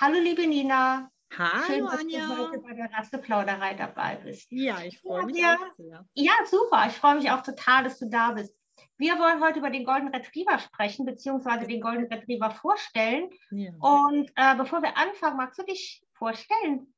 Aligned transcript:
Hallo 0.00 0.18
liebe 0.18 0.44
Nina. 0.44 1.08
Hallo 1.38 1.64
Schön, 1.66 1.84
dass 1.84 2.00
Anja. 2.00 2.26
du 2.26 2.38
heute 2.38 2.58
bei 2.58 2.74
der 2.74 2.92
Rasseplauderei 2.92 3.74
dabei 3.74 4.16
bist. 4.16 4.50
Ja, 4.50 4.82
ich 4.82 4.98
freue 5.00 5.24
mich 5.26 5.36
ja. 5.36 5.54
auch 5.54 5.72
sehr. 5.76 6.04
Ja, 6.14 6.32
super. 6.50 6.86
Ich 6.88 6.94
freue 6.94 7.14
mich 7.14 7.30
auch 7.30 7.42
total, 7.42 7.84
dass 7.84 8.00
du 8.00 8.08
da 8.08 8.32
bist. 8.32 8.52
Wir 8.98 9.16
wollen 9.20 9.40
heute 9.40 9.60
über 9.60 9.70
den 9.70 9.84
Golden 9.84 10.08
Retriever 10.08 10.58
sprechen, 10.58 11.06
beziehungsweise 11.06 11.68
den 11.68 11.80
Golden 11.80 12.12
Retriever 12.12 12.50
vorstellen. 12.50 13.30
Ja. 13.52 13.70
Und 13.78 14.32
äh, 14.34 14.56
bevor 14.56 14.82
wir 14.82 14.96
anfangen, 14.96 15.36
magst 15.36 15.60
du 15.60 15.62
dich 15.62 16.04
vorstellen? 16.12 16.92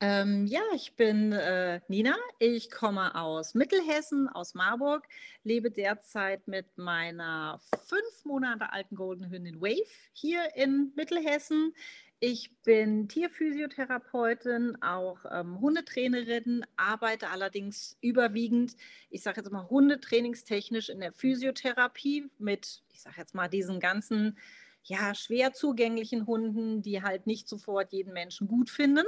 Ähm, 0.00 0.46
ja, 0.46 0.62
ich 0.74 0.96
bin 0.96 1.30
äh, 1.30 1.80
Nina. 1.86 2.16
Ich 2.40 2.72
komme 2.72 3.14
aus 3.14 3.54
Mittelhessen, 3.54 4.28
aus 4.28 4.54
Marburg, 4.54 5.06
lebe 5.44 5.70
derzeit 5.70 6.48
mit 6.48 6.76
meiner 6.76 7.60
fünf 7.86 8.24
Monate 8.24 8.72
alten 8.72 8.96
Golden 8.96 9.30
Hündin 9.30 9.60
Wave 9.60 9.88
hier 10.12 10.56
in 10.56 10.92
Mittelhessen. 10.96 11.72
Ich 12.24 12.56
bin 12.62 13.08
Tierphysiotherapeutin, 13.08 14.80
auch 14.80 15.18
ähm, 15.28 15.60
Hundetrainerin, 15.60 16.64
arbeite 16.76 17.30
allerdings 17.30 17.96
überwiegend, 18.00 18.76
ich 19.10 19.24
sage 19.24 19.40
jetzt 19.40 19.50
mal, 19.50 19.68
hundetrainingstechnisch 19.68 20.88
in 20.88 21.00
der 21.00 21.10
Physiotherapie 21.10 22.30
mit, 22.38 22.84
ich 22.92 23.00
sage 23.00 23.16
jetzt 23.18 23.34
mal, 23.34 23.48
diesen 23.48 23.80
ganzen 23.80 24.38
ja, 24.84 25.16
schwer 25.16 25.52
zugänglichen 25.52 26.28
Hunden, 26.28 26.80
die 26.80 27.02
halt 27.02 27.26
nicht 27.26 27.48
sofort 27.48 27.92
jeden 27.92 28.12
Menschen 28.12 28.46
gut 28.46 28.70
finden. 28.70 29.04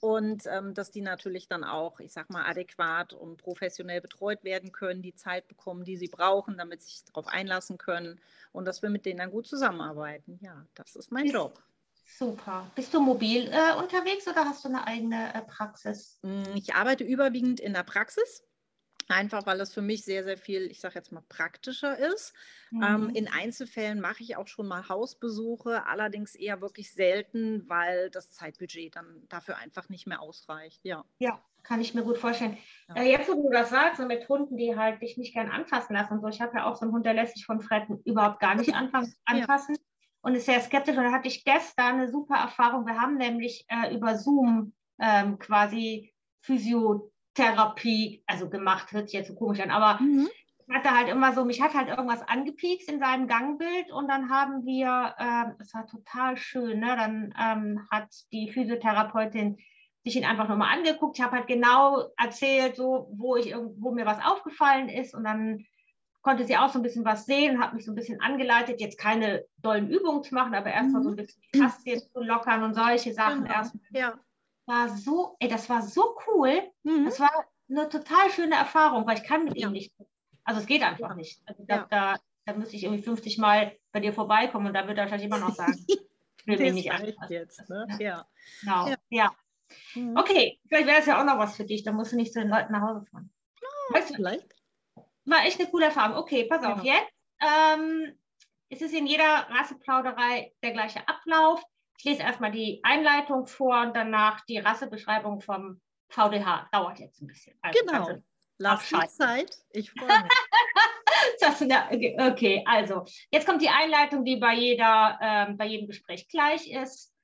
Und 0.00 0.44
ähm, 0.46 0.72
dass 0.72 0.90
die 0.90 1.02
natürlich 1.02 1.46
dann 1.46 1.62
auch, 1.62 2.00
ich 2.00 2.14
sag 2.14 2.30
mal, 2.30 2.46
adäquat 2.46 3.12
und 3.12 3.36
professionell 3.36 4.00
betreut 4.00 4.44
werden 4.44 4.72
können, 4.72 5.02
die 5.02 5.14
Zeit 5.14 5.46
bekommen, 5.46 5.84
die 5.84 5.98
sie 5.98 6.08
brauchen, 6.08 6.56
damit 6.56 6.80
sie 6.80 6.88
sich 6.88 7.04
darauf 7.04 7.26
einlassen 7.26 7.76
können 7.76 8.18
und 8.52 8.64
dass 8.64 8.80
wir 8.80 8.88
mit 8.88 9.04
denen 9.04 9.18
dann 9.18 9.30
gut 9.30 9.46
zusammenarbeiten. 9.46 10.38
Ja, 10.40 10.64
das 10.74 10.96
ist 10.96 11.12
mein 11.12 11.26
Job. 11.26 11.62
Super. 12.18 12.70
Bist 12.74 12.92
du 12.92 13.00
mobil 13.00 13.48
äh, 13.52 13.74
unterwegs 13.78 14.26
oder 14.28 14.44
hast 14.44 14.64
du 14.64 14.68
eine 14.68 14.86
eigene 14.86 15.34
äh, 15.34 15.42
Praxis? 15.42 16.18
Mm, 16.22 16.54
Ich 16.54 16.74
arbeite 16.74 17.04
überwiegend 17.04 17.60
in 17.60 17.72
der 17.72 17.82
Praxis, 17.82 18.42
einfach 19.08 19.46
weil 19.46 19.60
es 19.60 19.72
für 19.72 19.82
mich 19.82 20.04
sehr, 20.04 20.24
sehr 20.24 20.36
viel, 20.36 20.70
ich 20.70 20.80
sage 20.80 20.96
jetzt 20.96 21.12
mal, 21.12 21.22
praktischer 21.28 21.98
ist. 21.98 22.34
Ähm, 22.72 23.04
Mhm. 23.04 23.10
in 23.10 23.28
Einzelfällen 23.28 24.00
mache 24.00 24.22
ich 24.22 24.36
auch 24.36 24.46
schon 24.48 24.68
mal 24.68 24.88
Hausbesuche, 24.88 25.86
allerdings 25.86 26.34
eher 26.34 26.60
wirklich 26.60 26.92
selten, 26.92 27.68
weil 27.68 28.10
das 28.10 28.30
Zeitbudget 28.30 28.94
dann 28.96 29.24
dafür 29.28 29.56
einfach 29.56 29.88
nicht 29.88 30.06
mehr 30.06 30.20
ausreicht. 30.20 30.84
Ja. 30.84 31.04
Ja, 31.18 31.42
kann 31.62 31.80
ich 31.80 31.94
mir 31.94 32.02
gut 32.02 32.18
vorstellen. 32.18 32.56
Ja. 32.88 32.96
Äh, 32.96 33.10
jetzt, 33.10 33.28
wo 33.28 33.34
du 33.34 33.50
das 33.50 33.70
sagst, 33.70 33.98
so 34.00 34.06
mit 34.06 34.28
Hunden, 34.28 34.56
die 34.56 34.76
halt 34.76 35.02
dich 35.02 35.16
nicht 35.16 35.34
gern 35.34 35.50
anfassen 35.50 35.94
lassen 35.94 36.14
und 36.14 36.20
so. 36.20 36.28
Ich 36.28 36.40
habe 36.40 36.56
ja 36.58 36.64
auch 36.64 36.76
so 36.76 36.82
einen 36.82 36.92
Hund, 36.92 37.04
der 37.06 37.14
lässt 37.14 37.34
sich 37.34 37.44
von 37.46 37.60
Fremden 37.60 38.00
überhaupt 38.04 38.40
gar 38.40 38.54
nicht 38.54 38.74
anfangen, 38.74 39.14
Ja. 39.32 39.46
Und 40.22 40.34
ist 40.34 40.46
sehr 40.46 40.60
skeptisch. 40.60 40.96
Und 40.96 41.04
da 41.04 41.12
hatte 41.12 41.28
ich 41.28 41.44
gestern 41.44 41.94
eine 41.94 42.10
super 42.10 42.36
Erfahrung. 42.36 42.86
Wir 42.86 43.00
haben 43.00 43.16
nämlich 43.16 43.64
äh, 43.68 43.94
über 43.94 44.16
Zoom 44.16 44.72
ähm, 44.98 45.38
quasi 45.38 46.12
Physiotherapie, 46.42 48.22
also 48.26 48.48
gemacht, 48.48 48.92
hört 48.92 49.08
sich 49.08 49.18
jetzt 49.18 49.28
so 49.28 49.34
komisch 49.34 49.60
an, 49.60 49.70
aber 49.70 50.00
Mhm. 50.00 50.28
ich 50.66 50.74
hatte 50.74 50.90
halt 50.96 51.08
immer 51.08 51.32
so, 51.32 51.44
mich 51.44 51.60
hat 51.62 51.74
halt 51.74 51.88
irgendwas 51.88 52.22
angepiekst 52.22 52.88
in 52.88 53.00
seinem 53.00 53.26
Gangbild 53.26 53.90
und 53.90 54.08
dann 54.08 54.30
haben 54.30 54.64
wir, 54.64 55.14
ähm, 55.18 55.54
es 55.58 55.74
war 55.74 55.86
total 55.86 56.36
schön, 56.36 56.80
ne? 56.80 56.96
dann 56.96 57.34
ähm, 57.38 57.88
hat 57.90 58.08
die 58.32 58.50
Physiotherapeutin 58.50 59.58
sich 60.04 60.16
ihn 60.16 60.24
einfach 60.24 60.48
nochmal 60.48 60.76
angeguckt. 60.76 61.18
Ich 61.18 61.24
habe 61.24 61.36
halt 61.36 61.46
genau 61.46 62.08
erzählt, 62.16 62.76
so, 62.76 63.10
wo, 63.12 63.36
ich, 63.36 63.54
wo 63.54 63.90
mir 63.92 64.06
was 64.06 64.24
aufgefallen 64.24 64.88
ist 64.88 65.14
und 65.14 65.24
dann 65.24 65.66
konnte 66.22 66.44
sie 66.44 66.56
auch 66.56 66.68
so 66.70 66.78
ein 66.78 66.82
bisschen 66.82 67.04
was 67.04 67.24
sehen, 67.26 67.60
hat 67.60 67.72
mich 67.74 67.84
so 67.84 67.92
ein 67.92 67.94
bisschen 67.94 68.20
angeleitet, 68.20 68.80
jetzt 68.80 68.98
keine 68.98 69.44
dollen 69.58 69.88
Übungen 69.88 70.22
zu 70.22 70.34
machen, 70.34 70.54
aber 70.54 70.70
erstmal 70.70 71.02
so 71.02 71.10
ein 71.10 71.16
bisschen 71.16 71.42
die 71.54 71.58
Faszien 71.58 72.00
zu 72.12 72.20
lockern 72.20 72.62
und 72.62 72.74
solche 72.74 73.12
Sachen 73.14 73.42
Genau. 73.44 73.54
erst. 73.54 73.74
Ja. 73.90 74.18
War 74.66 74.88
so, 74.90 75.36
ey, 75.40 75.48
das 75.48 75.68
war 75.68 75.82
so 75.82 76.16
cool. 76.28 76.62
Mhm. 76.82 77.06
Das 77.06 77.18
war 77.20 77.30
eine 77.68 77.88
total 77.88 78.30
schöne 78.30 78.54
Erfahrung, 78.56 79.06
weil 79.06 79.16
ich 79.18 79.24
kann 79.24 79.44
mit 79.44 79.56
Ja. 79.56 79.66
ihm 79.68 79.72
nicht. 79.72 79.92
Also 80.44 80.60
es 80.60 80.66
geht 80.66 80.82
einfach 80.82 81.10
Ja. 81.10 81.14
nicht. 81.14 81.40
Also 81.46 81.64
Ja. 81.68 81.86
da, 81.90 82.14
da, 82.14 82.20
da 82.46 82.52
müsste 82.54 82.76
ich 82.76 82.84
irgendwie 82.84 83.02
50 83.02 83.38
Mal 83.38 83.76
bei 83.92 84.00
dir 84.00 84.12
vorbeikommen 84.12 84.66
und 84.66 84.74
da 84.74 84.86
wird 84.86 84.98
er 84.98 85.04
wahrscheinlich 85.04 85.26
immer 85.26 85.38
noch 85.38 85.54
sagen, 85.54 85.84
ich 85.88 86.46
will 86.46 86.58
mich 86.58 86.72
nicht 86.74 86.90
reicht 86.90 87.02
anfassen. 87.18 87.32
jetzt, 87.32 87.68
ne? 87.70 87.86
Ja. 87.98 88.26
Genau. 88.60 88.88
Ja. 88.88 88.96
Ja. 89.08 89.34
Mhm. 89.94 90.16
Okay, 90.16 90.58
vielleicht 90.68 90.86
wäre 90.86 90.96
das 90.98 91.06
ja 91.06 91.20
auch 91.20 91.24
noch 91.24 91.38
was 91.38 91.56
für 91.56 91.64
dich. 91.64 91.82
Da 91.84 91.92
musst 91.92 92.12
du 92.12 92.16
nicht 92.16 92.32
zu 92.32 92.40
den 92.40 92.48
Leuten 92.48 92.72
nach 92.72 92.82
Hause 92.82 93.06
fahren. 93.06 93.30
Weißt 93.90 94.10
du, 94.10 94.14
Vielleicht. 94.14 94.54
War 95.24 95.44
echt 95.44 95.60
eine 95.60 95.70
coole 95.70 95.86
Erfahrung. 95.86 96.16
Okay, 96.16 96.44
pass 96.44 96.64
auf, 96.64 96.82
Ja. 96.82 96.94
jetzt. 96.94 97.12
Ähm, 97.40 98.18
es 98.68 98.82
ist 98.82 98.94
in 98.94 99.06
jeder 99.06 99.48
Rasseplauderei 99.50 100.52
der 100.62 100.72
gleiche 100.72 101.06
Ablauf. 101.08 101.62
Ich 101.98 102.04
lese 102.04 102.22
erstmal 102.22 102.50
die 102.50 102.80
Einleitung 102.82 103.46
vor 103.46 103.80
und 103.82 103.94
danach 103.96 104.40
die 104.46 104.58
Rassebeschreibung 104.58 105.40
vom 105.40 105.80
VDH. 106.08 106.68
Dauert 106.72 106.98
jetzt 106.98 107.20
ein 107.20 107.26
bisschen. 107.26 107.58
Also, 107.62 107.78
Genau. 107.84 108.08
Lass 108.58 108.86
Scheiße. 108.88 109.16
Zeit. 109.18 109.56
Ich 109.70 109.90
freue 109.98 110.22
mich. 110.22 110.32
Das, 111.40 111.60
okay, 111.62 112.62
also 112.66 113.04
jetzt 113.30 113.46
kommt 113.46 113.62
die 113.62 113.68
Einleitung, 113.68 114.24
die 114.24 114.36
bei, 114.36 114.54
jeder, 114.54 115.18
ähm, 115.20 115.56
bei 115.56 115.66
jedem 115.66 115.86
Gespräch 115.86 116.28
gleich 116.28 116.70
ist. 116.70 117.14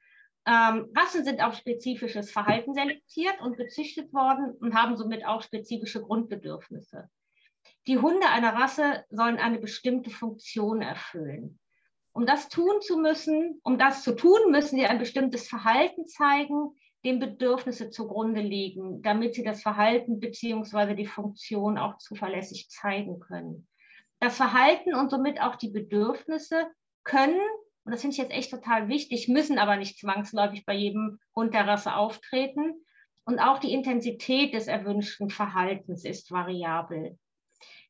Ähm, 0.47 0.91
Rassen 0.97 1.25
sind 1.25 1.43
auf 1.43 1.55
spezifisches 1.57 2.31
Verhalten 2.31 2.73
selektiert 2.75 3.41
und 3.41 3.57
gezüchtet 3.57 4.13
worden 4.13 4.57
und 4.61 4.75
haben 4.75 4.97
somit 4.97 5.27
auch 5.27 5.43
spezifische 5.43 6.01
Grundbedürfnisse. 6.01 7.09
Die 7.87 7.99
Hunde 7.99 8.29
einer 8.29 8.55
Rasse 8.55 9.05
sollen 9.11 9.39
eine 9.39 9.59
bestimmte 9.59 10.11
Funktion 10.11 10.83
erfüllen. 10.83 11.61
Um 12.13 12.27
das 12.27 12.49
tun 12.49 12.81
zu 12.81 12.97
müssen, 12.97 13.61
um 13.63 13.79
das 13.79 14.03
zu 14.03 14.17
tun, 14.17 14.51
müssen 14.51 14.79
sie 14.79 14.87
ein 14.87 14.99
bestimmtes 14.99 15.49
Verhalten 15.49 16.07
zeigen, 16.07 16.75
dem 17.05 17.21
Bedürfnisse 17.21 17.91
zugrunde 17.91 18.41
liegen, 18.41 19.03
damit 19.03 19.35
sie 19.35 19.45
das 19.45 19.63
Verhalten 19.63 20.19
beziehungsweise 20.19 20.97
die 20.97 21.07
Funktion 21.07 21.79
auch 21.79 21.99
zuverlässig 21.99 22.69
zeigen 22.71 23.21
können. 23.21 23.69
Das 24.19 24.37
Verhalten 24.37 24.95
und 24.95 25.11
somit 25.11 25.41
auch 25.41 25.55
die 25.55 25.71
Bedürfnisse 25.71 26.67
können, 27.05 27.41
und 27.85 27.93
das 27.93 28.01
finde 28.01 28.15
ich 28.15 28.19
jetzt 28.19 28.33
echt 28.33 28.51
total 28.51 28.89
wichtig, 28.89 29.29
müssen 29.29 29.59
aber 29.59 29.77
nicht 29.77 30.01
zwangsläufig 30.01 30.65
bei 30.65 30.75
jedem 30.75 31.21
Hund 31.37 31.55
der 31.55 31.69
Rasse 31.69 31.95
auftreten. 31.95 32.75
Und 33.25 33.39
auch 33.39 33.61
die 33.61 33.73
Intensität 33.73 34.55
des 34.55 34.67
erwünschten 34.67 35.31
Verhaltens 35.31 36.05
ist 36.05 36.33
variabel. 36.33 37.17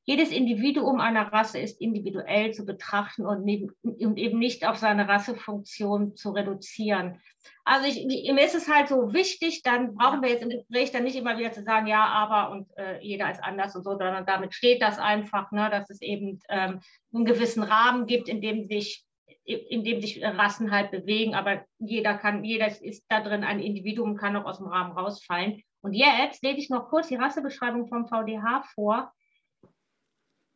Jedes 0.09 0.31
Individuum 0.31 1.01
einer 1.01 1.33
Rasse 1.33 1.59
ist 1.59 1.81
individuell 1.81 2.53
zu 2.53 2.65
betrachten 2.65 3.27
und, 3.27 3.45
neben, 3.45 3.73
und 3.83 4.19
eben 4.19 4.39
nicht 4.39 4.65
auf 4.65 4.77
seine 4.77 5.09
Rassefunktion 5.09 6.15
zu 6.15 6.31
reduzieren. 6.31 7.21
Also 7.65 7.89
ich, 7.89 8.07
mir 8.07 8.45
ist 8.45 8.55
es 8.55 8.73
halt 8.73 8.87
so 8.89 9.13
wichtig, 9.13 9.63
dann 9.63 9.97
brauchen 9.97 10.23
wir 10.23 10.31
jetzt 10.31 10.45
im 10.45 10.51
Gespräch 10.51 10.93
dann 10.93 11.03
nicht 11.03 11.17
immer 11.17 11.37
wieder 11.39 11.51
zu 11.51 11.65
sagen, 11.65 11.89
ja, 11.89 12.05
aber 12.05 12.53
und 12.53 12.69
äh, 12.79 13.01
jeder 13.01 13.29
ist 13.33 13.43
anders 13.43 13.75
und 13.75 13.83
so, 13.83 13.91
sondern 13.91 14.25
damit 14.25 14.55
steht 14.55 14.81
das 14.81 15.01
einfach, 15.01 15.51
ne, 15.51 15.69
dass 15.71 15.91
es 15.91 16.01
eben 16.01 16.39
ähm, 16.49 16.81
einen 17.13 17.25
gewissen 17.25 17.65
Rahmen 17.65 18.07
gibt, 18.07 18.29
in 18.29 18.41
dem 18.41 18.69
sich 18.69 19.05
in 19.45 19.85
dem 19.85 20.01
sich 20.01 20.25
Rassen 20.25 20.73
halt 20.73 20.91
bewegen, 20.91 21.37
aber 21.37 21.65
jeder 21.79 22.15
kann, 22.15 22.43
jeder 22.43 22.67
ist 22.67 23.05
da 23.09 23.21
drin 23.21 23.45
ein 23.45 23.61
Individuum, 23.61 24.17
kann 24.17 24.37
auch 24.37 24.45
aus 24.45 24.59
dem 24.59 24.67
Rahmen 24.67 24.91
rausfallen. 24.91 25.63
Und 25.83 25.93
jetzt 25.93 26.43
lese 26.43 26.59
ich 26.59 26.69
noch 26.69 26.89
kurz 26.89 27.07
die 27.09 27.15
Rassebeschreibung 27.15 27.87
vom 27.87 28.09
VDH 28.09 28.65
vor, 28.75 29.13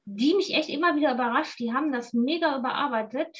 die 0.04 0.34
mich 0.34 0.54
echt 0.54 0.68
immer 0.68 0.96
wieder 0.96 1.14
überrascht. 1.14 1.58
Die 1.58 1.72
haben 1.72 1.92
das 1.92 2.12
mega 2.12 2.58
überarbeitet. 2.58 3.36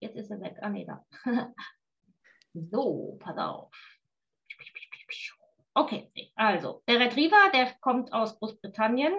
Jetzt 0.00 0.16
ist 0.16 0.30
er 0.30 0.40
weg. 0.40 0.56
Ah, 0.60 0.68
nee, 0.68 0.86
da. 0.86 1.04
so, 2.54 3.16
pass 3.20 3.36
auf. 3.36 3.70
Okay, 5.76 6.08
also 6.36 6.82
der 6.86 7.00
Retriever, 7.00 7.50
der 7.52 7.72
kommt 7.80 8.12
aus 8.12 8.38
Großbritannien 8.38 9.12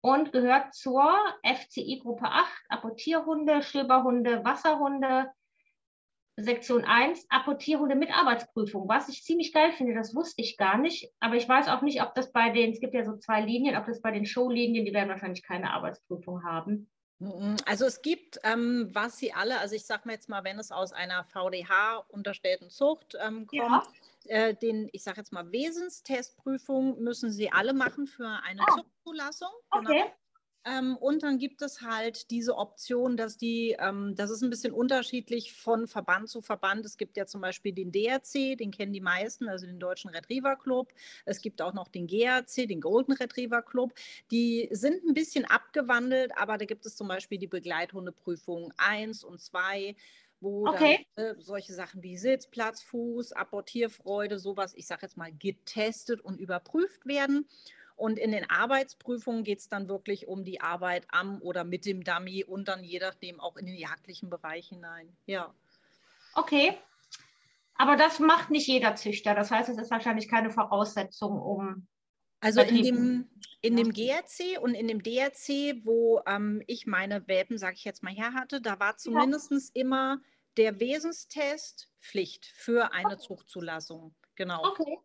und 0.00 0.32
gehört 0.32 0.74
zur 0.74 1.14
FCI 1.42 2.00
Gruppe 2.02 2.24
8, 2.24 2.50
Apportierhunde, 2.70 3.62
Stöberhunde, 3.62 4.42
Wasserhunde, 4.44 5.30
Sektion 6.36 6.84
1, 6.84 7.26
Apportierhunde 7.30 7.94
mit 7.94 8.10
Arbeitsprüfung. 8.10 8.88
Was 8.88 9.08
ich 9.08 9.22
ziemlich 9.22 9.52
geil 9.52 9.72
finde, 9.72 9.94
das 9.94 10.14
wusste 10.14 10.42
ich 10.42 10.56
gar 10.56 10.78
nicht. 10.78 11.12
Aber 11.20 11.36
ich 11.36 11.48
weiß 11.48 11.68
auch 11.68 11.82
nicht, 11.82 12.02
ob 12.02 12.14
das 12.14 12.32
bei 12.32 12.50
den, 12.50 12.72
es 12.72 12.80
gibt 12.80 12.94
ja 12.94 13.04
so 13.04 13.16
zwei 13.18 13.40
Linien, 13.40 13.76
ob 13.76 13.86
das 13.86 14.00
bei 14.02 14.10
den 14.10 14.26
Showlinien, 14.26 14.84
die 14.84 14.92
werden 14.92 15.08
wahrscheinlich 15.08 15.42
keine 15.44 15.72
Arbeitsprüfung 15.72 16.42
haben. 16.42 16.90
Also 17.64 17.86
es 17.86 18.02
gibt, 18.02 18.38
ähm, 18.42 18.90
was 18.92 19.18
sie 19.18 19.32
alle, 19.32 19.58
also 19.60 19.76
ich 19.76 19.86
sage 19.86 20.02
mal 20.06 20.12
jetzt 20.14 20.28
mal, 20.28 20.42
wenn 20.44 20.58
es 20.58 20.72
aus 20.72 20.92
einer 20.92 21.24
VDH 21.24 21.98
unterstellten 22.08 22.68
Zucht 22.68 23.16
ähm, 23.24 23.46
kommt, 23.46 23.52
Ja. 23.52 23.82
äh, 24.26 24.54
den, 24.54 24.88
ich 24.92 25.04
sage 25.04 25.18
jetzt 25.18 25.32
mal, 25.32 25.50
Wesenstestprüfung 25.52 26.98
müssen 27.00 27.30
sie 27.30 27.50
alle 27.52 27.72
machen 27.72 28.06
für 28.08 28.26
eine 28.44 28.60
Ah. 28.62 28.74
Zuchtzulassung. 28.76 29.48
Okay. 29.70 30.04
Ähm, 30.66 30.96
und 30.96 31.22
dann 31.22 31.38
gibt 31.38 31.60
es 31.60 31.82
halt 31.82 32.30
diese 32.30 32.56
Option, 32.56 33.18
dass 33.18 33.36
die, 33.36 33.76
ähm, 33.78 34.14
das 34.16 34.30
ist 34.30 34.42
ein 34.42 34.48
bisschen 34.48 34.72
unterschiedlich 34.72 35.52
von 35.52 35.86
Verband 35.86 36.30
zu 36.30 36.40
Verband. 36.40 36.86
Es 36.86 36.96
gibt 36.96 37.18
ja 37.18 37.26
zum 37.26 37.42
Beispiel 37.42 37.72
den 37.72 37.92
DRC, 37.92 38.56
den 38.56 38.70
kennen 38.70 38.94
die 38.94 39.02
meisten, 39.02 39.48
also 39.48 39.66
den 39.66 39.78
Deutschen 39.78 40.10
Retriever 40.10 40.56
Club. 40.56 40.92
Es 41.26 41.42
gibt 41.42 41.60
auch 41.60 41.74
noch 41.74 41.88
den 41.88 42.06
GRC, 42.06 42.66
den 42.66 42.80
Golden 42.80 43.12
Retriever 43.12 43.60
Club. 43.60 43.92
Die 44.30 44.68
sind 44.70 45.04
ein 45.04 45.12
bisschen 45.12 45.44
abgewandelt, 45.44 46.32
aber 46.36 46.56
da 46.56 46.64
gibt 46.64 46.86
es 46.86 46.96
zum 46.96 47.08
Beispiel 47.08 47.38
die 47.38 47.46
Begleithundeprüfung 47.46 48.72
1 48.78 49.22
und 49.24 49.40
2 49.40 49.94
wo 50.40 50.66
okay. 50.68 51.06
dann, 51.16 51.24
äh, 51.24 51.40
solche 51.40 51.72
Sachen 51.72 52.02
wie 52.02 52.18
Sitz, 52.18 52.46
Platz, 52.46 52.82
Fuß, 52.82 53.32
Abortierfreude, 53.32 54.38
sowas, 54.38 54.74
ich 54.74 54.86
sage 54.86 55.02
jetzt 55.02 55.16
mal, 55.16 55.32
getestet 55.32 56.20
und 56.20 56.38
überprüft 56.38 57.06
werden. 57.06 57.48
Und 57.96 58.18
in 58.18 58.32
den 58.32 58.48
Arbeitsprüfungen 58.50 59.44
geht 59.44 59.60
es 59.60 59.68
dann 59.68 59.88
wirklich 59.88 60.26
um 60.26 60.44
die 60.44 60.60
Arbeit 60.60 61.06
am 61.08 61.40
oder 61.40 61.64
mit 61.64 61.86
dem 61.86 62.02
Dummy 62.02 62.44
und 62.44 62.66
dann 62.66 62.82
je 62.82 62.98
nachdem 62.98 63.40
auch 63.40 63.56
in 63.56 63.66
den 63.66 63.76
jagdlichen 63.76 64.30
Bereich 64.30 64.68
hinein. 64.68 65.16
Ja. 65.26 65.54
Okay. 66.34 66.76
Aber 67.76 67.96
das 67.96 68.18
macht 68.18 68.50
nicht 68.50 68.66
jeder 68.66 68.96
Züchter. 68.96 69.34
Das 69.34 69.50
heißt, 69.50 69.68
es 69.68 69.78
ist 69.78 69.90
wahrscheinlich 69.90 70.28
keine 70.28 70.50
Voraussetzung, 70.50 71.40
um. 71.40 71.86
Also 72.40 72.60
in 72.60 72.82
dem, 72.82 73.30
in 73.62 73.76
dem 73.76 73.90
GRC 73.90 74.60
und 74.60 74.74
in 74.74 74.86
dem 74.86 75.02
DRC, 75.02 75.82
wo 75.84 76.20
ähm, 76.26 76.62
ich 76.66 76.86
meine 76.86 77.26
Welpen, 77.26 77.56
sage 77.56 77.76
ich 77.76 77.84
jetzt 77.84 78.02
mal, 78.02 78.12
her 78.12 78.34
hatte, 78.34 78.60
da 78.60 78.78
war 78.78 78.98
zumindest 78.98 79.50
ja. 79.50 79.80
immer 79.80 80.20
der 80.58 80.78
Wesenstest 80.78 81.88
Pflicht 82.00 82.44
für 82.44 82.92
eine 82.92 83.16
Zuchtzulassung. 83.16 84.14
Genau. 84.36 84.64
Okay. 84.64 84.98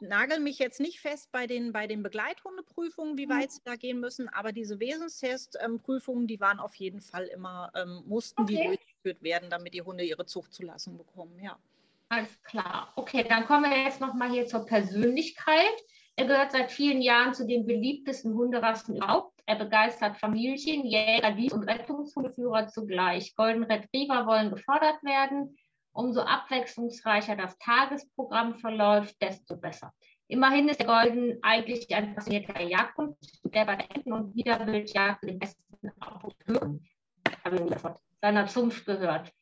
Nagel 0.00 0.40
mich 0.40 0.58
jetzt 0.58 0.80
nicht 0.80 1.00
fest 1.00 1.30
bei 1.32 1.46
den, 1.46 1.72
bei 1.72 1.86
den 1.86 2.02
Begleithundeprüfungen, 2.02 3.16
wie 3.16 3.26
mhm. 3.26 3.30
weit 3.30 3.52
sie 3.52 3.60
da 3.64 3.76
gehen 3.76 4.00
müssen, 4.00 4.28
aber 4.28 4.52
diese 4.52 4.80
Wesenstestprüfungen, 4.80 6.22
ähm, 6.22 6.26
die 6.26 6.40
waren 6.40 6.58
auf 6.58 6.74
jeden 6.74 7.00
Fall 7.00 7.26
immer, 7.26 7.70
ähm, 7.74 8.02
mussten 8.06 8.42
okay. 8.42 8.56
die 8.56 8.64
durchgeführt 8.64 9.22
werden, 9.22 9.50
damit 9.50 9.74
die 9.74 9.82
Hunde 9.82 10.04
ihre 10.04 10.26
Zuchtzulassung 10.26 10.96
bekommen, 10.96 11.38
ja. 11.42 11.58
Alles 12.08 12.42
klar. 12.42 12.92
Okay, 12.96 13.24
dann 13.28 13.46
kommen 13.46 13.70
wir 13.70 13.84
jetzt 13.84 14.00
nochmal 14.00 14.30
hier 14.30 14.46
zur 14.46 14.66
Persönlichkeit. 14.66 15.76
Er 16.16 16.26
gehört 16.26 16.52
seit 16.52 16.72
vielen 16.72 17.00
Jahren 17.00 17.34
zu 17.34 17.46
den 17.46 17.66
beliebtesten 17.66 18.34
Hunderassen 18.34 18.96
überhaupt. 18.96 19.40
Er 19.46 19.56
begeistert 19.56 20.16
Familien, 20.16 20.84
Jäger, 20.84 21.32
Dieb- 21.32 21.52
und 21.52 21.64
Rettungshundeführer 21.64 22.66
zugleich. 22.66 23.34
Golden 23.36 23.62
Retriever 23.62 24.26
wollen 24.26 24.50
gefordert 24.50 25.02
werden. 25.02 25.56
Umso 25.92 26.20
abwechslungsreicher 26.20 27.36
das 27.36 27.58
Tagesprogramm 27.58 28.54
verläuft, 28.56 29.20
desto 29.20 29.56
besser. 29.56 29.92
Immerhin 30.28 30.68
ist 30.68 30.78
der 30.78 30.86
Golden 30.86 31.38
eigentlich 31.42 31.92
ein 31.94 32.14
passionierter 32.14 32.62
Jagdhund, 32.62 33.16
der 33.42 33.64
bei 33.64 33.76
der 33.76 33.90
Enten- 33.90 34.12
und 34.12 34.34
Wiederwildjagd 34.34 35.24
den 35.24 35.38
besten 35.40 35.90
Hören 36.46 36.88
seiner 38.22 38.46
Zunft 38.46 38.86
gehört. 38.86 39.32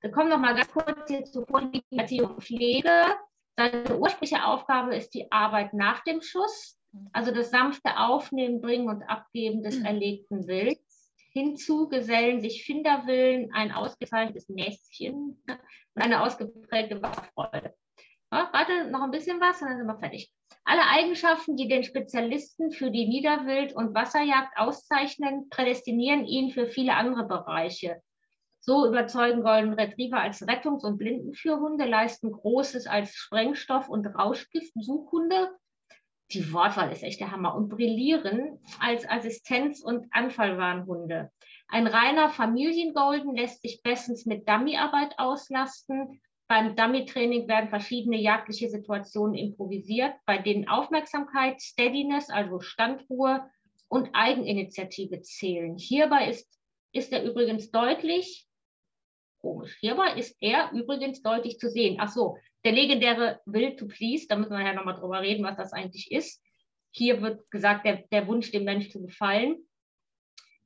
Wir 0.00 0.10
kommen 0.10 0.28
noch 0.28 0.38
mal 0.38 0.54
ganz 0.54 0.70
kurz 0.70 1.08
hier 1.08 1.24
zur 1.24 1.46
vorliegenden 1.46 2.00
Erziehung 2.00 2.34
und 2.34 2.42
Pflege. 2.42 2.90
Seine 3.56 3.96
ursprüngliche 3.96 4.44
Aufgabe 4.44 4.96
ist 4.96 5.14
die 5.14 5.30
Arbeit 5.30 5.72
nach 5.72 6.02
dem 6.04 6.20
Schuss, 6.20 6.78
also 7.12 7.32
das 7.32 7.50
sanfte 7.50 7.96
Aufnehmen, 7.96 8.60
Bringen 8.60 8.88
und 8.88 9.02
Abgeben 9.04 9.62
des 9.62 9.78
mhm. 9.78 9.86
erlegten 9.86 10.46
Wilds. 10.46 10.85
Hinzu 11.36 11.88
gesellen 11.88 12.40
sich 12.40 12.64
Finderwillen, 12.64 13.52
ein 13.52 13.70
ausgezeichnetes 13.70 14.48
Näschen 14.48 15.42
und 15.46 16.02
eine 16.02 16.22
ausgeprägte 16.22 17.02
Wasserfreude. 17.02 17.74
Ja, 18.32 18.48
warte, 18.52 18.90
noch 18.90 19.02
ein 19.02 19.10
bisschen 19.10 19.38
was, 19.38 19.60
dann 19.60 19.76
sind 19.76 19.86
wir 19.86 19.98
fertig. 19.98 20.32
Alle 20.64 20.80
Eigenschaften, 20.88 21.58
die 21.58 21.68
den 21.68 21.84
Spezialisten 21.84 22.72
für 22.72 22.90
die 22.90 23.06
Niederwild- 23.06 23.74
und 23.74 23.94
Wasserjagd 23.94 24.56
auszeichnen, 24.56 25.50
prädestinieren 25.50 26.24
ihn 26.24 26.50
für 26.52 26.68
viele 26.68 26.94
andere 26.94 27.28
Bereiche. 27.28 28.00
So 28.60 28.86
überzeugen 28.86 29.42
Golden 29.42 29.74
Retriever 29.74 30.18
als 30.18 30.40
Rettungs- 30.42 30.84
und 30.84 30.96
Blindenführhunde, 30.96 31.84
leisten 31.84 32.32
Großes 32.32 32.86
als 32.86 33.14
Sprengstoff- 33.14 33.90
und 33.90 34.06
Rauschgift-Suchhunde. 34.06 35.50
Die 36.32 36.52
Wortwahl 36.52 36.90
ist 36.92 37.02
echt 37.02 37.20
der 37.20 37.30
Hammer. 37.30 37.54
Und 37.54 37.68
brillieren 37.68 38.58
als 38.80 39.08
Assistenz- 39.08 39.82
und 39.82 40.06
Anfallwarnhunde. 40.10 41.30
Ein 41.68 41.86
reiner 41.86 42.30
Familiengolden 42.30 43.34
lässt 43.34 43.62
sich 43.62 43.82
bestens 43.82 44.26
mit 44.26 44.48
Dummyarbeit 44.48 45.18
auslasten. 45.18 46.20
Beim 46.48 46.76
Dummy-Training 46.76 47.48
werden 47.48 47.70
verschiedene 47.70 48.18
jagdliche 48.18 48.68
Situationen 48.68 49.34
improvisiert, 49.34 50.14
bei 50.26 50.38
denen 50.38 50.68
Aufmerksamkeit, 50.68 51.60
Steadiness, 51.60 52.30
also 52.30 52.60
Standruhe 52.60 53.48
und 53.88 54.10
Eigeninitiative 54.12 55.22
zählen. 55.22 55.76
Hierbei 55.76 56.28
ist, 56.28 56.48
ist 56.92 57.12
er 57.12 57.24
übrigens 57.24 57.70
deutlich, 57.70 58.46
komisch, 59.46 59.76
hierbei 59.78 60.14
ist 60.14 60.36
er 60.40 60.72
übrigens 60.72 61.22
deutlich 61.22 61.58
zu 61.58 61.70
sehen. 61.70 61.98
Ach 62.00 62.08
so, 62.08 62.36
der 62.64 62.72
legendäre 62.72 63.40
Will 63.46 63.76
to 63.76 63.86
Please, 63.86 64.26
da 64.28 64.34
müssen 64.34 64.56
wir 64.56 64.64
ja 64.64 64.74
nochmal 64.74 64.98
drüber 64.98 65.20
reden, 65.20 65.44
was 65.44 65.56
das 65.56 65.72
eigentlich 65.72 66.10
ist. 66.10 66.42
Hier 66.90 67.22
wird 67.22 67.48
gesagt, 67.52 67.86
der, 67.86 68.02
der 68.10 68.26
Wunsch, 68.26 68.50
dem 68.50 68.64
Mensch 68.64 68.90
zu 68.90 69.00
gefallen. 69.00 69.56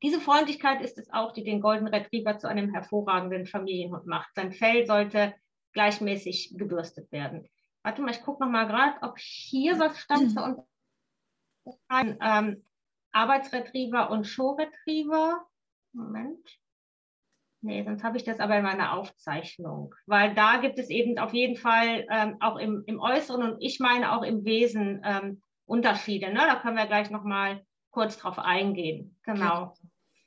Diese 0.03 0.19
Freundlichkeit 0.19 0.81
ist 0.81 0.97
es 0.97 1.13
auch, 1.13 1.33
die 1.33 1.45
den 1.45 1.61
Golden 1.61 1.89
Retriever 1.89 2.39
zu 2.39 2.49
einem 2.49 2.73
hervorragenden 2.73 3.47
Familienhund 3.47 4.07
macht. 4.07 4.35
Sein 4.35 4.53
Fell 4.53 4.87
sollte 4.87 5.35
gleichmäßig 5.75 6.55
gebürstet 6.57 7.13
werden. 7.13 7.47
Warte 7.83 8.01
mal, 8.01 8.13
ich 8.13 8.23
gucke 8.23 8.43
noch 8.43 8.51
mal 8.51 8.67
gerade, 8.67 8.97
ob 9.03 9.19
hier 9.19 9.79
was 9.79 9.99
stand 9.99 10.33
für 10.33 10.43
uns. 10.43 10.59
Ähm, 11.91 12.65
Arbeitsretriever 13.13 14.11
und 14.11 14.25
Showretriever. 14.27 15.47
Moment. 15.93 16.49
Nee, 17.63 17.83
sonst 17.85 18.03
habe 18.03 18.17
ich 18.17 18.25
das 18.25 18.41
aber 18.41 18.57
in 18.57 18.63
meiner 18.63 18.95
Aufzeichnung. 18.95 19.95
Weil 20.07 20.35
da 20.35 20.57
gibt 20.57 20.79
es 20.79 20.89
eben 20.89 21.19
auf 21.19 21.35
jeden 21.35 21.57
Fall 21.57 22.07
ähm, 22.11 22.37
auch 22.41 22.57
im, 22.57 22.85
im 22.87 23.01
Äußeren 23.01 23.43
und 23.43 23.57
ich 23.61 23.81
meine 23.81 24.13
auch 24.13 24.23
im 24.23 24.45
Wesen 24.45 25.03
ähm, 25.05 25.43
Unterschiede. 25.67 26.33
Ne? 26.33 26.41
Da 26.41 26.57
können 26.57 26.77
wir 26.77 26.87
gleich 26.87 27.11
noch 27.11 27.23
mal 27.23 27.63
kurz 27.91 28.17
drauf 28.17 28.39
eingehen. 28.39 29.17
Genau. 29.25 29.75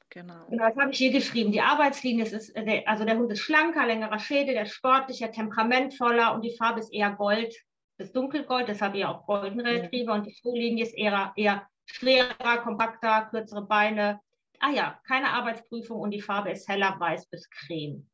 Genau. 0.09 0.45
genau 0.47 0.67
das 0.67 0.77
habe 0.77 0.91
ich 0.91 0.97
hier 0.99 1.11
geschrieben. 1.11 1.51
Die 1.51 1.61
Arbeitslinie 1.61 2.25
ist, 2.25 2.55
äh, 2.55 2.83
also 2.85 3.03
der 3.03 3.17
Hund 3.17 3.31
ist 3.31 3.39
schlanker, 3.39 3.85
längerer 3.87 4.19
Schädel, 4.19 4.53
der 4.53 4.63
ist 4.63 4.73
sportlicher, 4.73 5.31
temperamentvoller 5.31 6.35
und 6.35 6.43
die 6.43 6.55
Farbe 6.55 6.81
ist 6.81 6.93
eher 6.93 7.11
Gold 7.11 7.55
bis 7.97 8.11
dunkelgold, 8.11 8.67
deshalb 8.67 8.95
eher 8.95 9.09
auch 9.09 9.25
Golden 9.25 9.59
Retriever 9.59 10.13
und 10.13 10.27
die 10.27 10.35
Schuhlinie 10.35 10.83
ist 10.83 10.95
eher, 10.95 11.33
eher 11.35 11.67
schwerer, 11.85 12.57
kompakter, 12.63 13.27
kürzere 13.31 13.65
Beine. 13.65 14.19
Ah 14.65 14.69
ja, 14.69 14.97
keine 15.05 15.27
Arbeitsprüfung 15.31 15.99
und 15.99 16.11
die 16.11 16.21
Farbe 16.21 16.51
ist 16.51 16.69
heller 16.69 16.95
weiß 16.97 17.25
bis 17.25 17.49
creme. 17.49 18.07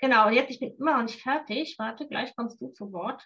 Genau, 0.00 0.28
jetzt, 0.28 0.50
ich 0.50 0.58
bin 0.58 0.74
immer 0.76 0.96
noch 0.96 1.04
nicht 1.04 1.22
fertig. 1.22 1.76
Warte, 1.78 2.08
gleich 2.08 2.34
kommst 2.34 2.60
du 2.60 2.70
zu 2.70 2.92
Wort. 2.92 3.22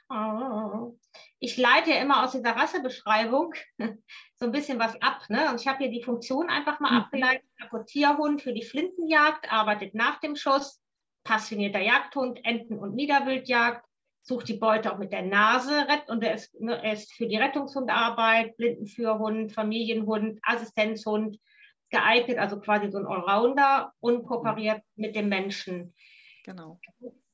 Ich 1.38 1.56
leite 1.56 1.92
ja 1.92 2.02
immer 2.02 2.22
aus 2.22 2.32
dieser 2.32 2.54
Rassebeschreibung 2.54 3.54
so 4.34 4.44
ein 4.44 4.52
bisschen 4.52 4.78
was 4.78 5.00
ab. 5.00 5.22
Ne? 5.30 5.48
Und 5.48 5.58
ich 5.58 5.66
habe 5.66 5.78
hier 5.78 5.90
die 5.90 6.02
Funktion 6.02 6.50
einfach 6.50 6.80
mal 6.80 6.90
mhm. 6.90 6.98
abgeleitet. 6.98 7.48
Apportierhund 7.62 8.42
für 8.42 8.52
die 8.52 8.64
Flintenjagd, 8.64 9.50
arbeitet 9.50 9.94
nach 9.94 10.20
dem 10.20 10.36
Schuss. 10.36 10.82
Passionierter 11.22 11.80
Jagdhund, 11.80 12.44
Enten- 12.44 12.78
und 12.78 12.94
Niederwildjagd. 12.94 13.86
Sucht 14.20 14.48
die 14.48 14.58
Beute 14.58 14.92
auch 14.92 14.98
mit 14.98 15.12
der 15.12 15.22
Nase 15.22 15.86
und 16.08 16.22
er 16.22 16.34
ist, 16.34 16.60
ne, 16.60 16.82
er 16.82 16.92
ist 16.92 17.14
für 17.14 17.26
die 17.26 17.36
Rettungshundarbeit, 17.36 18.54
Blindenführhund, 18.58 19.52
Familienhund, 19.52 20.40
Assistenzhund 20.42 21.38
geeignet, 21.94 22.38
also 22.38 22.60
quasi 22.60 22.90
so 22.90 22.98
ein 22.98 23.06
Allrounder 23.06 23.92
und 24.00 24.26
kooperiert 24.26 24.82
mit 24.96 25.14
dem 25.14 25.28
Menschen. 25.28 25.94
Genau. 26.44 26.80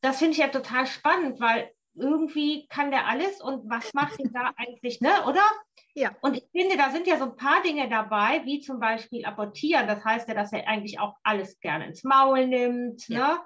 Das 0.00 0.18
finde 0.18 0.32
ich 0.32 0.38
ja 0.38 0.48
total 0.48 0.86
spannend, 0.86 1.40
weil 1.40 1.70
irgendwie 1.94 2.66
kann 2.68 2.90
der 2.90 3.06
alles 3.06 3.40
und 3.40 3.68
was 3.68 3.92
macht 3.94 4.18
ihn 4.20 4.32
da 4.32 4.52
eigentlich, 4.56 5.00
ne, 5.00 5.10
oder? 5.26 5.42
Ja. 5.94 6.12
Und 6.22 6.36
ich 6.36 6.44
finde, 6.52 6.76
da 6.76 6.90
sind 6.90 7.06
ja 7.06 7.18
so 7.18 7.24
ein 7.24 7.36
paar 7.36 7.62
Dinge 7.62 7.88
dabei, 7.88 8.42
wie 8.44 8.60
zum 8.60 8.78
Beispiel 8.78 9.24
apportieren. 9.24 9.88
Das 9.88 10.04
heißt 10.04 10.28
ja, 10.28 10.34
dass 10.34 10.52
er 10.52 10.68
eigentlich 10.68 11.00
auch 11.00 11.16
alles 11.24 11.58
gerne 11.60 11.86
ins 11.86 12.04
Maul 12.04 12.46
nimmt, 12.46 13.08
ja. 13.08 13.18
ne? 13.18 13.40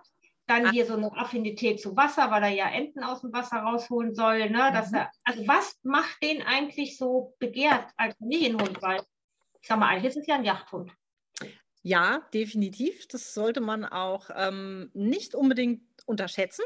Dann 0.47 0.73
hier 0.73 0.85
so 0.85 0.95
eine 0.95 1.11
Affinität 1.17 1.81
zu 1.81 1.97
Wasser, 1.97 2.31
weil 2.31 2.43
er 2.43 2.51
ja 2.51 2.69
Enten 2.69 3.03
aus 3.03 3.23
dem 3.23 3.33
Wasser 3.33 3.61
rausholen 3.61 4.15
soll, 4.15 4.51
ne? 4.51 4.71
Dass 4.75 4.91
mhm. 4.91 4.99
er, 4.99 5.11
also 5.25 5.49
was 5.49 5.79
macht 5.83 6.23
den 6.23 6.43
eigentlich 6.43 6.99
so 6.99 7.35
begehrt 7.39 7.87
als 7.97 8.15
Familienhund? 8.19 8.83
Weil, 8.83 9.01
ich 9.63 9.67
sag 9.67 9.79
mal, 9.79 9.89
eigentlich 9.89 10.11
ist 10.11 10.19
es 10.19 10.27
ja 10.27 10.35
ein 10.35 10.45
Jagdhund. 10.45 10.93
Ja, 11.87 12.27
definitiv. 12.33 13.07
Das 13.09 13.35
sollte 13.35 13.61
man 13.61 13.85
auch 13.85 14.31
ähm, 14.35 14.91
nicht 14.95 15.35
unbedingt 15.35 15.83
unterschätzen, 16.07 16.65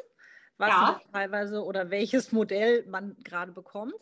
was 0.59 0.69
ja. 0.69 1.01
teilweise 1.13 1.65
oder 1.65 1.91
welches 1.91 2.31
Modell 2.31 2.87
man 2.87 3.17
gerade 3.25 3.51
bekommt. 3.51 3.95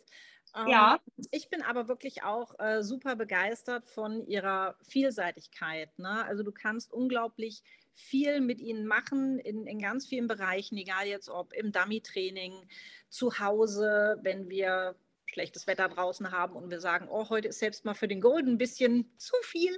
Ähm, 0.55 0.67
ja. 0.67 0.99
Ich 1.31 1.49
bin 1.49 1.63
aber 1.63 1.87
wirklich 1.87 2.21
auch 2.21 2.53
äh, 2.59 2.83
super 2.83 3.15
begeistert 3.15 3.87
von 3.87 4.27
ihrer 4.27 4.75
Vielseitigkeit. 4.83 5.97
Ne? 5.97 6.23
Also 6.23 6.43
du 6.43 6.51
kannst 6.51 6.93
unglaublich 6.93 7.63
viel 7.95 8.39
mit 8.39 8.61
ihnen 8.61 8.85
machen 8.85 9.39
in, 9.39 9.65
in 9.65 9.79
ganz 9.79 10.05
vielen 10.05 10.27
Bereichen, 10.27 10.77
egal 10.77 11.07
jetzt 11.07 11.29
ob 11.29 11.51
im 11.53 11.71
Dummy-Training, 11.71 12.53
zu 13.09 13.39
Hause, 13.39 14.19
wenn 14.21 14.49
wir 14.49 14.95
schlechtes 15.27 15.67
Wetter 15.67 15.87
draußen 15.89 16.31
haben 16.31 16.55
und 16.55 16.71
wir 16.71 16.79
sagen, 16.79 17.07
oh, 17.09 17.29
heute 17.29 17.49
ist 17.49 17.59
selbst 17.59 17.85
mal 17.85 17.93
für 17.93 18.07
den 18.07 18.21
Golden 18.21 18.53
ein 18.53 18.57
bisschen 18.57 19.11
zu 19.17 19.35
viel, 19.43 19.77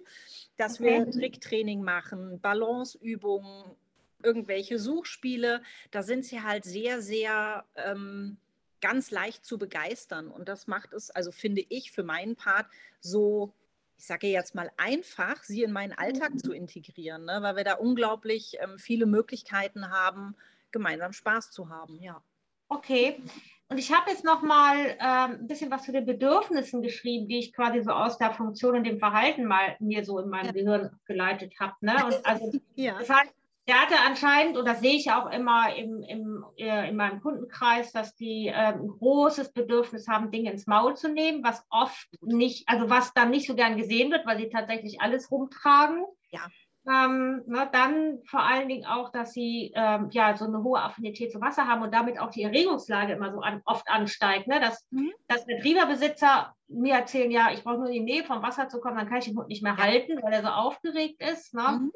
dass 0.58 0.80
okay. 0.80 1.06
wir 1.06 1.12
Tricktraining 1.12 1.84
machen, 1.84 2.40
Balanceübungen, 2.40 3.76
irgendwelche 4.24 4.80
Suchspiele, 4.80 5.62
da 5.92 6.04
sind 6.04 6.26
sie 6.26 6.42
halt 6.42 6.66
sehr, 6.66 7.02
sehr 7.02 7.66
ähm, 7.76 8.38
ganz 8.82 9.12
leicht 9.12 9.46
zu 9.46 9.58
begeistern. 9.58 10.30
Und 10.30 10.50
das 10.50 10.68
macht 10.68 10.94
es, 10.94 11.10
also 11.12 11.32
finde 11.32 11.66
ich 11.68 11.92
für 11.92 12.04
meinen 12.04 12.36
Part, 12.36 12.68
so 13.00 13.54
ich 14.00 14.06
sage 14.06 14.28
jetzt 14.28 14.56
mal 14.56 14.72
einfach, 14.78 15.44
sie 15.44 15.62
in 15.62 15.74
meinen 15.74 15.92
Alltag 15.92 16.40
zu 16.40 16.54
integrieren, 16.54 17.26
ne? 17.26 17.40
weil 17.42 17.58
wir 17.58 17.66
da 17.66 17.74
unglaublich 17.74 18.56
ähm, 18.62 18.78
viele 18.80 19.06
Möglichkeiten 19.06 19.90
haben, 19.90 20.38
gemeinsam 20.72 21.12
Spaß 21.12 21.52
zu 21.52 21.68
haben. 21.68 22.02
Ja. 22.02 22.24
Okay. 22.70 23.22
Und 23.72 23.78
ich 23.78 23.94
habe 23.94 24.10
jetzt 24.10 24.26
noch 24.26 24.42
mal 24.42 24.98
ähm, 25.00 25.38
ein 25.42 25.48
bisschen 25.48 25.70
was 25.70 25.84
zu 25.84 25.92
den 25.92 26.06
Bedürfnissen 26.06 26.82
geschrieben, 26.82 27.28
die 27.28 27.38
ich 27.38 27.54
quasi 27.54 27.84
so 27.84 27.92
aus 27.92 28.18
der 28.18 28.32
Funktion 28.32 28.76
und 28.76 28.84
dem 28.84 28.98
Verhalten 28.98 29.46
mal 29.46 29.76
mir 29.80 30.04
so 30.04 30.18
in 30.18 30.30
meinem 30.30 30.48
ja. 30.48 30.52
Gehirn 30.54 31.00
geleitet 31.06 31.54
habe. 31.60 31.76
Ne? 31.82 31.94
Und 32.04 32.18
also 32.26 32.52
ja. 32.76 32.98
das 32.98 33.10
heißt, 33.10 33.32
der 33.68 33.80
hatte 33.80 33.96
anscheinend, 34.04 34.58
und 34.58 34.66
das 34.66 34.80
sehe 34.80 34.96
ich 34.96 35.12
auch 35.12 35.30
immer 35.30 35.76
im, 35.76 36.02
im, 36.02 36.44
äh, 36.58 36.90
in 36.90 36.96
meinem 36.96 37.22
Kundenkreis, 37.22 37.92
dass 37.92 38.16
die 38.16 38.48
äh, 38.48 38.54
ein 38.54 38.88
großes 38.88 39.54
Bedürfnis 39.54 40.08
haben, 40.08 40.32
Dinge 40.32 40.52
ins 40.52 40.66
Maul 40.66 40.98
zu 40.98 41.08
nehmen, 41.08 41.44
was 41.44 41.64
oft 41.70 42.08
nicht, 42.22 42.68
also 42.68 42.90
was 42.90 43.14
dann 43.14 43.30
nicht 43.30 43.46
so 43.46 43.54
gern 43.54 43.78
gesehen 43.78 44.10
wird, 44.10 44.26
weil 44.26 44.40
sie 44.40 44.50
tatsächlich 44.50 45.02
alles 45.02 45.30
rumtragen. 45.30 46.04
Ja. 46.32 46.48
Ähm, 46.90 47.44
ne, 47.46 47.70
dann 47.72 48.20
vor 48.26 48.42
allen 48.42 48.68
Dingen 48.68 48.86
auch, 48.86 49.12
dass 49.12 49.34
sie 49.34 49.72
ähm, 49.76 50.08
ja 50.12 50.36
so 50.36 50.46
eine 50.46 50.64
hohe 50.64 50.82
Affinität 50.82 51.32
zu 51.32 51.40
Wasser 51.40 51.68
haben 51.68 51.84
und 51.84 51.94
damit 51.94 52.20
auch 52.20 52.32
die 52.32 52.44
Erregungslage 52.44 53.14
immer 53.14 53.32
so 53.32 53.42
an, 53.42 53.62
oft 53.66 53.88
ansteigt. 53.90 54.48
Ne? 54.48 54.60
Dass, 54.60 54.88
mhm. 54.90 55.12
dass 55.28 55.48
Retrieverbesitzer 55.48 56.56
mir 56.68 56.96
erzählen, 56.96 57.30
ja, 57.30 57.52
ich 57.52 57.64
brauche 57.64 57.78
nur 57.78 57.88
in 57.88 58.06
die 58.06 58.14
Nähe 58.14 58.24
vom 58.24 58.42
Wasser 58.42 58.70
zu 58.70 58.80
kommen, 58.80 58.98
dann 58.98 59.08
kann 59.08 59.20
ich 59.20 59.26
den 59.26 59.38
Hund 59.38 59.50
nicht 59.50 59.62
mehr 59.62 59.78
halten, 59.78 60.20
weil 60.24 60.34
er 60.34 60.42
so 60.42 60.48
aufgeregt 60.48 61.22
ist. 61.22 61.54
Ne? 61.54 61.80
Mhm. 61.80 61.92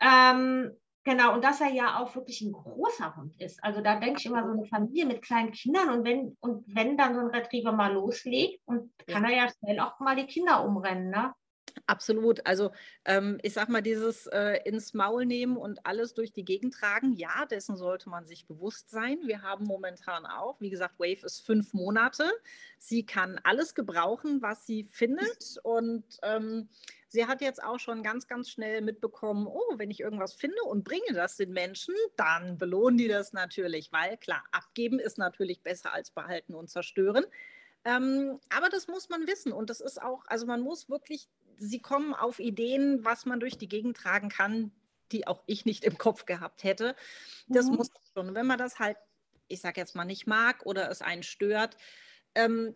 Ähm, 0.00 0.76
Genau, 1.06 1.34
und 1.34 1.44
dass 1.44 1.60
er 1.60 1.68
ja 1.68 2.00
auch 2.00 2.16
wirklich 2.16 2.40
ein 2.40 2.50
großer 2.50 3.14
Hund 3.14 3.40
ist. 3.40 3.62
Also 3.62 3.80
da 3.80 3.94
denke 4.00 4.18
ich 4.18 4.26
immer 4.26 4.44
so 4.44 4.50
eine 4.50 4.64
Familie 4.64 5.06
mit 5.06 5.22
kleinen 5.22 5.52
Kindern 5.52 5.88
und 5.90 6.04
wenn, 6.04 6.36
und 6.40 6.64
wenn 6.66 6.96
dann 6.96 7.14
so 7.14 7.20
ein 7.20 7.28
Retriever 7.28 7.70
mal 7.70 7.92
loslegt, 7.92 8.60
und 8.64 8.90
kann 9.06 9.24
er 9.24 9.30
ja 9.30 9.48
schnell 9.48 9.78
auch 9.78 10.00
mal 10.00 10.16
die 10.16 10.26
Kinder 10.26 10.64
umrennen, 10.64 11.10
ne? 11.10 11.32
Absolut. 11.86 12.44
Also 12.46 12.72
ähm, 13.04 13.38
ich 13.42 13.52
sag 13.52 13.68
mal, 13.68 13.82
dieses 13.82 14.26
äh, 14.28 14.60
ins 14.64 14.94
Maul 14.94 15.26
nehmen 15.26 15.56
und 15.56 15.84
alles 15.84 16.14
durch 16.14 16.32
die 16.32 16.44
Gegend 16.44 16.74
tragen, 16.74 17.12
ja, 17.12 17.44
dessen 17.46 17.76
sollte 17.76 18.08
man 18.08 18.26
sich 18.26 18.46
bewusst 18.46 18.90
sein. 18.90 19.18
Wir 19.26 19.42
haben 19.42 19.64
momentan 19.66 20.24
auch, 20.26 20.60
wie 20.60 20.70
gesagt, 20.70 20.98
Wave 20.98 21.24
ist 21.24 21.44
fünf 21.44 21.74
Monate. 21.74 22.24
Sie 22.78 23.04
kann 23.04 23.38
alles 23.44 23.74
gebrauchen, 23.74 24.40
was 24.42 24.66
sie 24.66 24.84
findet. 24.84 25.58
Und 25.62 26.04
ähm, 26.22 26.68
sie 27.08 27.26
hat 27.26 27.40
jetzt 27.40 27.62
auch 27.62 27.78
schon 27.78 28.02
ganz, 28.02 28.26
ganz 28.26 28.50
schnell 28.50 28.80
mitbekommen, 28.80 29.46
oh, 29.46 29.74
wenn 29.76 29.90
ich 29.90 30.00
irgendwas 30.00 30.34
finde 30.34 30.62
und 30.64 30.84
bringe 30.84 31.12
das 31.12 31.36
den 31.36 31.52
Menschen, 31.52 31.94
dann 32.16 32.58
belohnen 32.58 32.98
die 32.98 33.08
das 33.08 33.32
natürlich, 33.32 33.92
weil 33.92 34.16
klar, 34.16 34.42
abgeben 34.50 34.98
ist 34.98 35.18
natürlich 35.18 35.62
besser 35.62 35.92
als 35.92 36.10
behalten 36.10 36.54
und 36.54 36.68
zerstören. 36.68 37.24
Ähm, 37.86 38.40
aber 38.48 38.68
das 38.68 38.88
muss 38.88 39.08
man 39.08 39.28
wissen 39.28 39.52
und 39.52 39.70
das 39.70 39.80
ist 39.80 40.02
auch, 40.02 40.24
also 40.26 40.44
man 40.44 40.60
muss 40.60 40.88
wirklich, 40.90 41.28
sie 41.58 41.80
kommen 41.80 42.14
auf 42.14 42.38
Ideen, 42.38 43.04
was 43.04 43.26
man 43.26 43.40
durch 43.40 43.58
die 43.58 43.68
Gegend 43.68 43.96
tragen 43.96 44.28
kann, 44.28 44.72
die 45.12 45.26
auch 45.26 45.42
ich 45.46 45.64
nicht 45.64 45.84
im 45.84 45.98
Kopf 45.98 46.26
gehabt 46.26 46.64
hätte. 46.64 46.96
Das 47.48 47.66
mhm. 47.66 47.76
muss 47.76 47.90
schon, 48.14 48.34
wenn 48.34 48.46
man 48.46 48.58
das 48.58 48.78
halt, 48.78 48.96
ich 49.48 49.60
sage 49.60 49.80
jetzt 49.80 49.94
mal 49.94 50.04
nicht 50.04 50.26
mag 50.26 50.64
oder 50.66 50.90
es 50.90 51.02
einen 51.02 51.22
stört, 51.22 51.76
ähm, 52.34 52.74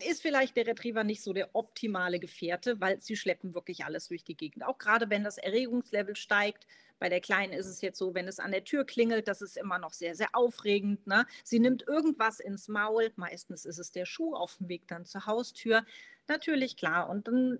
ist 0.00 0.22
vielleicht 0.22 0.56
der 0.56 0.66
Retriever 0.66 1.04
nicht 1.04 1.22
so 1.22 1.32
der 1.32 1.54
optimale 1.54 2.18
Gefährte, 2.18 2.80
weil 2.80 3.00
sie 3.00 3.16
schleppen 3.16 3.54
wirklich 3.54 3.84
alles 3.84 4.08
durch 4.08 4.24
die 4.24 4.36
Gegend. 4.36 4.64
Auch 4.64 4.78
gerade 4.78 5.10
wenn 5.10 5.24
das 5.24 5.38
Erregungslevel 5.38 6.16
steigt. 6.16 6.66
Bei 6.98 7.08
der 7.08 7.20
Kleinen 7.20 7.52
ist 7.52 7.66
es 7.66 7.80
jetzt 7.80 7.98
so, 7.98 8.14
wenn 8.14 8.28
es 8.28 8.38
an 8.38 8.52
der 8.52 8.64
Tür 8.64 8.84
klingelt, 8.84 9.26
das 9.26 9.42
ist 9.42 9.56
immer 9.56 9.78
noch 9.78 9.92
sehr, 9.92 10.14
sehr 10.14 10.28
aufregend. 10.34 11.04
Ne? 11.06 11.26
Sie 11.42 11.58
nimmt 11.58 11.86
irgendwas 11.86 12.38
ins 12.38 12.68
Maul. 12.68 13.12
Meistens 13.16 13.64
ist 13.64 13.78
es 13.78 13.90
der 13.90 14.06
Schuh 14.06 14.34
auf 14.34 14.56
dem 14.58 14.68
Weg 14.68 14.86
dann 14.86 15.04
zur 15.04 15.26
Haustür. 15.26 15.84
Natürlich 16.28 16.76
klar. 16.76 17.08
Und 17.10 17.26
dann 17.26 17.58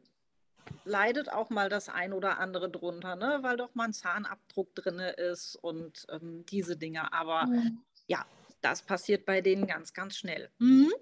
leidet 0.85 1.33
auch 1.33 1.50
mal 1.50 1.69
das 1.69 1.88
ein 1.88 2.12
oder 2.12 2.38
andere 2.38 2.71
drunter, 2.71 3.16
ne? 3.16 3.38
weil 3.42 3.57
doch 3.57 3.75
mal 3.75 3.85
ein 3.85 3.92
Zahnabdruck 3.92 4.75
drin 4.75 4.99
ist 4.99 5.57
und 5.57 6.07
ähm, 6.11 6.45
diese 6.47 6.76
Dinge. 6.76 7.12
Aber 7.12 7.47
mhm. 7.47 7.83
ja, 8.07 8.25
das 8.61 8.83
passiert 8.83 9.26
bei 9.26 9.40
denen 9.40 9.66
ganz, 9.66 9.92
ganz 9.92 10.16
schnell. 10.16 10.50
Mhm. 10.59 10.92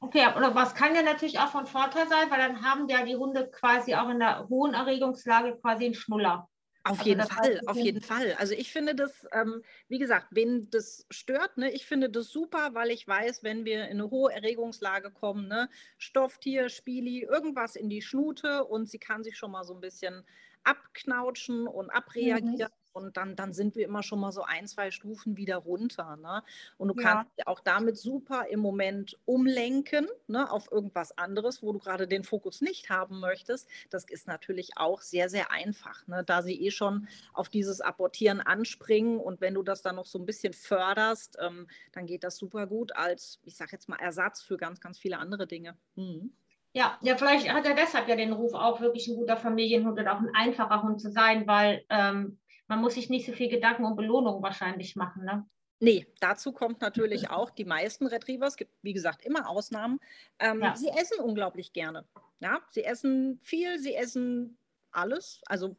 Okay, 0.00 0.26
oder 0.36 0.54
was 0.54 0.74
kann 0.74 0.94
ja 0.94 1.02
natürlich 1.02 1.40
auch 1.40 1.48
von 1.48 1.66
Vorteil 1.66 2.06
sein, 2.08 2.30
weil 2.30 2.38
dann 2.38 2.62
haben 2.62 2.88
ja 2.88 3.04
die 3.04 3.16
Hunde 3.16 3.50
quasi 3.50 3.96
auch 3.96 4.08
in 4.08 4.20
der 4.20 4.48
hohen 4.48 4.74
Erregungslage 4.74 5.56
quasi 5.56 5.86
einen 5.86 5.94
Schnuller. 5.94 6.48
Auf 6.88 7.00
also 7.00 7.08
jeden 7.10 7.22
Fall, 7.22 7.60
auf 7.66 7.76
jeden 7.76 8.00
Fall. 8.00 8.34
Also 8.38 8.54
ich 8.54 8.72
finde 8.72 8.94
das, 8.94 9.28
ähm, 9.32 9.62
wie 9.88 9.98
gesagt, 9.98 10.28
wen 10.30 10.70
das 10.70 11.06
stört, 11.10 11.58
ne, 11.58 11.70
ich 11.70 11.86
finde 11.86 12.08
das 12.08 12.28
super, 12.28 12.70
weil 12.72 12.90
ich 12.90 13.06
weiß, 13.06 13.42
wenn 13.42 13.64
wir 13.64 13.84
in 13.84 14.00
eine 14.00 14.10
hohe 14.10 14.32
Erregungslage 14.32 15.10
kommen, 15.10 15.48
ne, 15.48 15.68
Stofftier, 15.98 16.68
Spieli, 16.68 17.22
irgendwas 17.22 17.76
in 17.76 17.90
die 17.90 18.02
Schnute 18.02 18.64
und 18.64 18.88
sie 18.88 18.98
kann 18.98 19.22
sich 19.22 19.36
schon 19.36 19.50
mal 19.50 19.64
so 19.64 19.74
ein 19.74 19.80
bisschen 19.80 20.24
abknautschen 20.64 21.66
und 21.66 21.90
abreagieren. 21.90 22.70
Und 23.04 23.16
dann, 23.16 23.36
dann 23.36 23.52
sind 23.52 23.76
wir 23.76 23.84
immer 23.84 24.02
schon 24.02 24.20
mal 24.20 24.32
so 24.32 24.42
ein, 24.42 24.66
zwei 24.66 24.90
Stufen 24.90 25.36
wieder 25.36 25.56
runter. 25.56 26.16
Ne? 26.16 26.42
Und 26.76 26.88
du 26.88 27.00
ja. 27.00 27.08
kannst 27.08 27.46
auch 27.46 27.60
damit 27.60 27.96
super 27.96 28.46
im 28.48 28.60
Moment 28.60 29.18
umlenken 29.24 30.08
ne, 30.26 30.50
auf 30.50 30.70
irgendwas 30.70 31.16
anderes, 31.16 31.62
wo 31.62 31.72
du 31.72 31.78
gerade 31.78 32.06
den 32.06 32.24
Fokus 32.24 32.60
nicht 32.60 32.90
haben 32.90 33.20
möchtest. 33.20 33.68
Das 33.90 34.04
ist 34.04 34.26
natürlich 34.26 34.70
auch 34.76 35.00
sehr, 35.00 35.28
sehr 35.28 35.50
einfach, 35.50 36.06
ne? 36.06 36.24
da 36.24 36.42
sie 36.42 36.60
eh 36.60 36.70
schon 36.70 37.08
auf 37.32 37.48
dieses 37.48 37.80
Abortieren 37.80 38.40
anspringen 38.40 39.18
und 39.18 39.40
wenn 39.40 39.54
du 39.54 39.62
das 39.62 39.82
dann 39.82 39.96
noch 39.96 40.06
so 40.06 40.18
ein 40.18 40.26
bisschen 40.26 40.52
förderst, 40.52 41.38
ähm, 41.40 41.68
dann 41.92 42.06
geht 42.06 42.24
das 42.24 42.36
super 42.36 42.66
gut 42.66 42.94
als, 42.96 43.40
ich 43.44 43.56
sage 43.56 43.72
jetzt 43.72 43.88
mal, 43.88 43.96
Ersatz 43.96 44.42
für 44.42 44.56
ganz, 44.56 44.80
ganz 44.80 44.98
viele 44.98 45.18
andere 45.18 45.46
Dinge. 45.46 45.76
Mhm. 45.94 46.32
Ja, 46.74 46.98
ja, 47.00 47.16
vielleicht 47.16 47.52
hat 47.52 47.66
er 47.66 47.74
deshalb 47.74 48.08
ja 48.08 48.16
den 48.16 48.32
Ruf, 48.32 48.54
auch 48.54 48.80
wirklich 48.80 49.08
ein 49.08 49.16
guter 49.16 49.36
Familienhund 49.36 49.98
und 49.98 50.06
auch 50.06 50.20
ein 50.20 50.30
einfacher 50.34 50.82
Hund 50.82 51.00
zu 51.00 51.10
sein, 51.10 51.46
weil 51.46 51.84
ähm, 51.88 52.38
man 52.68 52.80
muss 52.80 52.94
sich 52.94 53.10
nicht 53.10 53.26
so 53.26 53.32
viel 53.32 53.48
Gedanken 53.48 53.84
um 53.84 53.96
Belohnung 53.96 54.42
wahrscheinlich 54.42 54.94
machen. 54.94 55.24
Ne? 55.24 55.46
Nee, 55.80 56.06
dazu 56.20 56.52
kommt 56.52 56.80
natürlich 56.80 57.30
auch, 57.30 57.50
die 57.50 57.64
meisten 57.64 58.06
Retrievers, 58.06 58.54
es 58.54 58.56
gibt 58.56 58.72
wie 58.82 58.92
gesagt 58.92 59.24
immer 59.24 59.48
Ausnahmen, 59.48 60.00
ähm, 60.38 60.60
ja. 60.60 60.76
sie 60.76 60.88
essen 60.88 61.20
unglaublich 61.20 61.72
gerne. 61.72 62.04
Ja, 62.40 62.60
sie 62.70 62.84
essen 62.84 63.40
viel, 63.42 63.78
sie 63.78 63.94
essen 63.94 64.58
alles. 64.90 65.40
Also 65.46 65.76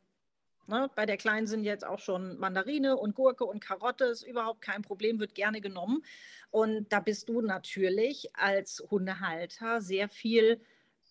ne, 0.67 0.89
bei 0.95 1.05
der 1.05 1.17
Kleinen 1.17 1.47
sind 1.47 1.63
jetzt 1.63 1.85
auch 1.85 1.99
schon 1.99 2.37
Mandarine 2.39 2.95
und 2.95 3.13
Gurke 3.13 3.43
und 3.43 3.59
Karotte, 3.59 4.05
ist 4.05 4.23
überhaupt 4.23 4.61
kein 4.61 4.81
Problem, 4.81 5.19
wird 5.19 5.35
gerne 5.35 5.59
genommen. 5.59 6.03
Und 6.49 6.91
da 6.91 7.01
bist 7.01 7.27
du 7.27 7.41
natürlich 7.41 8.29
als 8.35 8.83
Hundehalter 8.89 9.81
sehr 9.81 10.07
viel 10.07 10.61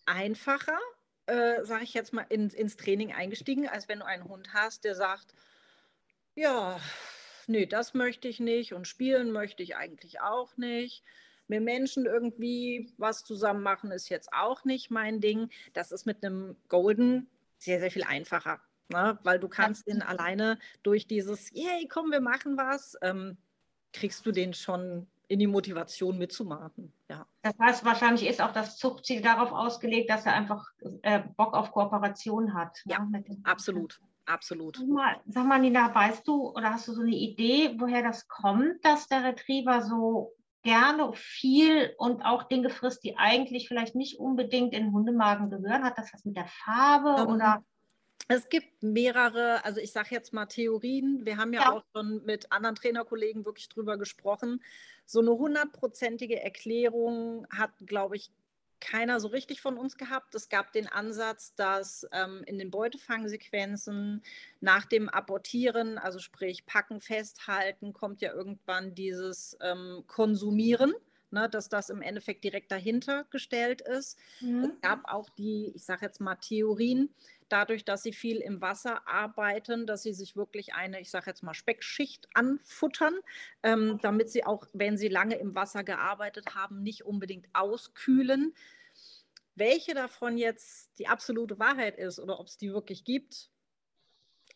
einfacher, 0.06 0.78
äh, 1.26 1.62
sage 1.64 1.84
ich 1.84 1.92
jetzt 1.92 2.14
mal, 2.14 2.26
in, 2.30 2.48
ins 2.50 2.76
Training 2.76 3.12
eingestiegen, 3.12 3.68
als 3.68 3.88
wenn 3.88 3.98
du 3.98 4.06
einen 4.06 4.24
Hund 4.24 4.54
hast, 4.54 4.84
der 4.84 4.94
sagt, 4.94 5.34
ja, 6.38 6.78
nee, 7.48 7.66
das 7.66 7.94
möchte 7.94 8.28
ich 8.28 8.38
nicht 8.38 8.72
und 8.72 8.86
spielen 8.86 9.32
möchte 9.32 9.62
ich 9.62 9.76
eigentlich 9.76 10.20
auch 10.20 10.56
nicht. 10.56 11.02
Mit 11.48 11.62
Menschen 11.62 12.06
irgendwie 12.06 12.92
was 12.96 13.24
zusammen 13.24 13.62
machen 13.62 13.90
ist 13.90 14.08
jetzt 14.08 14.32
auch 14.32 14.64
nicht 14.64 14.90
mein 14.90 15.20
Ding. 15.20 15.50
Das 15.72 15.92
ist 15.92 16.06
mit 16.06 16.24
einem 16.24 16.56
Golden 16.68 17.28
sehr, 17.58 17.80
sehr 17.80 17.90
viel 17.90 18.04
einfacher, 18.04 18.60
ne? 18.88 19.18
weil 19.24 19.40
du 19.40 19.48
kannst 19.48 19.88
den 19.88 20.02
alleine 20.02 20.58
durch 20.82 21.06
dieses, 21.06 21.50
yay, 21.52 21.88
komm, 21.88 22.12
wir 22.12 22.20
machen 22.20 22.56
was, 22.56 22.96
ähm, 23.02 23.36
kriegst 23.92 24.24
du 24.24 24.30
den 24.30 24.54
schon 24.54 25.08
in 25.26 25.40
die 25.40 25.46
Motivation 25.46 26.18
mitzumachen. 26.18 26.92
Ja. 27.10 27.26
Das 27.42 27.58
heißt, 27.58 27.84
wahrscheinlich 27.84 28.28
ist 28.28 28.40
auch 28.40 28.52
das 28.52 28.76
Zuchtziel 28.76 29.22
darauf 29.22 29.52
ausgelegt, 29.52 30.08
dass 30.08 30.24
er 30.24 30.34
einfach 30.34 30.70
äh, 31.02 31.20
Bock 31.36 31.54
auf 31.54 31.72
Kooperation 31.72 32.54
hat. 32.54 32.80
Ne, 32.84 32.92
ja, 32.92 33.04
ne? 33.04 33.24
absolut. 33.42 34.00
Absolut. 34.28 34.76
Sag 34.76 34.88
mal, 34.88 35.16
sag 35.26 35.46
mal, 35.46 35.58
Nina, 35.58 35.94
weißt 35.94 36.28
du 36.28 36.50
oder 36.50 36.74
hast 36.74 36.86
du 36.86 36.92
so 36.92 37.00
eine 37.00 37.16
Idee, 37.16 37.74
woher 37.78 38.02
das 38.02 38.28
kommt, 38.28 38.84
dass 38.84 39.08
der 39.08 39.24
Retriever 39.24 39.82
so 39.82 40.34
gerne 40.62 41.12
viel 41.14 41.94
und 41.96 42.22
auch 42.22 42.42
Dinge 42.44 42.68
frisst, 42.68 43.04
die 43.04 43.16
eigentlich 43.16 43.68
vielleicht 43.68 43.94
nicht 43.94 44.18
unbedingt 44.18 44.74
in 44.74 44.92
Hundemagen 44.92 45.48
gehören? 45.48 45.82
Hat 45.82 45.96
das 45.96 46.12
was 46.12 46.26
mit 46.26 46.36
der 46.36 46.46
Farbe 46.46 47.22
um, 47.22 47.36
oder? 47.36 47.64
Es 48.30 48.50
gibt 48.50 48.82
mehrere, 48.82 49.64
also 49.64 49.80
ich 49.80 49.92
sage 49.92 50.08
jetzt 50.10 50.34
mal 50.34 50.44
Theorien. 50.44 51.24
Wir 51.24 51.38
haben 51.38 51.54
ja, 51.54 51.62
ja, 51.62 51.72
auch 51.72 51.84
schon 51.96 52.22
mit 52.26 52.52
anderen 52.52 52.76
Trainerkollegen 52.76 53.46
wirklich 53.46 53.70
drüber 53.70 53.96
gesprochen. 53.96 54.62
So 55.06 55.20
eine 55.20 55.30
hundertprozentige 55.30 56.42
Erklärung 56.42 57.46
hat, 57.48 57.70
glaube 57.86 58.16
ich, 58.16 58.30
keiner 58.80 59.20
so 59.20 59.28
richtig 59.28 59.60
von 59.60 59.76
uns 59.76 59.96
gehabt. 59.96 60.34
Es 60.34 60.48
gab 60.48 60.72
den 60.72 60.86
Ansatz, 60.86 61.54
dass 61.54 62.06
ähm, 62.12 62.42
in 62.46 62.58
den 62.58 62.70
Beutefangsequenzen 62.70 64.22
nach 64.60 64.86
dem 64.86 65.08
Abortieren, 65.08 65.98
also 65.98 66.18
sprich 66.18 66.66
Packen, 66.66 67.00
Festhalten, 67.00 67.92
kommt 67.92 68.20
ja 68.20 68.32
irgendwann 68.32 68.94
dieses 68.94 69.56
ähm, 69.60 70.04
Konsumieren. 70.06 70.94
Ne, 71.30 71.46
dass 71.50 71.68
das 71.68 71.90
im 71.90 72.00
Endeffekt 72.00 72.42
direkt 72.42 72.72
dahinter 72.72 73.24
gestellt 73.30 73.82
ist. 73.82 74.18
Mhm. 74.40 74.64
Es 74.64 74.80
gab 74.80 75.00
auch 75.04 75.28
die, 75.28 75.72
ich 75.74 75.84
sage 75.84 76.06
jetzt 76.06 76.20
mal, 76.22 76.36
Theorien, 76.36 77.14
dadurch, 77.50 77.84
dass 77.84 78.02
sie 78.02 78.14
viel 78.14 78.38
im 78.38 78.62
Wasser 78.62 79.06
arbeiten, 79.06 79.86
dass 79.86 80.02
sie 80.02 80.14
sich 80.14 80.36
wirklich 80.36 80.72
eine, 80.74 81.00
ich 81.00 81.10
sage 81.10 81.26
jetzt 81.28 81.42
mal, 81.42 81.52
Speckschicht 81.52 82.28
anfuttern, 82.32 83.14
ähm, 83.62 83.98
damit 84.00 84.30
sie 84.30 84.44
auch, 84.46 84.68
wenn 84.72 84.96
sie 84.96 85.08
lange 85.08 85.36
im 85.36 85.54
Wasser 85.54 85.84
gearbeitet 85.84 86.54
haben, 86.54 86.82
nicht 86.82 87.04
unbedingt 87.04 87.46
auskühlen. 87.52 88.54
welche 89.54 89.94
davon 89.94 90.38
jetzt 90.38 90.98
die 90.98 91.08
absolute 91.08 91.58
Wahrheit 91.58 91.96
ist 91.98 92.18
oder 92.20 92.38
ob 92.38 92.46
es 92.46 92.56
die 92.56 92.72
wirklich 92.72 93.04
gibt, 93.04 93.50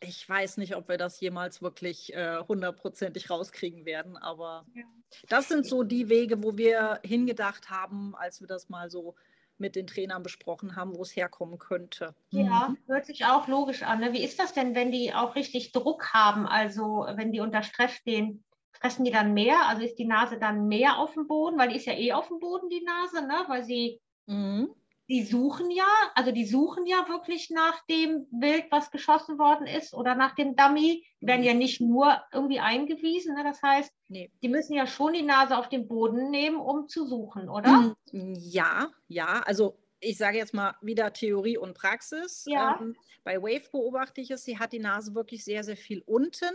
ich 0.03 0.29
weiß 0.29 0.57
nicht, 0.57 0.77
ob 0.77 0.89
wir 0.89 0.99
das 0.99 1.21
jemals 1.21 1.63
wirklich 1.63 2.13
äh, 2.15 2.39
hundertprozentig 2.47 3.31
rauskriegen 3.31 3.85
werden, 3.85 4.17
aber 4.17 4.67
ja. 4.75 4.85
das 5.29 5.49
sind 5.49 5.67
so 5.67 5.83
die 5.83 6.09
Wege, 6.09 6.43
wo 6.43 6.57
wir 6.57 7.01
hingedacht 7.05 7.71
haben, 7.71 8.15
als 8.17 8.41
wir 8.41 8.49
das 8.49 8.69
mal 8.69 8.91
so 8.91 9.15
mit 9.59 9.77
den 9.77 9.87
Trainern 9.87 10.23
besprochen 10.23 10.77
haben, 10.77 10.95
wo 10.97 11.03
es 11.03 11.15
herkommen 11.15 11.59
könnte. 11.59 12.15
Ja, 12.31 12.69
mhm. 12.69 12.79
hört 12.87 13.07
sich 13.07 13.25
auch 13.25 13.47
logisch 13.49 13.83
an. 13.83 14.01
Ne? 14.01 14.13
Wie 14.13 14.25
ist 14.25 14.39
das 14.39 14.53
denn, 14.53 14.75
wenn 14.75 14.91
die 14.91 15.15
auch 15.15 15.37
richtig 15.37 15.73
Druck 15.73 16.13
haben, 16.13 16.47
also 16.47 17.07
wenn 17.15 17.33
die 17.33 17.41
unter 17.41 17.63
Stress 17.63 17.93
stehen? 17.93 18.45
Fressen 18.73 19.05
die 19.05 19.13
dann 19.13 19.35
mehr? 19.35 19.69
Also 19.69 19.83
ist 19.83 19.99
die 19.99 20.07
Nase 20.07 20.39
dann 20.39 20.67
mehr 20.67 20.99
auf 20.99 21.15
dem 21.15 21.29
Boden, 21.29 21.59
weil 21.59 21.69
die 21.69 21.77
ist 21.77 21.87
ja 21.87 21.93
eh 21.93 22.13
auf 22.13 22.27
dem 22.29 22.41
Boden, 22.41 22.69
die 22.71 22.83
Nase, 22.83 23.25
ne? 23.25 23.45
weil 23.47 23.63
sie 23.63 24.01
mhm 24.27 24.75
die 25.13 25.25
suchen 25.25 25.71
ja, 25.71 25.85
also 26.15 26.33
die 26.33 26.47
suchen 26.47 26.87
ja 26.87 27.07
wirklich 27.07 27.51
nach 27.51 27.85
dem 27.85 28.27
Bild, 28.31 28.65
was 28.71 28.91
geschossen 28.91 29.39
worden 29.39 29.67
ist 29.67 29.93
oder 29.93 30.15
nach 30.15 30.35
dem 30.35 30.57
Dummy, 30.57 31.05
die 31.21 31.27
werden 31.27 31.45
ja 31.45 31.53
nicht 31.53 31.83
nur 31.83 32.23
irgendwie 32.33 32.61
eingewiesen. 32.61 33.35
Ne? 33.35 33.45
Das 33.45 33.63
heißt, 33.63 33.93
nee. 34.09 34.33
die 34.43 34.49
müssen 34.49 34.73
ja 34.73 34.87
schon 34.87 35.13
die 35.13 35.23
Nase 35.23 35.59
auf 35.59 35.69
den 35.69 35.87
Boden 35.87 36.31
nehmen, 36.31 36.57
um 36.57 36.89
zu 36.89 37.07
suchen, 37.07 37.51
oder? 37.51 37.95
Ja, 38.11 38.89
ja, 39.07 39.43
also 39.45 39.77
ich 40.03 40.19
sage 40.19 40.37
jetzt 40.37 40.53
mal 40.53 40.75
wieder 40.83 41.13
Theorie 41.13 41.57
und 41.57 41.75
Praxis. 41.75 42.45
Ja. 42.47 42.79
Ähm, 42.81 42.97
bei 43.25 43.41
Wave 43.41 43.71
beobachte 43.71 44.21
ich 44.21 44.31
es, 44.31 44.45
sie 44.45 44.59
hat 44.59 44.73
die 44.73 44.81
Nase 44.81 45.15
wirklich 45.15 45.45
sehr, 45.45 45.63
sehr 45.63 45.77
viel 45.77 46.03
unten. 46.05 46.55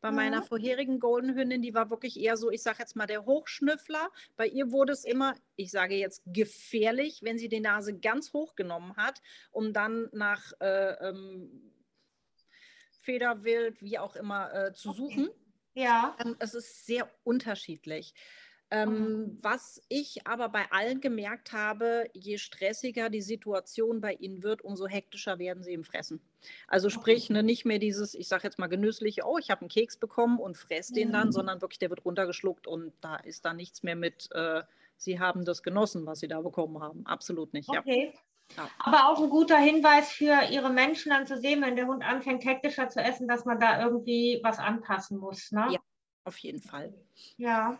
Bei 0.00 0.10
mhm. 0.10 0.16
meiner 0.16 0.42
vorherigen 0.42 0.98
Golden 0.98 1.34
Hündin, 1.36 1.62
die 1.62 1.74
war 1.74 1.90
wirklich 1.90 2.18
eher 2.18 2.36
so, 2.36 2.50
ich 2.50 2.62
sage 2.62 2.78
jetzt 2.80 2.96
mal 2.96 3.06
der 3.06 3.24
Hochschnüffler. 3.24 4.10
Bei 4.36 4.46
ihr 4.48 4.72
wurde 4.72 4.92
es 4.92 5.04
immer, 5.04 5.36
ich 5.54 5.70
sage 5.70 5.94
jetzt 5.94 6.22
gefährlich, 6.26 7.20
wenn 7.22 7.38
sie 7.38 7.48
die 7.48 7.60
Nase 7.60 7.96
ganz 7.96 8.32
hoch 8.32 8.56
genommen 8.56 8.96
hat, 8.96 9.22
um 9.52 9.72
dann 9.72 10.08
nach 10.12 10.52
äh, 10.60 11.08
ähm, 11.08 11.72
Federwild, 13.02 13.80
wie 13.80 13.98
auch 13.98 14.16
immer, 14.16 14.52
äh, 14.52 14.72
zu 14.72 14.90
okay. 14.90 14.98
suchen. 14.98 15.30
Ja. 15.74 16.16
Ähm, 16.24 16.34
es 16.40 16.54
ist 16.54 16.84
sehr 16.84 17.08
unterschiedlich. 17.22 18.12
Ähm, 18.70 18.90
mhm. 18.90 19.38
Was 19.40 19.80
ich 19.88 20.26
aber 20.26 20.50
bei 20.50 20.70
allen 20.70 21.00
gemerkt 21.00 21.52
habe, 21.52 22.10
je 22.12 22.36
stressiger 22.36 23.08
die 23.08 23.22
Situation 23.22 24.00
bei 24.00 24.12
ihnen 24.14 24.42
wird, 24.42 24.62
umso 24.62 24.86
hektischer 24.86 25.38
werden 25.38 25.62
sie 25.62 25.72
im 25.72 25.84
Fressen. 25.84 26.20
Also 26.66 26.90
sprich, 26.90 27.30
ne, 27.30 27.42
nicht 27.42 27.64
mehr 27.64 27.78
dieses, 27.78 28.14
ich 28.14 28.28
sage 28.28 28.44
jetzt 28.44 28.58
mal 28.58 28.66
genüssliche, 28.66 29.22
oh, 29.24 29.38
ich 29.38 29.50
habe 29.50 29.62
einen 29.62 29.70
Keks 29.70 29.96
bekommen 29.96 30.38
und 30.38 30.58
fress 30.58 30.88
den 30.88 31.12
dann, 31.12 31.28
mhm. 31.28 31.32
sondern 31.32 31.60
wirklich, 31.62 31.78
der 31.78 31.88
wird 31.90 32.04
runtergeschluckt 32.04 32.66
und 32.66 32.92
da 33.00 33.16
ist 33.16 33.44
dann 33.46 33.56
nichts 33.56 33.82
mehr 33.82 33.96
mit, 33.96 34.28
äh, 34.32 34.62
sie 34.98 35.18
haben 35.18 35.46
das 35.46 35.62
genossen, 35.62 36.04
was 36.04 36.20
sie 36.20 36.28
da 36.28 36.42
bekommen 36.42 36.82
haben. 36.82 37.06
Absolut 37.06 37.54
nicht. 37.54 37.70
Okay. 37.70 38.12
Ja. 38.56 38.68
Aber 38.78 39.08
auch 39.08 39.22
ein 39.22 39.30
guter 39.30 39.58
Hinweis 39.58 40.10
für 40.10 40.44
Ihre 40.50 40.70
Menschen 40.70 41.10
dann 41.10 41.26
zu 41.26 41.38
sehen, 41.38 41.62
wenn 41.62 41.76
der 41.76 41.86
Hund 41.86 42.02
anfängt, 42.02 42.44
hektischer 42.44 42.88
zu 42.88 43.00
essen, 43.00 43.28
dass 43.28 43.44
man 43.44 43.60
da 43.60 43.82
irgendwie 43.82 44.40
was 44.42 44.58
anpassen 44.58 45.18
muss. 45.18 45.52
Ne? 45.52 45.68
Ja, 45.70 45.80
auf 46.24 46.38
jeden 46.38 46.60
Fall. 46.60 46.94
Ja. 47.36 47.78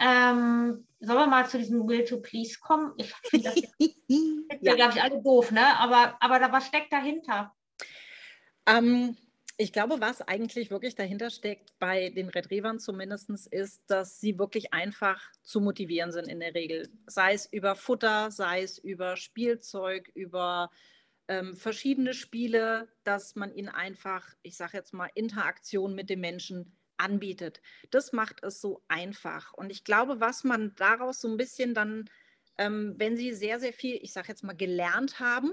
Ähm, 0.00 0.86
sollen 1.00 1.18
wir 1.18 1.26
mal 1.26 1.48
zu 1.48 1.58
diesem 1.58 1.86
Will 1.86 2.04
to 2.04 2.20
Please 2.20 2.58
kommen? 2.58 2.94
Ich 2.96 3.12
finde 3.28 3.50
das 3.54 4.58
ja. 4.60 4.74
glaube 4.74 4.94
ich, 4.94 5.02
alle 5.02 5.22
doof, 5.22 5.50
ne? 5.52 5.78
Aber, 5.78 6.16
aber 6.20 6.38
da, 6.38 6.50
was 6.50 6.66
steckt 6.66 6.92
dahinter? 6.92 7.54
Ähm, 8.66 9.16
ich 9.58 9.74
glaube, 9.74 10.00
was 10.00 10.22
eigentlich 10.22 10.70
wirklich 10.70 10.94
dahinter 10.94 11.28
steckt, 11.28 11.78
bei 11.78 12.08
den 12.08 12.30
Retrievern 12.30 12.78
zumindest, 12.78 13.28
ist, 13.50 13.82
dass 13.88 14.18
sie 14.18 14.38
wirklich 14.38 14.72
einfach 14.72 15.20
zu 15.42 15.60
motivieren 15.60 16.12
sind 16.12 16.28
in 16.28 16.40
der 16.40 16.54
Regel. 16.54 16.88
Sei 17.06 17.34
es 17.34 17.44
über 17.44 17.76
Futter, 17.76 18.30
sei 18.30 18.62
es 18.62 18.78
über 18.78 19.18
Spielzeug, 19.18 20.10
über 20.14 20.70
ähm, 21.28 21.56
verschiedene 21.56 22.14
Spiele, 22.14 22.88
dass 23.04 23.36
man 23.36 23.52
ihnen 23.52 23.68
einfach, 23.68 24.26
ich 24.42 24.56
sage 24.56 24.78
jetzt 24.78 24.94
mal, 24.94 25.10
Interaktion 25.14 25.94
mit 25.94 26.08
den 26.08 26.20
Menschen 26.20 26.79
anbietet. 27.00 27.60
Das 27.90 28.12
macht 28.12 28.42
es 28.44 28.60
so 28.60 28.82
einfach. 28.88 29.52
Und 29.54 29.70
ich 29.70 29.84
glaube, 29.84 30.20
was 30.20 30.44
man 30.44 30.74
daraus 30.76 31.20
so 31.20 31.28
ein 31.28 31.36
bisschen 31.36 31.74
dann, 31.74 32.08
ähm, 32.58 32.94
wenn 32.98 33.16
Sie 33.16 33.32
sehr, 33.32 33.58
sehr 33.58 33.72
viel, 33.72 33.98
ich 34.02 34.12
sage 34.12 34.28
jetzt 34.28 34.44
mal, 34.44 34.56
gelernt 34.56 35.18
haben, 35.18 35.52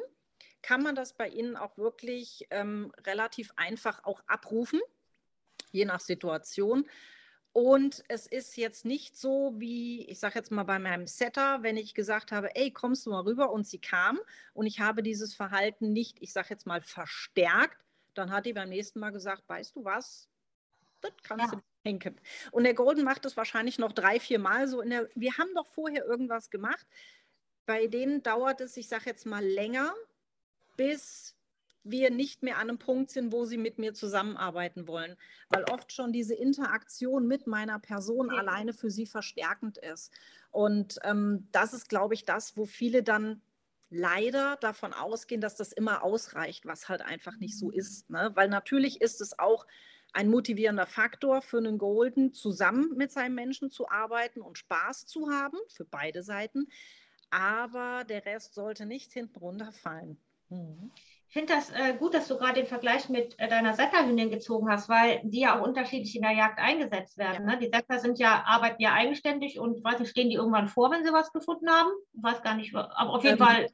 kann 0.61 0.83
man 0.83 0.95
das 0.95 1.13
bei 1.13 1.29
Ihnen 1.29 1.55
auch 1.55 1.77
wirklich 1.77 2.47
ähm, 2.49 2.91
relativ 3.05 3.51
einfach 3.55 4.03
auch 4.03 4.21
abrufen, 4.27 4.81
je 5.71 5.85
nach 5.85 6.01
Situation. 6.01 6.87
Und 7.53 8.03
es 8.07 8.27
ist 8.27 8.55
jetzt 8.55 8.85
nicht 8.85 9.17
so 9.17 9.55
wie, 9.57 10.05
ich 10.09 10.19
sage 10.19 10.35
jetzt 10.35 10.51
mal 10.51 10.63
bei 10.63 10.77
meinem 10.77 11.07
Setter, 11.07 11.63
wenn 11.63 11.75
ich 11.75 11.95
gesagt 11.95 12.31
habe, 12.31 12.55
ey, 12.55 12.71
kommst 12.71 13.05
du 13.05 13.09
mal 13.09 13.21
rüber 13.21 13.51
und 13.51 13.65
sie 13.65 13.79
kam 13.79 14.19
und 14.53 14.67
ich 14.67 14.79
habe 14.79 15.01
dieses 15.01 15.33
Verhalten 15.33 15.91
nicht, 15.91 16.17
ich 16.21 16.33
sage 16.33 16.49
jetzt 16.51 16.67
mal, 16.67 16.81
verstärkt, 16.81 17.83
dann 18.13 18.31
hat 18.31 18.45
die 18.45 18.53
beim 18.53 18.69
nächsten 18.69 18.99
Mal 18.99 19.11
gesagt, 19.11 19.47
weißt 19.47 19.75
du 19.75 19.85
was, 19.85 20.29
das 21.01 21.11
kannst 21.23 21.45
ja. 21.45 21.51
du 21.51 21.61
denken. 21.85 22.19
Und 22.51 22.63
der 22.63 22.73
Golden 22.73 23.03
macht 23.03 23.25
es 23.25 23.37
wahrscheinlich 23.37 23.79
noch 23.79 23.91
drei, 23.91 24.19
vier 24.19 24.39
Mal 24.39 24.67
so. 24.67 24.81
In 24.81 24.89
der, 24.89 25.09
wir 25.15 25.37
haben 25.37 25.53
doch 25.55 25.67
vorher 25.67 26.05
irgendwas 26.05 26.49
gemacht. 26.49 26.85
Bei 27.65 27.87
denen 27.87 28.23
dauert 28.23 28.61
es, 28.61 28.77
ich 28.77 28.87
sage 28.87 29.05
jetzt 29.07 29.25
mal, 29.25 29.43
länger, 29.43 29.93
bis 30.77 31.35
wir 31.83 32.11
nicht 32.11 32.43
mehr 32.43 32.57
an 32.57 32.69
einem 32.69 32.79
Punkt 32.79 33.11
sind, 33.11 33.31
wo 33.31 33.45
sie 33.45 33.57
mit 33.57 33.77
mir 33.77 33.93
zusammenarbeiten 33.93 34.87
wollen, 34.87 35.15
weil 35.49 35.63
oft 35.71 35.91
schon 35.93 36.11
diese 36.11 36.33
Interaktion 36.33 37.27
mit 37.27 37.47
meiner 37.47 37.79
Person 37.79 38.29
ja. 38.29 38.37
alleine 38.37 38.73
für 38.73 38.91
sie 38.91 39.05
verstärkend 39.05 39.77
ist. 39.77 40.11
Und 40.51 40.99
ähm, 41.03 41.47
das 41.51 41.73
ist, 41.73 41.89
glaube 41.89 42.13
ich, 42.13 42.25
das, 42.25 42.57
wo 42.57 42.65
viele 42.65 43.03
dann 43.03 43.41
leider 43.89 44.57
davon 44.57 44.93
ausgehen, 44.93 45.41
dass 45.41 45.55
das 45.55 45.71
immer 45.71 46.03
ausreicht, 46.03 46.65
was 46.65 46.89
halt 46.89 47.01
einfach 47.01 47.37
nicht 47.37 47.57
so 47.57 47.67
mhm. 47.67 47.73
ist. 47.73 48.09
Ne? 48.09 48.31
Weil 48.35 48.49
natürlich 48.49 49.01
ist 49.01 49.21
es 49.21 49.39
auch 49.39 49.65
ein 50.13 50.29
motivierender 50.29 50.85
Faktor 50.85 51.41
für 51.41 51.57
einen 51.57 51.77
Golden, 51.77 52.33
zusammen 52.33 52.93
mit 52.95 53.11
seinem 53.11 53.35
Menschen 53.35 53.69
zu 53.69 53.89
arbeiten 53.89 54.41
und 54.41 54.57
Spaß 54.57 55.05
zu 55.05 55.29
haben, 55.29 55.57
für 55.67 55.85
beide 55.85 56.23
Seiten. 56.23 56.67
Aber 57.29 58.03
der 58.05 58.25
Rest 58.25 58.53
sollte 58.53 58.85
nicht 58.85 59.11
hinten 59.13 59.37
runterfallen. 59.39 60.17
Mhm. 60.49 60.91
Ich 61.27 61.33
finde 61.33 61.53
das 61.53 61.71
äh, 61.71 61.93
gut, 61.99 62.13
dass 62.13 62.29
du 62.29 62.37
gerade 62.37 62.61
den 62.61 62.67
Vergleich 62.67 63.09
mit 63.09 63.37
äh, 63.37 63.49
deiner 63.49 63.73
Setterhündin 63.73 64.29
gezogen 64.29 64.69
hast, 64.69 64.87
weil 64.87 65.19
die 65.23 65.41
ja 65.41 65.59
auch 65.59 65.67
unterschiedlich 65.67 66.15
in 66.15 66.21
der 66.21 66.31
Jagd 66.31 66.57
eingesetzt 66.57 67.17
werden. 67.17 67.47
Ja. 67.47 67.55
Ne? 67.55 67.59
Die 67.59 67.69
Setter 67.69 67.99
sind 67.99 68.17
ja, 68.17 68.43
arbeiten 68.45 68.81
ja 68.81 68.93
eigenständig 68.93 69.59
und 69.59 69.83
weiß 69.83 69.99
nicht, 69.99 70.09
stehen 70.09 70.29
die 70.29 70.35
irgendwann 70.35 70.69
vor, 70.69 70.89
wenn 70.89 71.03
sie 71.03 71.11
was 71.11 71.33
gefunden 71.33 71.69
haben? 71.69 71.89
Ich 72.13 72.23
weiß 72.23 72.41
gar 72.43 72.55
nicht, 72.55 72.73
aber 72.73 73.13
auf 73.13 73.25
jeden 73.25 73.41
ähm, 73.41 73.45
Fall 73.45 73.67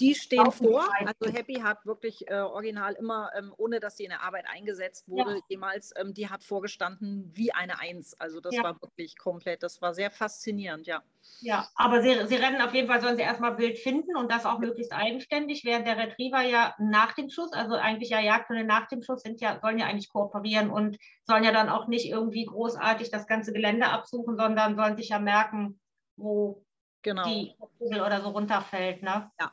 die 0.00 0.14
stehen 0.14 0.50
vor. 0.50 0.88
Also 1.04 1.32
Happy 1.32 1.54
hat 1.54 1.84
wirklich 1.86 2.28
äh, 2.28 2.40
original 2.40 2.94
immer, 2.94 3.30
ähm, 3.36 3.52
ohne 3.56 3.80
dass 3.80 3.96
sie 3.96 4.04
in 4.04 4.10
der 4.10 4.22
Arbeit 4.22 4.46
eingesetzt 4.48 5.08
wurde, 5.08 5.36
ja. 5.36 5.40
jemals, 5.48 5.92
ähm, 5.96 6.14
die 6.14 6.28
hat 6.28 6.44
vorgestanden 6.44 7.30
wie 7.34 7.52
eine 7.52 7.78
Eins. 7.78 8.14
Also 8.20 8.40
das 8.40 8.54
ja. 8.54 8.62
war 8.62 8.80
wirklich 8.80 9.18
komplett, 9.18 9.62
das 9.62 9.80
war 9.82 9.94
sehr 9.94 10.10
faszinierend, 10.10 10.86
ja. 10.86 11.02
Ja, 11.40 11.68
aber 11.74 12.02
sie, 12.02 12.26
sie 12.26 12.36
rennen 12.36 12.60
auf 12.60 12.74
jeden 12.74 12.88
Fall, 12.88 13.00
sollen 13.00 13.16
sie 13.16 13.22
erstmal 13.22 13.54
Bild 13.54 13.78
finden 13.78 14.16
und 14.16 14.30
das 14.30 14.46
auch 14.46 14.58
möglichst 14.58 14.92
eigenständig, 14.92 15.64
während 15.64 15.86
der 15.86 15.96
Retriever 15.96 16.42
ja 16.42 16.74
nach 16.78 17.12
dem 17.12 17.30
Schuss, 17.30 17.52
also 17.52 17.74
eigentlich 17.74 18.10
ja 18.10 18.20
Jagdhunde 18.20 18.64
nach 18.64 18.88
dem 18.88 19.02
Schuss 19.02 19.22
sind 19.22 19.40
ja, 19.40 19.58
sollen 19.60 19.78
ja 19.78 19.86
eigentlich 19.86 20.08
kooperieren 20.08 20.70
und 20.70 20.98
sollen 21.24 21.44
ja 21.44 21.52
dann 21.52 21.68
auch 21.68 21.86
nicht 21.86 22.08
irgendwie 22.08 22.44
großartig 22.44 23.10
das 23.10 23.26
ganze 23.26 23.52
Gelände 23.52 23.88
absuchen, 23.88 24.36
sondern 24.36 24.76
sollen 24.76 24.96
sich 24.96 25.10
ja 25.10 25.18
merken, 25.18 25.80
wo 26.16 26.64
genau. 27.02 27.24
die 27.24 27.54
Kugel 27.78 28.00
oder 28.00 28.20
so 28.20 28.30
runterfällt. 28.30 29.02
Ne? 29.02 29.30
Ja, 29.40 29.52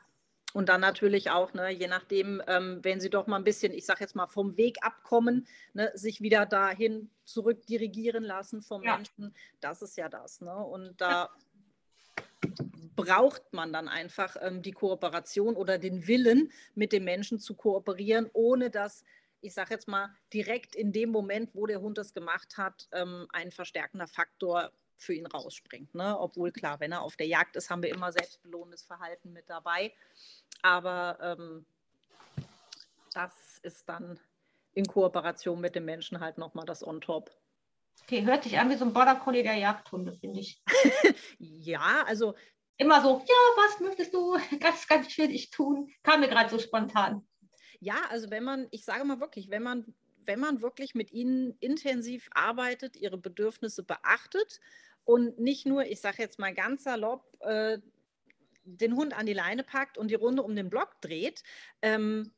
und 0.56 0.70
dann 0.70 0.80
natürlich 0.80 1.32
auch, 1.32 1.54
ne, 1.54 1.70
je 1.70 1.88
nachdem, 1.88 2.42
ähm, 2.48 2.80
wenn 2.82 3.02
sie 3.02 3.10
doch 3.10 3.28
mal 3.28 3.36
ein 3.36 3.44
bisschen, 3.44 3.74
ich 3.74 3.86
sage 3.86 4.00
jetzt 4.00 4.16
mal, 4.16 4.26
vom 4.26 4.56
Weg 4.56 4.78
abkommen, 4.80 5.46
ne, 5.74 5.92
sich 5.96 6.22
wieder 6.22 6.46
dahin 6.46 7.10
zurück 7.26 7.66
dirigieren 7.66 8.24
lassen 8.24 8.62
vom 8.62 8.82
ja. 8.82 8.96
Menschen, 8.96 9.36
das 9.60 9.82
ist 9.82 9.98
ja 9.98 10.08
das. 10.08 10.40
Ne? 10.40 10.56
Und 10.56 11.02
da 11.02 11.30
braucht 12.96 13.52
man 13.52 13.74
dann 13.74 13.90
einfach 13.90 14.38
ähm, 14.40 14.62
die 14.62 14.72
Kooperation 14.72 15.58
oder 15.58 15.78
den 15.78 16.08
Willen, 16.08 16.54
mit 16.74 16.94
dem 16.94 17.04
Menschen 17.04 17.38
zu 17.38 17.56
kooperieren, 17.56 18.30
ohne 18.32 18.70
dass 18.70 19.04
ich 19.42 19.54
sage 19.54 19.74
jetzt 19.74 19.90
mal, 19.90 20.10
direkt 20.34 20.74
in 20.74 20.94
dem 20.94 21.10
Moment, 21.10 21.54
wo 21.54 21.68
der 21.68 21.82
Hund 21.82 21.98
das 21.98 22.14
gemacht 22.14 22.58
hat, 22.58 22.88
ähm, 22.94 23.28
ein 23.30 23.52
verstärkender 23.52 24.08
Faktor 24.08 24.72
für 24.98 25.14
ihn 25.14 25.26
rausspringt. 25.26 25.94
Ne? 25.94 26.18
Obwohl 26.20 26.52
klar, 26.52 26.80
wenn 26.80 26.92
er 26.92 27.02
auf 27.02 27.16
der 27.16 27.28
Jagd 27.28 27.56
ist, 27.56 27.70
haben 27.70 27.84
wir 27.84 27.90
immer 27.90 28.12
selbstbelohnendes 28.12 28.84
Verhalten 28.84 29.34
mit 29.34 29.50
dabei. 29.50 29.94
Aber 30.62 31.18
ähm, 31.22 31.66
das 33.14 33.60
ist 33.64 33.88
dann 33.88 34.20
in 34.74 34.86
Kooperation 34.86 35.60
mit 35.60 35.76
dem 35.76 35.86
Menschen 35.86 36.20
halt 36.20 36.38
nochmal 36.38 36.66
das 36.66 36.86
On-Top. 36.86 37.32
Okay, 38.04 38.24
hört 38.24 38.44
sich 38.44 38.60
an 38.60 38.70
wie 38.70 38.76
so 38.76 38.86
ein 38.86 38.94
Border 38.94 39.16
Collie 39.16 39.44
der 39.44 39.56
Jagdhunde, 39.56 40.14
finde 40.14 40.40
ich. 40.42 40.62
ja, 41.40 42.04
also. 42.06 42.36
Immer 42.78 43.02
so, 43.02 43.20
ja, 43.26 43.64
was 43.64 43.80
möchtest 43.80 44.14
du 44.14 44.38
ganz, 44.60 44.86
ganz 44.86 45.10
schwierig 45.10 45.50
tun? 45.50 45.90
Kam 46.04 46.20
mir 46.20 46.28
gerade 46.28 46.50
so 46.50 46.60
spontan. 46.60 47.26
Ja, 47.80 47.96
also 48.10 48.30
wenn 48.30 48.44
man, 48.44 48.68
ich 48.72 48.84
sage 48.84 49.06
mal 49.06 49.22
wirklich, 49.22 49.50
wenn 49.50 49.64
man, 49.64 49.96
wenn 50.26 50.40
man 50.40 50.62
wirklich 50.62 50.96
mit 50.96 51.12
ihnen 51.12 51.56
intensiv 51.60 52.30
arbeitet, 52.34 52.96
ihre 52.98 53.18
Bedürfnisse 53.18 53.84
beachtet 53.84 54.60
und 55.04 55.40
nicht 55.40 55.66
nur, 55.66 55.86
ich 55.86 56.02
sage 56.02 56.22
jetzt 56.22 56.40
mal 56.40 56.54
ganz 56.54 56.84
salopp, 56.84 57.26
äh, 57.42 57.80
den 58.64 58.96
Hund 58.96 59.16
an 59.18 59.26
die 59.26 59.34
Leine 59.34 59.64
packt 59.64 59.98
und 59.98 60.10
die 60.10 60.16
Runde 60.16 60.44
um 60.44 60.56
den 60.56 60.70
Block 60.70 61.00
dreht, 61.02 61.44
ähm, 61.82 62.34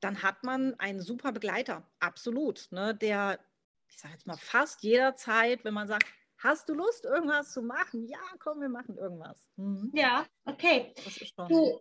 dann 0.00 0.22
hat 0.22 0.44
man 0.44 0.78
einen 0.78 1.00
super 1.00 1.32
Begleiter, 1.32 1.88
absolut, 1.98 2.68
ne, 2.70 2.94
der, 2.94 3.40
ich 3.88 3.98
sage 3.98 4.14
jetzt 4.14 4.26
mal, 4.26 4.36
fast 4.36 4.82
jederzeit, 4.82 5.64
wenn 5.64 5.74
man 5.74 5.88
sagt, 5.88 6.06
hast 6.38 6.68
du 6.68 6.74
Lust, 6.74 7.04
irgendwas 7.04 7.52
zu 7.52 7.62
machen? 7.62 8.06
Ja, 8.06 8.18
komm, 8.38 8.60
wir 8.60 8.68
machen 8.68 8.96
irgendwas. 8.96 9.50
Mhm. 9.56 9.90
Ja, 9.94 10.26
okay. 10.44 10.92
Das 10.96 11.16
ist 11.16 11.34
schon. 11.34 11.48
Du, 11.48 11.80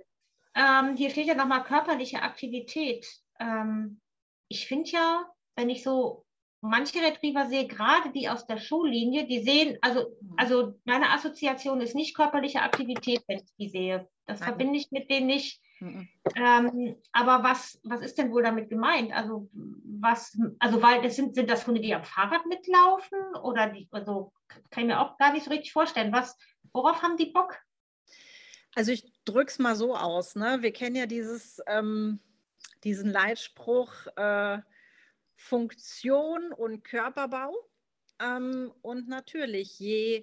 ähm, 0.56 0.96
hier 0.96 1.10
steht 1.10 1.28
ja 1.28 1.36
nochmal 1.36 1.64
körperliche 1.64 2.22
Aktivität. 2.22 3.06
Ähm, 3.40 4.00
ich 4.48 4.68
finde 4.68 4.90
ja, 4.92 5.33
wenn 5.56 5.70
ich 5.70 5.84
so 5.84 6.26
manche 6.64 7.02
Retriever 7.02 7.48
sehe, 7.48 7.68
gerade 7.68 8.12
die 8.12 8.30
aus 8.30 8.48
der 8.48 8.58
Schullinie, 8.58 9.28
die 9.28 9.44
sehen, 9.44 9.78
also, 9.82 10.16
mhm. 10.22 10.34
also 10.38 10.80
meine 10.86 11.10
Assoziation 11.12 11.82
ist 11.82 11.94
nicht 11.94 12.16
körperliche 12.16 12.62
Aktivität, 12.62 13.22
wenn 13.28 13.40
ich 13.40 13.54
die 13.60 13.70
sehe. 13.70 14.08
Das 14.26 14.40
Nein. 14.40 14.48
verbinde 14.48 14.80
ich 14.80 14.90
mit 14.92 15.10
denen 15.10 15.28
nicht. 15.28 15.62
Mhm. 15.82 16.08
Ähm, 16.36 16.96
aber 17.12 17.44
was, 17.44 17.80
was 17.84 18.02
ist 18.02 18.18
denn 18.18 18.32
wohl 18.32 18.44
damit 18.44 18.70
gemeint? 18.70 19.12
Also, 19.12 19.50
was, 19.54 20.38
also 20.60 20.82
weil 20.82 21.02
das 21.02 21.18
sind, 21.18 21.36
sind 21.36 21.50
das 21.50 21.68
Hunde, 21.68 21.82
die 21.82 21.94
am 21.94 22.06
Fahrrad 22.06 22.46
mitlaufen 22.46 23.20
oder 23.44 23.68
die, 23.68 23.90
also 23.92 24.32
kann 24.70 24.84
ich 24.84 24.88
mir 24.88 25.02
auch 25.02 25.18
gar 25.18 25.34
nicht 25.34 25.44
so 25.44 25.52
richtig 25.52 25.74
vorstellen. 25.74 26.14
Was, 26.14 26.38
worauf 26.72 27.02
haben 27.02 27.18
die 27.18 27.32
Bock? 27.32 27.60
Also 28.74 28.92
ich 28.92 29.12
drücke 29.26 29.52
es 29.52 29.60
mal 29.60 29.76
so 29.76 29.96
aus. 29.98 30.36
Ne? 30.36 30.60
Wir 30.62 30.72
kennen 30.72 30.96
ja 30.96 31.08
dieses, 31.08 31.62
ähm, 31.68 32.22
diesen 32.86 33.12
Leitspruch 33.12 33.92
äh, 34.16 34.60
Funktion 35.36 36.52
und 36.54 36.84
Körperbau. 36.84 37.54
Ähm, 38.20 38.72
und 38.82 39.08
natürlich, 39.08 39.80
je 39.80 40.22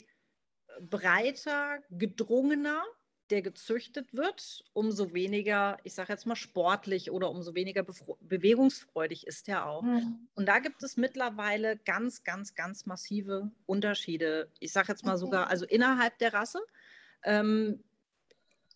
breiter, 0.81 1.79
gedrungener 1.91 2.85
der 3.31 3.43
gezüchtet 3.43 4.13
wird, 4.13 4.65
umso 4.73 5.15
weniger, 5.15 5.79
ich 5.85 5.95
sage 5.95 6.13
jetzt 6.13 6.27
mal 6.27 6.37
sportlich 6.37 7.11
oder 7.11 7.31
umso 7.31 7.55
weniger 7.55 7.85
bewegungsfreudig 8.21 9.27
ist 9.27 9.49
er 9.49 9.67
auch. 9.67 9.83
Mhm. 9.83 10.29
Und 10.35 10.47
da 10.47 10.59
gibt 10.59 10.83
es 10.83 10.97
mittlerweile 10.97 11.77
ganz, 11.79 12.25
ganz, 12.25 12.55
ganz 12.55 12.87
massive 12.87 13.51
Unterschiede. 13.67 14.51
Ich 14.59 14.73
sage 14.73 14.89
jetzt 14.89 15.05
mal 15.05 15.13
okay. 15.13 15.21
sogar, 15.21 15.49
also 15.49 15.65
innerhalb 15.65 16.19
der 16.19 16.35
Rasse. 16.35 16.61
Ähm, 17.23 17.85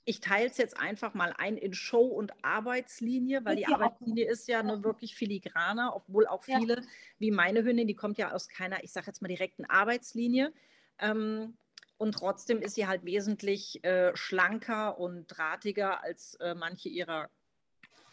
ich 0.06 0.20
teile 0.20 0.48
es 0.48 0.58
jetzt 0.58 0.78
einfach 0.78 1.14
mal 1.14 1.34
ein 1.38 1.56
in 1.56 1.72
Show- 1.72 2.06
und 2.06 2.32
Arbeitslinie, 2.42 3.44
weil 3.44 3.56
die 3.56 3.66
Arbeitslinie 3.66 4.28
ist 4.28 4.48
ja 4.48 4.62
nur 4.62 4.84
wirklich 4.84 5.16
filigraner, 5.16 5.96
obwohl 5.96 6.26
auch 6.26 6.44
viele, 6.44 6.76
ja. 6.76 6.82
wie 7.18 7.30
meine 7.30 7.64
Hündin, 7.64 7.88
die 7.88 7.94
kommt 7.94 8.18
ja 8.18 8.32
aus 8.32 8.48
keiner, 8.48 8.84
ich 8.84 8.92
sage 8.92 9.06
jetzt 9.06 9.22
mal 9.22 9.28
direkten 9.28 9.64
Arbeitslinie. 9.64 10.52
Ähm, 10.98 11.56
und 11.96 12.12
trotzdem 12.12 12.60
ist 12.60 12.74
sie 12.74 12.86
halt 12.86 13.04
wesentlich 13.04 13.82
äh, 13.84 14.14
schlanker 14.14 14.98
und 14.98 15.26
drahtiger 15.26 16.02
als 16.02 16.34
äh, 16.34 16.54
manche 16.54 16.88
ihrer 16.88 17.30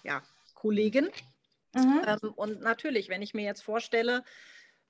ja, 0.03 0.21
Kollegen. 0.53 1.09
Mhm. 1.73 2.01
Ähm, 2.05 2.33
und 2.35 2.61
natürlich, 2.61 3.09
wenn 3.09 3.21
ich 3.21 3.33
mir 3.33 3.43
jetzt 3.43 3.63
vorstelle, 3.63 4.23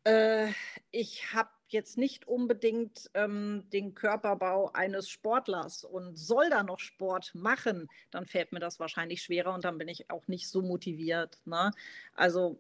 äh, 0.04 0.50
ich 0.92 1.34
habe 1.34 1.50
jetzt 1.74 1.98
nicht 1.98 2.28
unbedingt 2.28 3.10
ähm, 3.14 3.64
den 3.72 3.94
Körperbau 3.94 4.72
eines 4.74 5.10
Sportlers 5.10 5.84
und 5.84 6.18
soll 6.18 6.50
da 6.50 6.64
noch 6.64 6.80
Sport 6.80 7.34
machen, 7.34 7.88
dann 8.10 8.26
fällt 8.26 8.52
mir 8.52 8.60
das 8.60 8.80
wahrscheinlich 8.80 9.22
schwerer 9.22 9.54
und 9.54 9.66
dann 9.66 9.78
bin 9.78 9.88
ich 9.88 10.10
auch 10.10 10.28
nicht 10.28 10.50
so 10.50 10.62
motiviert. 10.62 11.40
Ne? 11.46 11.72
Also 12.16 12.60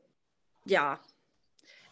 ja, 0.65 0.99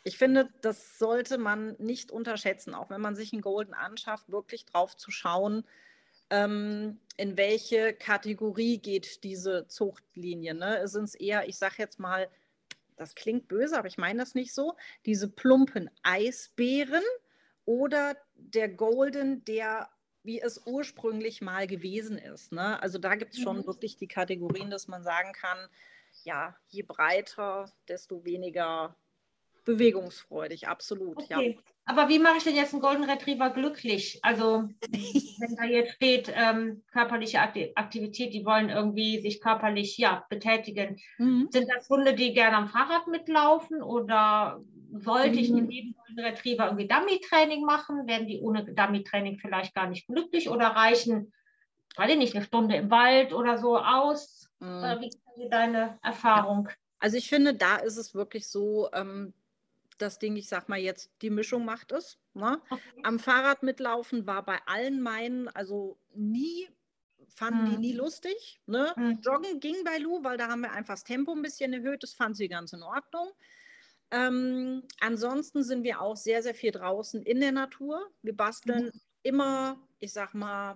ich 0.04 0.18
finde, 0.18 0.50
das 0.62 0.98
sollte 0.98 1.38
man 1.38 1.76
nicht 1.78 2.12
unterschätzen, 2.12 2.74
auch 2.74 2.90
wenn 2.90 3.02
man 3.02 3.16
sich 3.16 3.34
einen 3.34 3.42
Golden 3.42 3.74
anschafft, 3.74 4.30
wirklich 4.32 4.66
drauf 4.66 4.96
zu 4.96 5.12
schauen, 5.12 5.66
ähm, 6.30 7.00
in 7.18 7.38
welche 7.38 7.94
Kategorie 7.94 8.78
geht 8.78 9.24
diese 9.24 9.68
Zuchtlinie. 9.68 10.54
Ne? 10.54 10.88
Sind 10.88 11.06
es 11.06 11.16
eher, 11.16 11.48
ich 11.50 11.58
sage 11.58 11.76
jetzt 11.78 12.00
mal, 12.00 12.30
das 13.00 13.16
klingt 13.16 13.48
böse, 13.48 13.78
aber 13.78 13.88
ich 13.88 13.98
meine 13.98 14.20
das 14.20 14.36
nicht 14.36 14.54
so, 14.54 14.76
diese 15.06 15.30
plumpen 15.30 15.90
Eisbären 16.04 17.04
oder 17.66 18.18
der 18.36 18.70
Golden, 18.70 19.44
der 19.46 19.90
wie 20.24 20.42
es 20.42 20.62
ursprünglich 20.66 21.42
mal 21.42 21.66
gewesen 21.66 22.18
ist. 22.18 22.52
Ne? 22.52 22.82
Also 22.84 23.00
da 23.00 23.16
gibt 23.16 23.34
es 23.34 23.40
schon 23.40 23.60
mhm. 23.60 23.68
wirklich 23.68 23.96
die 23.96 24.08
Kategorien, 24.08 24.70
dass 24.70 24.88
man 24.88 25.02
sagen 25.02 25.32
kann, 25.32 25.58
ja, 26.24 26.56
je 26.68 26.84
breiter, 26.84 27.72
desto 27.88 28.26
weniger 28.26 28.96
bewegungsfreudig, 29.66 30.68
absolut. 30.68 31.18
Okay. 31.18 31.56
Ja. 31.56 31.62
Aber 31.86 32.08
wie 32.08 32.20
mache 32.20 32.38
ich 32.38 32.44
denn 32.44 32.56
jetzt 32.56 32.74
einen 32.74 32.84
Golden 32.84 33.04
Retriever 33.04 33.50
glücklich? 33.50 34.20
Also, 34.22 34.70
wenn 35.40 35.56
da 35.56 35.64
jetzt 35.64 35.94
steht, 35.94 36.32
ähm, 36.36 36.84
körperliche 36.92 37.40
Aktivität, 37.40 38.32
die 38.34 38.46
wollen 38.46 38.70
irgendwie 38.70 39.20
sich 39.20 39.42
körperlich 39.42 39.98
ja, 39.98 40.24
betätigen. 40.30 41.00
Mhm. 41.18 41.48
Sind 41.50 41.68
das 41.68 41.90
Hunde, 41.90 42.14
die 42.14 42.34
gerne 42.34 42.58
am 42.58 42.68
Fahrrad 42.68 43.08
mitlaufen 43.08 43.82
oder 43.82 44.62
sollte 44.94 45.32
mhm. 45.32 45.38
ich 45.40 45.50
mit 45.50 45.72
jedem 45.72 45.96
Golden 45.96 46.20
Retriever 46.20 46.66
irgendwie 46.66 46.88
Dummy-Training 46.88 47.66
machen? 47.66 48.06
Werden 48.06 48.28
die 48.28 48.40
ohne 48.40 48.66
Dummy-Training 48.66 49.40
vielleicht 49.40 49.74
gar 49.74 49.88
nicht 49.88 50.06
glücklich 50.06 50.50
oder 50.50 50.68
reichen, 50.68 51.34
weiß 51.96 52.12
ich 52.12 52.18
nicht, 52.18 52.36
eine 52.36 52.46
Stunde 52.46 52.76
im 52.76 52.92
Wald 52.92 53.34
oder 53.34 53.58
so 53.58 53.80
aus? 53.80 54.48
Mhm. 54.60 55.00
Wie 55.00 55.08
ist 55.08 55.20
deine 55.50 55.98
Erfahrung? 56.04 56.70
Also 57.00 57.18
ich 57.18 57.30
finde, 57.30 57.56
da 57.56 57.78
ist 57.78 57.98
es 57.98 58.14
wirklich 58.14 58.48
so, 58.48 58.90
ähm, 58.94 59.34
das 60.02 60.20
Ding, 60.20 60.36
ich 60.36 60.48
sag 60.48 60.70
mal 60.70 60.80
jetzt, 60.80 61.12
die 61.22 61.30
Mischung 61.30 61.66
macht 61.66 61.92
es. 61.92 62.18
Ne? 62.34 62.62
Okay. 62.70 62.82
Am 63.04 63.20
Fahrrad 63.20 63.64
mitlaufen 63.64 64.26
war 64.26 64.44
bei 64.44 64.60
allen 64.66 65.02
meinen, 65.02 65.48
also 65.50 65.98
nie, 66.14 66.70
fanden 67.28 67.66
hm. 67.66 67.70
die 67.72 67.78
nie 67.78 67.94
lustig. 67.94 68.60
Ne? 68.66 68.94
Hm. 68.96 69.20
Joggen 69.22 69.60
ging 69.60 69.76
bei 69.84 69.98
Lou, 69.98 70.24
weil 70.24 70.38
da 70.38 70.48
haben 70.48 70.62
wir 70.62 70.72
einfach 70.72 70.96
das 70.96 71.04
Tempo 71.04 71.34
ein 71.34 71.42
bisschen 71.42 71.74
erhöht, 71.74 72.04
das 72.04 72.14
fand 72.14 72.36
sie 72.38 72.48
ganz 72.48 72.74
in 72.74 72.84
Ordnung. 72.84 73.32
Ähm, 74.12 74.84
ansonsten 75.00 75.64
sind 75.64 75.84
wir 75.84 76.02
auch 76.02 76.16
sehr, 76.16 76.42
sehr 76.42 76.56
viel 76.56 76.72
draußen 76.72 77.22
in 77.24 77.40
der 77.40 77.52
Natur. 77.52 78.10
Wir 78.22 78.36
basteln 78.36 78.86
mhm. 78.86 79.02
immer, 79.24 79.88
ich 80.00 80.14
sag 80.14 80.34
mal, 80.34 80.76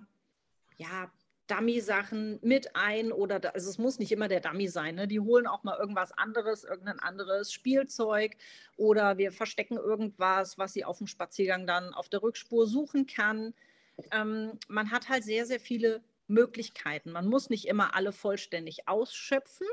ja, 0.76 1.10
Dummy-Sachen 1.46 2.38
mit 2.42 2.74
ein 2.74 3.12
oder 3.12 3.38
da, 3.38 3.50
also 3.50 3.68
es 3.68 3.78
muss 3.78 3.98
nicht 3.98 4.12
immer 4.12 4.28
der 4.28 4.40
Dummy 4.40 4.68
sein. 4.68 4.94
Ne? 4.94 5.06
Die 5.06 5.20
holen 5.20 5.46
auch 5.46 5.62
mal 5.62 5.78
irgendwas 5.78 6.12
anderes, 6.12 6.64
irgendein 6.64 7.00
anderes 7.00 7.52
Spielzeug 7.52 8.36
oder 8.76 9.18
wir 9.18 9.30
verstecken 9.32 9.76
irgendwas, 9.76 10.56
was 10.58 10.72
sie 10.72 10.84
auf 10.84 10.98
dem 10.98 11.06
Spaziergang 11.06 11.66
dann 11.66 11.92
auf 11.92 12.08
der 12.08 12.22
Rückspur 12.22 12.66
suchen 12.66 13.06
kann. 13.06 13.54
Ähm, 14.10 14.58
man 14.68 14.90
hat 14.90 15.08
halt 15.08 15.24
sehr, 15.24 15.44
sehr 15.44 15.60
viele 15.60 16.02
Möglichkeiten. 16.26 17.12
Man 17.12 17.26
muss 17.26 17.50
nicht 17.50 17.66
immer 17.66 17.94
alle 17.94 18.12
vollständig 18.12 18.88
ausschöpfen, 18.88 19.66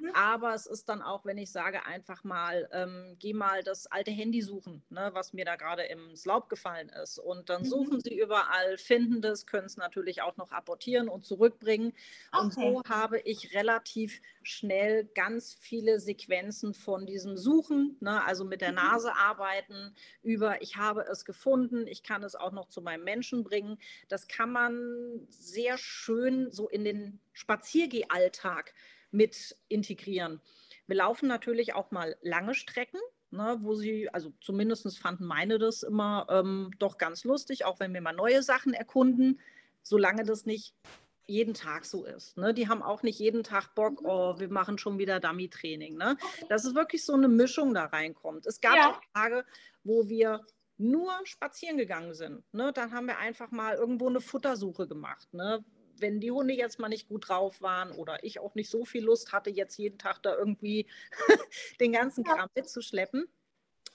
mhm. 0.00 0.10
aber 0.14 0.54
es 0.54 0.66
ist 0.66 0.88
dann 0.88 1.02
auch, 1.02 1.24
wenn 1.24 1.38
ich 1.38 1.50
sage, 1.50 1.86
einfach 1.86 2.24
mal, 2.24 2.68
ähm, 2.72 3.16
geh 3.18 3.32
mal 3.32 3.62
das 3.62 3.86
alte 3.86 4.10
Handy 4.10 4.42
suchen, 4.42 4.82
ne, 4.90 5.10
was 5.12 5.32
mir 5.32 5.44
da 5.44 5.56
gerade 5.56 5.82
ins 5.82 6.24
Laub 6.26 6.48
gefallen 6.48 6.88
ist. 6.88 7.18
Und 7.18 7.48
dann 7.48 7.62
mhm. 7.62 7.66
suchen 7.66 8.00
sie 8.00 8.18
überall, 8.18 8.78
finden 8.78 9.22
das, 9.22 9.46
können 9.46 9.66
es 9.66 9.76
natürlich 9.76 10.22
auch 10.22 10.36
noch 10.36 10.52
apportieren 10.52 11.08
und 11.08 11.24
zurückbringen. 11.24 11.92
Okay. 12.32 12.44
Und 12.44 12.54
so 12.54 12.82
habe 12.88 13.20
ich 13.20 13.54
relativ 13.54 14.20
schnell 14.42 15.04
ganz 15.14 15.54
viele 15.54 16.00
Sequenzen 16.00 16.72
von 16.74 17.06
diesem 17.06 17.36
Suchen, 17.36 17.96
ne, 18.00 18.24
also 18.24 18.44
mit 18.44 18.60
der 18.60 18.70
mhm. 18.70 18.76
Nase 18.76 19.14
arbeiten, 19.14 19.94
über 20.22 20.62
ich 20.62 20.76
habe 20.76 21.02
es 21.02 21.24
gefunden, 21.24 21.86
ich 21.86 22.02
kann 22.02 22.22
es 22.22 22.34
auch 22.34 22.52
noch 22.52 22.68
zu 22.68 22.80
meinem 22.80 23.04
Menschen 23.04 23.44
bringen. 23.44 23.78
Das 24.08 24.28
kann 24.28 24.52
man 24.52 25.26
sehr 25.28 25.76
schön 25.78 26.08
schön 26.18 26.50
so 26.50 26.68
in 26.68 26.84
den 26.84 27.20
Spaziergehalltag 27.32 28.74
mit 29.10 29.56
integrieren. 29.68 30.40
Wir 30.86 30.96
laufen 30.96 31.28
natürlich 31.28 31.74
auch 31.74 31.90
mal 31.90 32.16
lange 32.22 32.54
Strecken, 32.54 33.00
ne, 33.30 33.58
wo 33.60 33.74
sie, 33.74 34.08
also 34.10 34.32
zumindest 34.40 34.98
fanden 34.98 35.24
meine 35.24 35.58
das 35.58 35.82
immer 35.82 36.26
ähm, 36.30 36.70
doch 36.78 36.98
ganz 36.98 37.24
lustig, 37.24 37.64
auch 37.64 37.80
wenn 37.80 37.94
wir 37.94 38.00
mal 38.00 38.12
neue 38.12 38.42
Sachen 38.42 38.74
erkunden, 38.74 39.40
solange 39.82 40.24
das 40.24 40.46
nicht 40.46 40.74
jeden 41.26 41.52
Tag 41.52 41.84
so 41.84 42.04
ist. 42.04 42.38
Ne? 42.38 42.54
Die 42.54 42.68
haben 42.68 42.82
auch 42.82 43.02
nicht 43.02 43.18
jeden 43.18 43.44
Tag 43.44 43.74
Bock, 43.74 44.00
oh, 44.02 44.38
wir 44.38 44.48
machen 44.48 44.78
schon 44.78 44.98
wieder 44.98 45.20
Dummy-Training. 45.20 45.96
Ne? 45.96 46.16
Dass 46.48 46.64
es 46.64 46.74
wirklich 46.74 47.04
so 47.04 47.12
eine 47.12 47.28
Mischung 47.28 47.74
da 47.74 47.84
reinkommt. 47.84 48.46
Es 48.46 48.60
gab 48.60 48.76
ja. 48.76 48.90
auch 48.90 49.00
Tage, 49.14 49.44
wo 49.84 50.08
wir 50.08 50.44
nur 50.78 51.12
spazieren 51.24 51.76
gegangen 51.76 52.14
sind. 52.14 52.42
Ne? 52.52 52.72
Dann 52.72 52.92
haben 52.92 53.06
wir 53.06 53.18
einfach 53.18 53.50
mal 53.50 53.74
irgendwo 53.74 54.08
eine 54.08 54.22
Futtersuche 54.22 54.88
gemacht. 54.88 55.28
Ne? 55.34 55.62
Wenn 56.00 56.20
die 56.20 56.30
Hunde 56.30 56.54
jetzt 56.54 56.78
mal 56.78 56.88
nicht 56.88 57.08
gut 57.08 57.28
drauf 57.28 57.60
waren 57.60 57.92
oder 57.92 58.22
ich 58.24 58.40
auch 58.40 58.54
nicht 58.54 58.70
so 58.70 58.84
viel 58.84 59.04
Lust 59.04 59.32
hatte, 59.32 59.50
jetzt 59.50 59.76
jeden 59.76 59.98
Tag 59.98 60.22
da 60.22 60.34
irgendwie 60.34 60.86
den 61.80 61.92
ganzen 61.92 62.24
Kram 62.24 62.48
mitzuschleppen. 62.54 63.28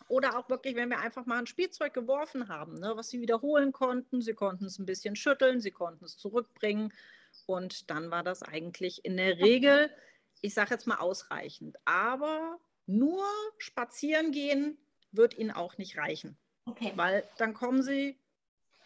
Oder 0.10 0.38
auch 0.38 0.50
wirklich, 0.50 0.76
wenn 0.76 0.90
wir 0.90 1.00
einfach 1.00 1.26
mal 1.26 1.40
ein 1.40 1.48
Spielzeug 1.48 1.94
geworfen 1.94 2.50
haben, 2.50 2.76
ne, 2.76 2.92
was 2.96 3.10
sie 3.10 3.22
wiederholen 3.22 3.72
konnten. 3.72 4.22
Sie 4.22 4.34
konnten 4.34 4.66
es 4.66 4.78
ein 4.78 4.86
bisschen 4.86 5.16
schütteln, 5.16 5.62
sie 5.62 5.72
konnten 5.72 6.06
es 6.06 6.18
zurückbringen. 6.18 6.94
Und 7.46 7.90
dann 7.90 8.12
war 8.12 8.24
das 8.24 8.44
eigentlich 8.44 9.06
in 9.06 9.18
der 9.18 9.40
Regel, 9.40 9.90
ich 10.42 10.54
sage 10.54 10.72
jetzt 10.72 10.88
mal 10.88 10.98
ausreichend. 10.98 11.78
Aber 11.86 12.60
nur 12.86 13.24
spazieren 13.58 14.32
gehen 14.32 14.78
wird 15.12 15.38
ihnen 15.38 15.52
auch 15.52 15.78
nicht 15.78 15.98
reichen. 15.98 16.38
Okay. 16.66 16.94
Weil 16.96 17.28
dann 17.38 17.54
kommen 17.54 17.82
sie 17.82 18.18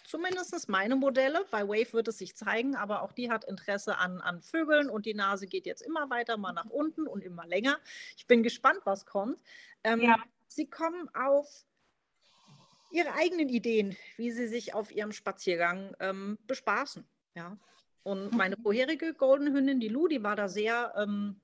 zumindest 0.08 0.70
meine 0.70 0.96
Modelle. 0.96 1.46
Bei 1.52 1.68
Wave 1.68 1.94
wird 1.94 2.08
es 2.08 2.18
sich 2.18 2.36
zeigen, 2.36 2.76
aber 2.76 3.04
auch 3.04 3.12
die 3.12 3.30
hat 3.30 3.44
Interesse 3.46 3.98
an, 3.98 4.22
an 4.22 4.42
Vögeln 4.42 4.90
und 4.90 5.06
die 5.06 5.14
Nase 5.14 5.46
geht 5.48 5.66
jetzt 5.66 5.82
immer 5.82 6.10
weiter, 6.10 6.38
mal 6.38 6.54
nach 6.54 6.70
unten 6.70 7.06
und 7.06 7.24
immer 7.24 7.46
länger. 7.46 7.78
Ich 8.16 8.26
bin 8.26 8.42
gespannt, 8.42 8.80
was 8.86 9.06
kommt. 9.06 9.38
Ähm, 9.84 10.02
ja. 10.02 10.18
Sie 10.48 10.70
kommen 10.70 11.10
auf 11.14 11.66
ihre 12.90 13.14
eigenen 13.14 13.50
Ideen, 13.50 13.98
wie 14.16 14.32
sie 14.32 14.48
sich 14.48 14.74
auf 14.74 14.92
ihrem 14.92 15.12
Spaziergang 15.12 15.96
ähm, 16.00 16.38
bespaßen. 16.48 17.06
Ja. 17.36 17.58
Und 18.04 18.32
meine 18.32 18.56
vorherige 18.56 19.14
Golden 19.14 19.54
Hündin, 19.54 19.82
die 19.82 19.90
Lou, 19.90 20.08
die 20.08 20.24
war 20.24 20.38
da 20.38 20.48
sehr 20.48 20.94
ähm, 20.96 21.42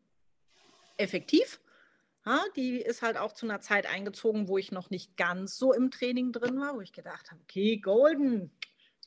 effektiv. 0.95 1.59
Ja, 2.25 2.39
die 2.55 2.77
ist 2.77 3.01
halt 3.01 3.17
auch 3.17 3.33
zu 3.33 3.45
einer 3.45 3.59
Zeit 3.59 3.85
eingezogen, 3.85 4.47
wo 4.47 4.57
ich 4.57 4.71
noch 4.71 4.89
nicht 4.89 5.17
ganz 5.17 5.57
so 5.57 5.73
im 5.73 5.91
Training 5.91 6.31
drin 6.31 6.59
war, 6.59 6.75
wo 6.75 6.81
ich 6.81 6.93
gedacht 6.93 7.31
habe, 7.31 7.41
okay, 7.43 7.77
Golden, 7.77 8.51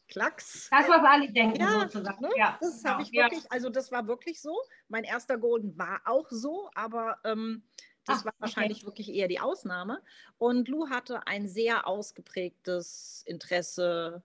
Klacks. 0.08 0.68
Das, 0.70 0.88
was 0.88 1.04
alle 1.04 1.32
denken, 1.32 1.60
ja, 1.60 1.80
sozusagen. 1.80 2.22
Ne? 2.22 2.30
Ja, 2.36 2.58
das 2.60 2.84
habe 2.84 3.02
genau. 3.02 3.08
ich 3.08 3.12
wirklich, 3.12 3.52
also 3.52 3.70
das 3.70 3.90
war 3.90 4.06
wirklich 4.06 4.40
so. 4.40 4.56
Mein 4.88 5.04
erster 5.04 5.38
Golden 5.38 5.76
war 5.78 6.00
auch 6.04 6.26
so, 6.30 6.70
aber 6.74 7.18
ähm, 7.24 7.62
das 8.04 8.20
Ach, 8.20 8.26
war 8.26 8.34
wahrscheinlich 8.38 8.78
okay. 8.78 8.86
wirklich 8.86 9.12
eher 9.12 9.28
die 9.28 9.40
Ausnahme. 9.40 10.00
Und 10.38 10.68
Lou 10.68 10.88
hatte 10.88 11.26
ein 11.26 11.48
sehr 11.48 11.86
ausgeprägtes 11.86 13.24
Interesse, 13.26 14.22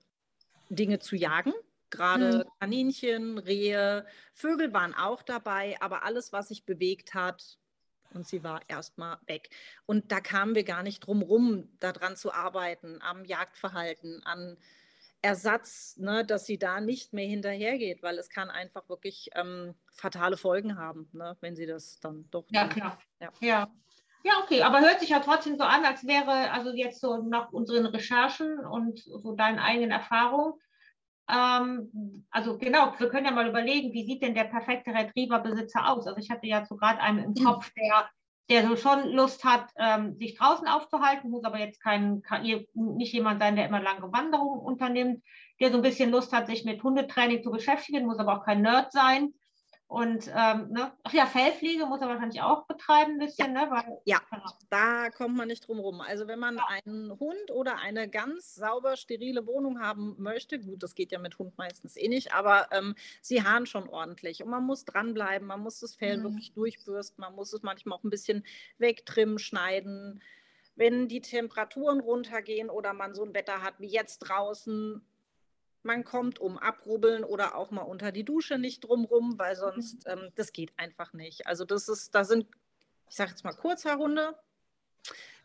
Dinge 0.69 0.99
zu 0.99 1.15
jagen. 1.15 1.53
Gerade 1.89 2.45
mhm. 2.45 2.51
Kaninchen, 2.59 3.37
Rehe, 3.39 4.05
Vögel 4.33 4.71
waren 4.73 4.93
auch 4.93 5.23
dabei, 5.23 5.75
aber 5.81 6.03
alles, 6.03 6.31
was 6.31 6.49
sich 6.49 6.63
bewegt 6.63 7.13
hat, 7.13 7.57
und 8.13 8.27
sie 8.27 8.43
war 8.43 8.61
erstmal 8.67 9.17
weg. 9.25 9.49
Und 9.85 10.11
da 10.11 10.19
kamen 10.19 10.55
wir 10.55 10.63
gar 10.63 10.83
nicht 10.83 11.05
drum 11.05 11.21
rum, 11.21 11.69
daran 11.79 12.15
zu 12.15 12.33
arbeiten, 12.33 12.99
am 13.01 13.25
Jagdverhalten, 13.25 14.21
an 14.25 14.57
Ersatz, 15.21 15.97
ne, 15.97 16.25
dass 16.25 16.45
sie 16.45 16.57
da 16.57 16.81
nicht 16.81 17.13
mehr 17.13 17.27
hinterhergeht, 17.27 18.01
weil 18.01 18.17
es 18.17 18.29
kann 18.29 18.49
einfach 18.49 18.89
wirklich 18.89 19.29
ähm, 19.35 19.75
fatale 19.91 20.35
Folgen 20.35 20.77
haben, 20.77 21.09
ne, 21.13 21.37
wenn 21.41 21.55
sie 21.55 21.67
das 21.67 21.99
dann 21.99 22.27
doch. 22.31 22.45
Ja, 22.49 22.63
tun. 22.63 22.69
klar. 22.71 22.97
Ja. 23.19 23.31
ja. 23.39 23.71
Ja, 24.23 24.33
okay, 24.43 24.61
aber 24.61 24.81
hört 24.81 24.99
sich 24.99 25.09
ja 25.09 25.19
trotzdem 25.19 25.57
so 25.57 25.63
an, 25.63 25.83
als 25.83 26.05
wäre, 26.05 26.51
also 26.51 26.71
jetzt 26.71 27.01
so 27.01 27.17
nach 27.23 27.51
unseren 27.51 27.87
Recherchen 27.87 28.59
und 28.59 28.99
so 28.99 29.35
deinen 29.35 29.57
eigenen 29.57 29.89
Erfahrungen, 29.89 30.53
ähm, 31.31 32.25
also 32.29 32.57
genau, 32.57 32.93
wir 32.97 33.09
können 33.09 33.25
ja 33.25 33.31
mal 33.31 33.47
überlegen, 33.47 33.93
wie 33.93 34.05
sieht 34.05 34.21
denn 34.21 34.35
der 34.35 34.45
perfekte 34.45 34.91
Retriever-Besitzer 34.91 35.89
aus? 35.89 36.05
Also 36.05 36.19
ich 36.19 36.29
hatte 36.29 36.47
ja 36.47 36.65
so 36.65 36.75
gerade 36.75 36.99
einen 36.99 37.23
im 37.23 37.33
Kopf, 37.45 37.71
der, 37.73 38.09
der 38.49 38.67
so 38.67 38.75
schon 38.75 39.09
Lust 39.11 39.43
hat, 39.45 39.69
ähm, 39.77 40.17
sich 40.17 40.37
draußen 40.37 40.67
aufzuhalten, 40.67 41.29
muss 41.29 41.45
aber 41.45 41.59
jetzt 41.59 41.81
kein, 41.81 42.21
nicht 42.73 43.13
jemand 43.13 43.39
sein, 43.41 43.55
der 43.55 43.67
immer 43.67 43.81
lange 43.81 44.11
Wanderungen 44.11 44.59
unternimmt, 44.59 45.23
der 45.59 45.71
so 45.71 45.77
ein 45.77 45.83
bisschen 45.83 46.11
Lust 46.11 46.33
hat, 46.33 46.47
sich 46.47 46.65
mit 46.65 46.83
Hundetraining 46.83 47.43
zu 47.43 47.51
beschäftigen, 47.51 48.05
muss 48.05 48.19
aber 48.19 48.37
auch 48.37 48.45
kein 48.45 48.61
Nerd 48.61 48.91
sein. 48.91 49.33
Und 49.91 50.31
ähm, 50.33 50.69
ne? 50.69 50.93
ach 51.03 51.11
ja, 51.11 51.25
Fellpflege 51.25 51.85
muss 51.85 51.99
er 51.99 52.07
wahrscheinlich 52.07 52.41
auch 52.41 52.65
betreiben 52.65 53.15
ein 53.15 53.19
bisschen, 53.19 53.53
ja. 53.53 53.65
ne? 53.65 53.71
Weil, 53.71 53.99
ja, 54.05 54.21
da 54.69 55.09
kommt 55.09 55.35
man 55.35 55.49
nicht 55.49 55.67
drum 55.67 55.79
rum. 55.79 55.99
Also 55.99 56.29
wenn 56.29 56.39
man 56.39 56.55
ja. 56.55 56.65
einen 56.69 57.19
Hund 57.19 57.51
oder 57.51 57.77
eine 57.77 58.09
ganz 58.09 58.55
sauber 58.55 58.95
sterile 58.95 59.45
Wohnung 59.47 59.81
haben 59.81 60.15
möchte, 60.17 60.59
gut, 60.59 60.81
das 60.81 60.95
geht 60.95 61.11
ja 61.11 61.19
mit 61.19 61.37
Hund 61.39 61.57
meistens 61.57 61.97
eh 61.97 62.07
nicht, 62.07 62.33
aber 62.33 62.69
ähm, 62.71 62.95
sie 63.21 63.43
haaren 63.43 63.65
schon 63.65 63.89
ordentlich 63.89 64.41
und 64.41 64.49
man 64.49 64.63
muss 64.63 64.85
dranbleiben, 64.85 65.45
man 65.45 65.59
muss 65.59 65.81
das 65.81 65.95
Fell 65.95 66.19
mhm. 66.19 66.23
wirklich 66.23 66.53
durchbürsten, 66.53 67.21
man 67.21 67.35
muss 67.35 67.51
es 67.51 67.61
manchmal 67.61 67.97
auch 67.97 68.05
ein 68.05 68.09
bisschen 68.09 68.45
wegtrimmen, 68.77 69.39
schneiden. 69.39 70.23
Wenn 70.77 71.09
die 71.09 71.19
Temperaturen 71.19 71.99
runtergehen 71.99 72.69
oder 72.69 72.93
man 72.93 73.13
so 73.13 73.25
ein 73.25 73.33
Wetter 73.33 73.61
hat 73.61 73.73
wie 73.79 73.89
jetzt 73.89 74.19
draußen, 74.19 75.05
man 75.83 76.03
kommt 76.03 76.39
um 76.39 76.57
abrubbeln 76.57 77.23
oder 77.23 77.55
auch 77.55 77.71
mal 77.71 77.81
unter 77.81 78.11
die 78.11 78.23
Dusche 78.23 78.57
nicht 78.57 78.83
drumrum, 78.83 79.37
weil 79.37 79.55
sonst, 79.55 80.05
mhm. 80.05 80.11
ähm, 80.11 80.29
das 80.35 80.53
geht 80.53 80.71
einfach 80.77 81.13
nicht. 81.13 81.47
Also 81.47 81.65
das 81.65 81.87
ist, 81.87 82.13
da 82.15 82.23
sind, 82.23 82.47
ich 83.09 83.15
sage 83.15 83.31
jetzt 83.31 83.43
mal 83.43 83.53
Kurzhaarhunde, 83.53 84.35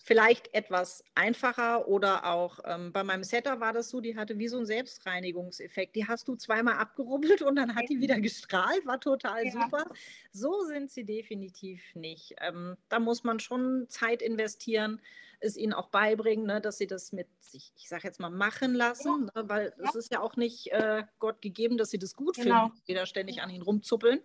vielleicht 0.07 0.55
etwas 0.55 1.03
einfacher 1.17 1.89
oder 1.89 2.27
auch 2.27 2.61
ähm, 2.65 2.93
bei 2.93 3.03
meinem 3.03 3.25
Setter 3.25 3.59
war 3.59 3.73
das 3.73 3.89
so, 3.89 4.01
die 4.01 4.17
hatte 4.17 4.39
wie 4.39 4.47
so 4.47 4.57
einen 4.57 4.65
Selbstreinigungseffekt. 4.65 5.97
Die 5.97 6.07
hast 6.07 6.29
du 6.29 6.37
zweimal 6.37 6.75
abgerubbelt 6.75 7.43
und 7.43 7.57
dann 7.57 7.75
hat 7.75 7.89
die 7.89 8.01
wieder 8.01 8.21
gestrahlt, 8.21 8.87
war 8.87 9.01
total 9.01 9.45
ja. 9.47 9.51
super. 9.51 9.91
So 10.31 10.63
sind 10.63 10.93
sie 10.93 11.05
definitiv 11.05 11.83
nicht. 11.97 12.37
Ähm, 12.41 12.77
da 12.89 13.01
muss 13.01 13.25
man 13.25 13.41
schon 13.41 13.87
Zeit 13.89 14.23
investieren 14.23 15.03
es 15.41 15.57
ihnen 15.57 15.73
auch 15.73 15.89
beibringen, 15.89 16.47
ne, 16.47 16.61
dass 16.61 16.79
sie 16.79 16.87
das 16.87 17.13
mit 17.13 17.29
sich, 17.41 17.73
ich 17.77 17.89
sage 17.89 18.05
jetzt 18.05 18.21
mal, 18.21 18.31
machen 18.31 18.75
lassen, 18.75 19.31
ja. 19.35 19.43
ne, 19.43 19.49
weil 19.49 19.75
ja. 19.79 19.89
es 19.89 19.95
ist 19.95 20.13
ja 20.13 20.21
auch 20.21 20.37
nicht 20.37 20.69
äh, 20.73 21.05
Gott 21.19 21.43
gegeben, 21.43 21.79
dass 21.79 21.91
sie 21.91 21.99
das 21.99 22.15
gut 22.15 22.37
genau. 22.37 22.69
finden, 22.69 22.83
wieder 22.87 23.07
ständig 23.07 23.43
an 23.43 23.51
ihnen 23.51 23.63
rumzuppeln. 23.63 24.21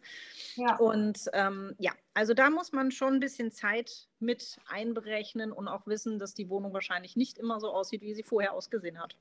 Ja. 0.55 0.77
Und 0.77 1.29
ähm, 1.33 1.75
ja, 1.79 1.91
also 2.13 2.33
da 2.33 2.49
muss 2.49 2.71
man 2.71 2.91
schon 2.91 3.15
ein 3.15 3.19
bisschen 3.19 3.51
Zeit 3.51 4.07
mit 4.19 4.57
einberechnen 4.67 5.51
und 5.51 5.67
auch 5.67 5.87
wissen, 5.87 6.19
dass 6.19 6.33
die 6.33 6.49
Wohnung 6.49 6.73
wahrscheinlich 6.73 7.15
nicht 7.15 7.37
immer 7.37 7.59
so 7.59 7.71
aussieht, 7.71 8.01
wie 8.01 8.13
sie 8.13 8.23
vorher 8.23 8.53
ausgesehen 8.53 8.99
hat 8.99 9.15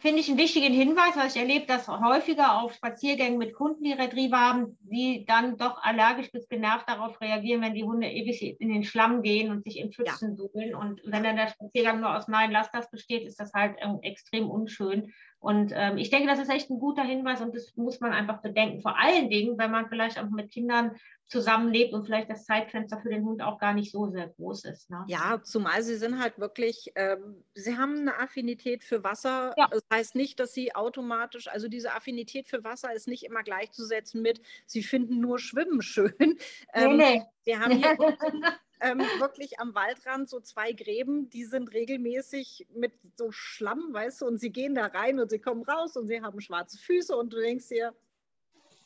finde 0.00 0.20
ich 0.20 0.28
einen 0.28 0.38
wichtigen 0.38 0.72
Hinweis, 0.72 1.16
weil 1.16 1.28
ich 1.28 1.36
erlebe 1.36 1.66
das 1.66 1.86
häufiger 1.86 2.60
auf 2.60 2.72
Spaziergängen 2.72 3.38
mit 3.38 3.54
Kunden, 3.54 3.84
die 3.84 3.92
Retriever 3.92 4.38
haben, 4.38 4.78
die 4.80 5.24
dann 5.26 5.56
doch 5.58 5.82
allergisch 5.82 6.32
bis 6.32 6.48
genervt 6.48 6.88
darauf 6.88 7.20
reagieren, 7.20 7.60
wenn 7.62 7.74
die 7.74 7.84
Hunde 7.84 8.08
ewig 8.08 8.60
in 8.60 8.70
den 8.70 8.84
Schlamm 8.84 9.22
gehen 9.22 9.50
und 9.50 9.62
sich 9.62 9.78
in 9.78 9.92
Pfützen 9.92 10.30
ja. 10.30 10.36
suhlen. 10.36 10.74
Und 10.74 11.02
wenn 11.04 11.22
dann 11.22 11.36
der 11.36 11.48
Spaziergang 11.48 12.00
nur 12.00 12.16
aus 12.16 12.28
Nein, 12.28 12.50
lass 12.50 12.70
das 12.70 12.90
besteht, 12.90 13.26
ist 13.26 13.38
das 13.38 13.52
halt 13.52 13.76
ähm, 13.80 13.98
extrem 14.02 14.50
unschön. 14.50 15.12
Und 15.40 15.72
ähm, 15.74 15.96
ich 15.96 16.10
denke, 16.10 16.28
das 16.28 16.38
ist 16.38 16.50
echt 16.50 16.68
ein 16.70 16.78
guter 16.78 17.02
Hinweis 17.02 17.40
und 17.40 17.54
das 17.54 17.74
muss 17.74 17.98
man 18.00 18.12
einfach 18.12 18.42
bedenken. 18.42 18.82
Vor 18.82 18.98
allen 18.98 19.30
Dingen, 19.30 19.56
wenn 19.56 19.70
man 19.70 19.88
vielleicht 19.88 20.18
auch 20.18 20.28
mit 20.28 20.50
Kindern 20.50 20.96
zusammenlebt 21.26 21.94
und 21.94 22.04
vielleicht 22.04 22.28
das 22.28 22.44
Zeitfenster 22.44 22.98
für 23.00 23.08
den 23.08 23.24
Hund 23.24 23.40
auch 23.40 23.58
gar 23.58 23.72
nicht 23.72 23.90
so 23.90 24.10
sehr 24.10 24.28
groß 24.28 24.66
ist. 24.66 24.90
Ne? 24.90 25.02
Ja, 25.08 25.40
zumal 25.42 25.82
sie 25.82 25.96
sind 25.96 26.20
halt 26.20 26.38
wirklich, 26.38 26.92
ähm, 26.94 27.42
sie 27.54 27.78
haben 27.78 28.00
eine 28.00 28.18
Affinität 28.18 28.84
für 28.84 29.02
Wasser. 29.02 29.54
Ja. 29.56 29.68
Das 29.70 29.82
heißt 29.90 30.14
nicht, 30.14 30.38
dass 30.40 30.52
sie 30.52 30.74
automatisch, 30.74 31.48
also 31.48 31.68
diese 31.68 31.94
Affinität 31.94 32.46
für 32.46 32.62
Wasser 32.62 32.92
ist 32.92 33.08
nicht 33.08 33.22
immer 33.24 33.42
gleichzusetzen 33.42 34.20
mit, 34.20 34.42
sie 34.66 34.82
finden 34.82 35.20
nur 35.20 35.38
Schwimmen 35.38 35.80
schön. 35.80 36.12
Nee, 36.18 36.36
ähm, 36.74 36.96
nee. 36.96 37.22
Wir 37.44 37.60
haben 37.60 37.76
hier 37.76 37.96
ähm, 38.80 38.98
wirklich 39.18 39.60
am 39.60 39.74
Waldrand 39.74 40.28
so 40.28 40.40
zwei 40.40 40.72
Gräben, 40.72 41.28
die 41.30 41.44
sind 41.44 41.72
regelmäßig 41.72 42.66
mit 42.74 42.92
so 43.16 43.30
Schlamm, 43.32 43.92
weißt 43.92 44.22
du, 44.22 44.26
und 44.26 44.38
sie 44.38 44.50
gehen 44.50 44.74
da 44.74 44.86
rein 44.86 45.20
und 45.20 45.30
sie 45.30 45.38
kommen 45.38 45.62
raus 45.62 45.96
und 45.96 46.06
sie 46.08 46.22
haben 46.22 46.40
schwarze 46.40 46.78
Füße 46.78 47.16
und 47.16 47.32
du 47.32 47.38
denkst 47.38 47.68
dir, 47.68 47.94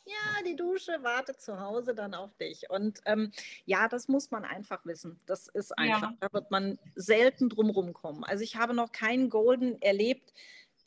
ja, 0.05 0.43
die 0.45 0.55
Dusche 0.55 1.01
wartet 1.01 1.41
zu 1.41 1.59
Hause 1.59 1.95
dann 1.95 2.13
auf 2.13 2.35
dich. 2.35 2.69
Und 2.69 2.99
ähm, 3.05 3.31
ja, 3.65 3.87
das 3.87 4.07
muss 4.07 4.29
man 4.29 4.45
einfach 4.45 4.85
wissen. 4.85 5.19
Das 5.25 5.47
ist 5.47 5.75
einfach, 5.77 6.11
ja. 6.11 6.17
da 6.19 6.31
wird 6.31 6.51
man 6.51 6.77
selten 6.93 7.49
drumherum 7.49 7.93
kommen. 7.93 8.23
Also 8.23 8.43
ich 8.43 8.55
habe 8.55 8.75
noch 8.75 8.91
keinen 8.91 9.29
Golden 9.29 9.81
erlebt, 9.81 10.31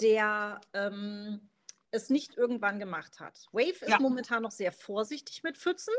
der 0.00 0.60
ähm, 0.72 1.40
es 1.90 2.10
nicht 2.10 2.36
irgendwann 2.36 2.78
gemacht 2.78 3.18
hat. 3.18 3.48
Wave 3.52 3.70
ist 3.80 3.88
ja. 3.88 3.98
momentan 3.98 4.42
noch 4.42 4.52
sehr 4.52 4.70
vorsichtig 4.70 5.42
mit 5.42 5.58
Pfützen. 5.58 5.94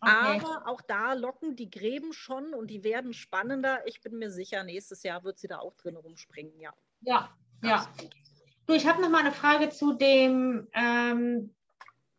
Okay. 0.00 0.40
Aber 0.40 0.66
auch 0.66 0.80
da 0.82 1.12
locken 1.14 1.56
die 1.56 1.70
Gräben 1.70 2.12
schon 2.12 2.54
und 2.54 2.68
die 2.68 2.84
werden 2.84 3.12
spannender. 3.12 3.86
Ich 3.86 4.00
bin 4.00 4.18
mir 4.18 4.30
sicher, 4.30 4.64
nächstes 4.64 5.02
Jahr 5.02 5.24
wird 5.24 5.38
sie 5.38 5.48
da 5.48 5.58
auch 5.58 5.74
drin 5.74 5.96
rumspringen, 5.96 6.58
ja. 6.58 6.72
Ja, 7.00 7.30
ja. 7.62 7.86
Du, 8.66 8.74
ich 8.74 8.86
habe 8.86 9.02
noch 9.02 9.10
mal 9.10 9.20
eine 9.20 9.32
Frage 9.32 9.70
zu 9.70 9.94
dem, 9.94 10.68
ähm, 10.72 11.54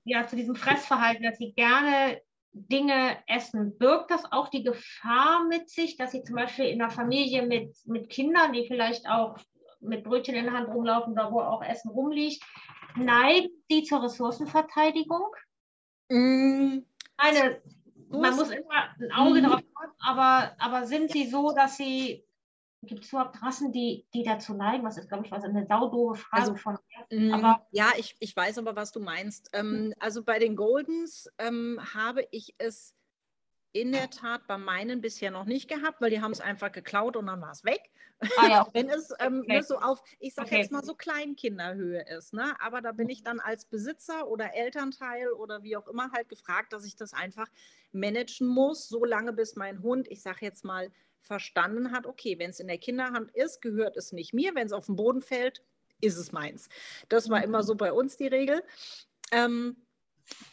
ja, 0.03 0.27
zu 0.27 0.36
diesem 0.36 0.55
Fressverhalten, 0.55 1.23
dass 1.23 1.38
sie 1.38 1.53
gerne 1.53 2.21
Dinge 2.51 3.17
essen. 3.27 3.77
Birgt 3.77 4.12
das 4.12 4.31
auch 4.31 4.49
die 4.49 4.63
Gefahr 4.63 5.45
mit 5.45 5.69
sich, 5.69 5.97
dass 5.97 6.12
sie 6.12 6.23
zum 6.23 6.36
Beispiel 6.36 6.65
in 6.65 6.81
einer 6.81 6.91
Familie 6.91 7.45
mit, 7.45 7.75
mit 7.86 8.09
Kindern, 8.09 8.53
die 8.53 8.67
vielleicht 8.67 9.07
auch 9.07 9.38
mit 9.79 10.03
Brötchen 10.03 10.36
in 10.36 10.45
der 10.45 10.53
Hand 10.53 10.69
rumlaufen 10.69 11.13
oder 11.13 11.31
wo 11.31 11.41
auch 11.41 11.63
Essen 11.63 11.89
rumliegt, 11.89 12.43
neigen 12.95 13.49
die 13.69 13.83
zur 13.83 14.03
Ressourcenverteidigung? 14.03 15.36
Mm, 16.09 16.79
eine, 17.17 17.62
man 18.10 18.36
muss 18.36 18.49
immer 18.49 18.95
ein 18.99 19.12
Auge 19.12 19.41
mhm. 19.41 19.45
drauf 19.45 19.62
haben, 19.76 19.91
aber, 19.99 20.56
aber 20.60 20.88
sind 20.88 21.12
sie 21.12 21.28
so, 21.28 21.54
dass 21.54 21.78
sie, 21.78 22.26
gibt 22.84 23.04
es 23.04 23.10
überhaupt 23.10 23.41
Rassen, 23.41 23.71
die, 23.71 24.06
die 24.13 24.23
dazu 24.23 24.54
neigen? 24.54 24.84
Was 24.84 24.97
ist, 24.97 25.10
glaube 25.10 25.26
ich, 25.26 25.32
was 25.32 25.43
eine 25.43 25.65
saudove 25.65 26.15
Frage 26.15 26.43
also, 26.43 26.56
von. 26.56 26.78
Mhm. 27.12 27.34
Aber, 27.34 27.65
ja, 27.71 27.91
ich, 27.97 28.15
ich 28.19 28.36
weiß 28.36 28.58
aber, 28.58 28.76
was 28.76 28.91
du 28.91 28.99
meinst. 28.99 29.49
Ähm, 29.54 29.88
mhm. 29.88 29.93
also 29.99 30.23
bei 30.23 30.39
den 30.39 30.56
Goldens 30.56 31.30
ähm, 31.38 31.80
habe 31.93 32.28
ich 32.32 32.56
es 32.58 32.95
in 33.73 33.91
der 33.91 34.09
Tat 34.12 34.45
bei 34.47 34.57
meinen 34.57 35.01
bisher 35.01 35.31
noch 35.31 35.45
nicht 35.45 35.67
gehabt, 35.67 35.99
weil 35.99 36.12
die 36.12 36.21
haben 36.21 36.31
es 36.31 36.39
einfach 36.39 36.71
geklaut 36.71 37.17
und 37.17 37.25
dann 37.25 37.41
war 37.41 37.51
es 37.51 37.63
weg. 37.63 37.89
Ah, 38.38 38.47
ja. 38.47 38.67
Wenn 38.73 38.88
es 38.88 39.12
ähm, 39.19 39.41
okay. 39.41 39.57
Ne, 39.57 39.63
so 39.63 39.79
auf, 39.79 40.01
ich 40.19 40.36
sage 40.36 40.47
okay. 40.47 40.59
jetzt 40.59 40.71
mal 40.71 40.83
so 40.83 40.93
Kleinkinderhöhe 40.93 42.05
ist. 42.17 42.33
Ne? 42.33 42.55
Aber 42.62 42.81
da 42.81 42.91
bin 42.91 43.09
ich 43.09 43.23
dann 43.23 43.39
als 43.39 43.65
Besitzer 43.65 44.27
oder 44.27 44.53
Elternteil 44.53 45.31
oder 45.31 45.63
wie 45.63 45.75
auch 45.75 45.88
immer 45.88 46.12
halt 46.12 46.29
gefragt, 46.29 46.71
dass 46.71 46.86
ich 46.86 46.95
das 46.95 47.13
einfach 47.13 47.47
managen 47.91 48.47
muss, 48.47 48.88
so 48.88 49.03
lange 49.05 49.33
bis 49.33 49.55
mein 49.55 49.81
Hund, 49.81 50.07
ich 50.07 50.21
sage 50.21 50.39
jetzt 50.41 50.63
mal, 50.63 50.91
verstanden 51.19 51.91
hat, 51.91 52.05
okay, 52.05 52.38
wenn 52.38 52.51
es 52.51 52.59
in 52.59 52.67
der 52.67 52.77
Kinderhand 52.77 53.31
ist, 53.31 53.62
gehört 53.62 53.97
es 53.97 54.12
nicht 54.12 54.33
mir. 54.33 54.53
Wenn 54.53 54.67
es 54.67 54.73
auf 54.73 54.86
den 54.86 54.97
Boden 54.97 55.21
fällt, 55.21 55.63
ist 56.01 56.17
es 56.17 56.31
meins. 56.31 56.69
Das 57.09 57.29
war 57.29 57.43
immer 57.43 57.63
so 57.63 57.75
bei 57.75 57.91
uns 57.91 58.17
die 58.17 58.27
Regel. 58.27 58.62
Ähm, 59.31 59.77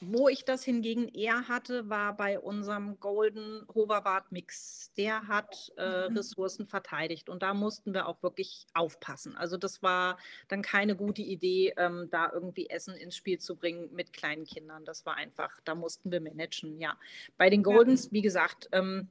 wo 0.01 0.29
ich 0.29 0.45
das 0.45 0.65
hingegen 0.65 1.09
eher 1.09 1.49
hatte, 1.49 1.89
war 1.89 2.17
bei 2.17 2.39
unserem 2.39 2.99
Golden 3.01 3.67
Hoverwart 3.75 4.33
Mix. 4.33 4.93
Der 4.97 5.29
hat 5.29 5.73
äh, 5.77 6.09
mhm. 6.09 6.17
Ressourcen 6.17 6.67
verteidigt 6.67 7.29
und 7.29 7.43
da 7.43 7.55
mussten 7.55 7.95
wir 7.95 8.07
auch 8.07 8.23
wirklich 8.23 8.67
aufpassen. 8.75 9.37
Also 9.37 9.57
das 9.57 9.83
war 9.83 10.19
dann 10.49 10.63
keine 10.63 10.97
gute 10.97 11.23
Idee, 11.23 11.75
ähm, 11.77 12.09
da 12.11 12.31
irgendwie 12.33 12.69
Essen 12.69 12.95
ins 12.95 13.17
Spiel 13.17 13.39
zu 13.39 13.57
bringen 13.57 13.89
mit 13.93 14.13
kleinen 14.13 14.45
Kindern. 14.45 14.85
Das 14.85 15.07
war 15.07 15.17
einfach, 15.17 15.61
da 15.65 15.75
mussten 15.75 16.11
wir 16.11 16.21
managen, 16.21 16.81
ja. 16.81 16.97
Bei 17.37 17.51
den 17.51 17.63
Goldens, 17.63 18.13
wie 18.13 18.23
gesagt, 18.23 18.69
ähm, 18.73 19.09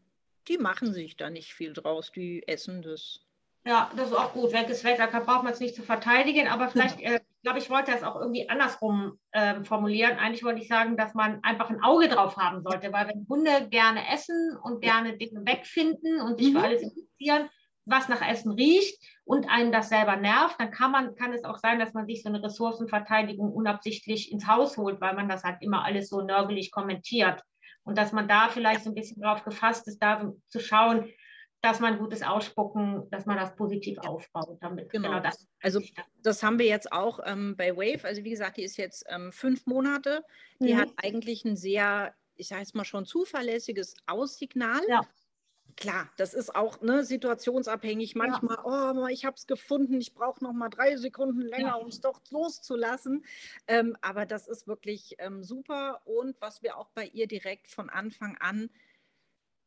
die 0.47 0.57
machen 0.57 0.93
sich 0.93 1.15
da 1.15 1.29
nicht 1.29 1.53
viel 1.53 1.73
draus, 1.73 2.11
die 2.11 2.47
essen 2.47 2.81
das. 2.81 3.21
Ja, 3.65 3.91
das 3.95 4.09
ist 4.09 4.15
auch 4.15 4.33
gut. 4.33 4.51
Wenn 4.51 4.65
es 4.65 4.83
weg, 4.83 4.97
da 4.97 5.19
braucht 5.19 5.43
man 5.43 5.53
es 5.53 5.59
nicht 5.59 5.75
zu 5.75 5.83
verteidigen, 5.83 6.47
aber 6.47 6.69
vielleicht, 6.69 6.99
ja. 6.99 7.15
äh, 7.15 7.19
glaube, 7.43 7.59
ich 7.59 7.69
wollte 7.69 7.91
das 7.91 8.03
auch 8.03 8.19
irgendwie 8.19 8.49
andersrum 8.49 9.19
äh, 9.31 9.63
formulieren. 9.63 10.17
Eigentlich 10.17 10.43
wollte 10.43 10.61
ich 10.61 10.67
sagen, 10.67 10.97
dass 10.97 11.13
man 11.13 11.43
einfach 11.43 11.69
ein 11.69 11.81
Auge 11.81 12.09
drauf 12.09 12.37
haben 12.37 12.61
sollte, 12.61 12.91
weil 12.91 13.07
wenn 13.07 13.25
Hunde 13.29 13.69
gerne 13.69 14.01
essen 14.11 14.57
und 14.61 14.81
gerne 14.81 15.17
Dinge 15.17 15.45
wegfinden 15.45 16.21
und 16.21 16.37
sich 16.37 16.49
mhm. 16.49 16.57
für 16.57 16.63
alles 16.63 16.81
interessieren, 16.81 17.49
was 17.85 18.09
nach 18.09 18.21
Essen 18.27 18.51
riecht 18.51 19.01
und 19.23 19.49
einen 19.49 19.71
das 19.71 19.89
selber 19.89 20.15
nervt, 20.15 20.59
dann 20.59 20.71
kann 20.71 20.91
man, 20.91 21.15
kann 21.15 21.33
es 21.33 21.43
auch 21.43 21.57
sein, 21.57 21.79
dass 21.79 21.93
man 21.93 22.05
sich 22.05 22.23
so 22.23 22.29
eine 22.29 22.43
Ressourcenverteidigung 22.43 23.51
unabsichtlich 23.51 24.31
ins 24.31 24.47
Haus 24.47 24.77
holt, 24.77 25.01
weil 25.01 25.15
man 25.15 25.29
das 25.29 25.43
halt 25.43 25.61
immer 25.61 25.83
alles 25.83 26.09
so 26.09 26.21
nörgelig 26.21 26.71
kommentiert. 26.71 27.41
Und 27.83 27.97
dass 27.97 28.11
man 28.11 28.27
da 28.27 28.49
vielleicht 28.49 28.83
so 28.83 28.91
ein 28.91 28.95
bisschen 28.95 29.21
drauf 29.21 29.43
gefasst 29.43 29.87
ist, 29.87 30.03
da 30.03 30.31
zu 30.47 30.59
schauen, 30.59 31.09
dass 31.61 31.79
man 31.79 31.97
gutes 31.97 32.23
Ausspucken, 32.23 33.09
dass 33.11 33.25
man 33.25 33.37
das 33.37 33.55
positiv 33.55 33.97
aufbaut 33.99 34.57
damit. 34.61 34.89
Genau, 34.89 35.09
genau 35.09 35.19
das. 35.21 35.47
Also 35.61 35.81
das 36.23 36.41
haben 36.41 36.57
wir 36.57 36.65
jetzt 36.65 36.91
auch 36.91 37.19
ähm, 37.25 37.55
bei 37.57 37.75
Wave. 37.75 38.05
Also 38.05 38.23
wie 38.23 38.29
gesagt, 38.29 38.57
die 38.57 38.63
ist 38.63 38.77
jetzt 38.77 39.05
ähm, 39.09 39.31
fünf 39.31 39.65
Monate. 39.65 40.23
Die 40.59 40.73
mhm. 40.73 40.77
hat 40.77 40.89
eigentlich 40.97 41.43
ein 41.43 41.57
sehr, 41.57 42.13
ich 42.35 42.47
sage 42.47 42.61
jetzt 42.61 42.75
mal 42.75 42.85
schon 42.85 43.05
zuverlässiges 43.05 43.95
Aussignal. 44.07 44.81
Ja. 44.87 45.01
Klar, 45.75 46.09
das 46.17 46.33
ist 46.33 46.55
auch 46.55 46.81
ne, 46.81 47.03
situationsabhängig. 47.03 48.15
Manchmal, 48.15 48.57
ja. 48.57 48.93
oh, 48.93 49.07
ich 49.07 49.25
habe 49.25 49.35
es 49.35 49.45
gefunden, 49.45 49.99
ich 49.99 50.13
brauche 50.13 50.43
noch 50.43 50.53
mal 50.53 50.69
drei 50.69 50.97
Sekunden 50.97 51.41
länger, 51.41 51.67
ja. 51.67 51.75
um 51.75 51.87
es 51.87 52.01
doch 52.01 52.21
loszulassen. 52.31 53.23
Ähm, 53.67 53.95
aber 54.01 54.25
das 54.25 54.47
ist 54.47 54.67
wirklich 54.67 55.15
ähm, 55.19 55.43
super. 55.43 56.01
Und 56.05 56.35
was 56.41 56.63
wir 56.63 56.77
auch 56.77 56.89
bei 56.89 57.05
ihr 57.05 57.27
direkt 57.27 57.67
von 57.69 57.89
Anfang 57.89 58.37
an 58.39 58.69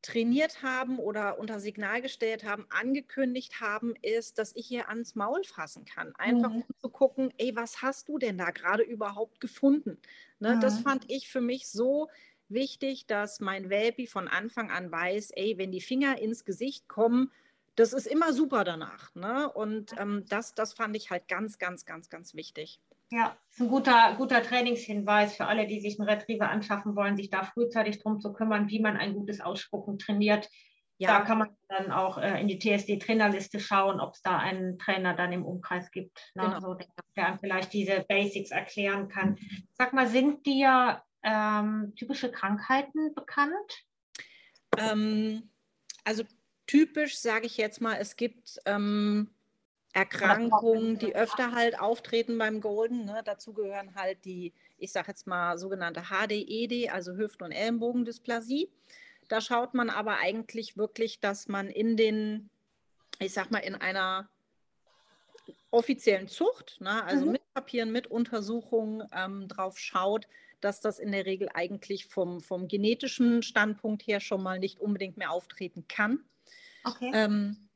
trainiert 0.02 0.62
haben 0.62 0.98
oder 0.98 1.38
unter 1.38 1.60
Signal 1.60 2.02
gestellt 2.02 2.44
haben, 2.44 2.66
angekündigt 2.70 3.60
haben, 3.60 3.94
ist, 4.02 4.38
dass 4.38 4.54
ich 4.56 4.70
ihr 4.70 4.88
ans 4.88 5.14
Maul 5.14 5.44
fassen 5.44 5.84
kann. 5.84 6.14
Einfach 6.16 6.50
mhm. 6.50 6.62
um 6.62 6.74
zu 6.80 6.90
gucken, 6.90 7.32
ey, 7.38 7.54
was 7.54 7.82
hast 7.82 8.08
du 8.08 8.18
denn 8.18 8.36
da 8.36 8.50
gerade 8.50 8.82
überhaupt 8.82 9.40
gefunden? 9.40 9.98
Ne, 10.40 10.56
mhm. 10.56 10.60
Das 10.60 10.80
fand 10.80 11.10
ich 11.10 11.28
für 11.28 11.40
mich 11.40 11.68
so 11.68 12.08
wichtig, 12.48 13.06
dass 13.06 13.40
mein 13.40 13.70
Welpi 13.70 14.06
von 14.06 14.28
Anfang 14.28 14.70
an 14.70 14.90
weiß, 14.90 15.30
ey, 15.30 15.56
wenn 15.56 15.70
die 15.70 15.80
Finger 15.80 16.18
ins 16.18 16.44
Gesicht 16.44 16.88
kommen, 16.88 17.30
das 17.76 17.92
ist 17.92 18.06
immer 18.06 18.32
super 18.32 18.64
danach. 18.64 19.14
Ne? 19.14 19.50
Und 19.50 19.92
ähm, 19.98 20.24
das, 20.28 20.54
das 20.54 20.74
fand 20.74 20.96
ich 20.96 21.10
halt 21.10 21.28
ganz, 21.28 21.58
ganz, 21.58 21.86
ganz, 21.86 22.10
ganz 22.10 22.34
wichtig. 22.34 22.80
Ja, 23.12 23.36
das 23.46 23.56
ist 23.56 23.60
ein 23.60 23.68
guter, 23.68 24.14
guter 24.16 24.42
Trainingshinweis 24.42 25.36
für 25.36 25.44
alle, 25.44 25.66
die 25.66 25.80
sich 25.80 26.00
einen 26.00 26.08
Retriever 26.08 26.48
anschaffen 26.48 26.96
wollen, 26.96 27.14
sich 27.14 27.28
da 27.28 27.44
frühzeitig 27.44 28.02
darum 28.02 28.20
zu 28.20 28.32
kümmern, 28.32 28.70
wie 28.70 28.80
man 28.80 28.96
ein 28.96 29.12
gutes 29.12 29.42
Ausspucken 29.42 29.98
trainiert. 29.98 30.48
Ja. 30.96 31.18
Da 31.18 31.24
kann 31.24 31.38
man 31.38 31.48
dann 31.68 31.92
auch 31.92 32.16
äh, 32.16 32.40
in 32.40 32.48
die 32.48 32.58
TSD-Trainerliste 32.58 33.60
schauen, 33.60 34.00
ob 34.00 34.14
es 34.14 34.22
da 34.22 34.38
einen 34.38 34.78
Trainer 34.78 35.14
dann 35.14 35.30
im 35.32 35.44
Umkreis 35.44 35.90
gibt, 35.90 36.32
ne? 36.34 36.44
genau. 36.44 36.60
so, 36.60 36.74
der, 36.74 36.86
der 37.16 37.38
vielleicht 37.38 37.74
diese 37.74 38.02
Basics 38.08 38.50
erklären 38.50 39.08
kann. 39.08 39.36
Sag 39.74 39.92
mal, 39.92 40.06
sind 40.06 40.46
dir 40.46 41.02
ähm, 41.22 41.92
typische 41.96 42.30
Krankheiten 42.30 43.14
bekannt? 43.14 43.84
Ähm, 44.78 45.50
also 46.04 46.22
typisch 46.66 47.18
sage 47.18 47.44
ich 47.44 47.58
jetzt 47.58 47.82
mal, 47.82 47.96
es 47.96 48.16
gibt 48.16 48.58
ähm, 48.64 49.28
Erkrankungen, 49.92 50.98
die 50.98 51.14
öfter 51.14 51.52
halt 51.52 51.78
auftreten 51.78 52.38
beim 52.38 52.60
Golden. 52.60 53.04
Ne? 53.04 53.20
Dazu 53.24 53.52
gehören 53.52 53.94
halt 53.94 54.24
die, 54.24 54.52
ich 54.78 54.90
sage 54.92 55.08
jetzt 55.08 55.26
mal, 55.26 55.58
sogenannte 55.58 56.04
HDED, 56.04 56.72
e 56.72 56.88
also 56.88 57.14
Hüft- 57.16 57.42
und 57.42 57.52
Ellenbogendysplasie. 57.52 58.70
Da 59.28 59.40
schaut 59.40 59.74
man 59.74 59.90
aber 59.90 60.18
eigentlich 60.18 60.76
wirklich, 60.76 61.20
dass 61.20 61.48
man 61.48 61.68
in 61.68 61.96
den, 61.96 62.48
ich 63.18 63.32
sag 63.32 63.50
mal, 63.50 63.58
in 63.58 63.74
einer 63.74 64.28
offiziellen 65.70 66.28
Zucht, 66.28 66.76
ne? 66.80 67.04
also 67.04 67.26
mhm. 67.26 67.32
mit 67.32 67.54
Papieren, 67.54 67.92
mit 67.92 68.06
Untersuchungen 68.06 69.06
ähm, 69.14 69.48
drauf 69.48 69.78
schaut, 69.78 70.26
dass 70.60 70.80
das 70.80 70.98
in 70.98 71.12
der 71.12 71.26
Regel 71.26 71.48
eigentlich 71.52 72.06
vom, 72.06 72.40
vom 72.40 72.68
genetischen 72.68 73.42
Standpunkt 73.42 74.06
her 74.06 74.20
schon 74.20 74.42
mal 74.42 74.58
nicht 74.58 74.80
unbedingt 74.80 75.16
mehr 75.16 75.32
auftreten 75.32 75.86
kann. 75.88 76.24
Okay. 76.84 77.10
Ähm, 77.14 77.68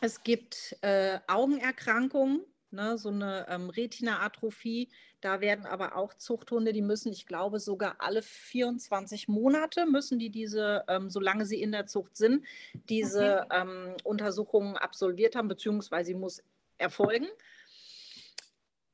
es 0.00 0.22
gibt 0.22 0.76
äh, 0.82 1.18
Augenerkrankungen, 1.26 2.44
ne, 2.70 2.98
so 2.98 3.08
eine 3.08 3.46
ähm, 3.48 3.70
Retina-Atrophie. 3.70 4.88
Da 5.20 5.40
werden 5.40 5.66
aber 5.66 5.96
auch 5.96 6.14
Zuchthunde, 6.14 6.72
die 6.72 6.82
müssen, 6.82 7.10
ich 7.10 7.26
glaube, 7.26 7.58
sogar 7.58 7.96
alle 7.98 8.22
24 8.22 9.26
Monate 9.26 9.86
müssen 9.86 10.18
die 10.18 10.30
diese, 10.30 10.84
ähm, 10.88 11.10
solange 11.10 11.44
sie 11.44 11.60
in 11.60 11.72
der 11.72 11.86
Zucht 11.86 12.16
sind, 12.16 12.44
diese 12.88 13.44
okay. 13.44 13.62
ähm, 13.62 13.96
Untersuchungen 14.04 14.76
absolviert 14.76 15.34
haben, 15.34 15.48
beziehungsweise 15.48 16.08
sie 16.08 16.14
muss 16.14 16.42
erfolgen. 16.78 17.26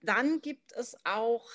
Dann 0.01 0.41
gibt 0.41 0.73
es 0.73 0.97
auch 1.05 1.51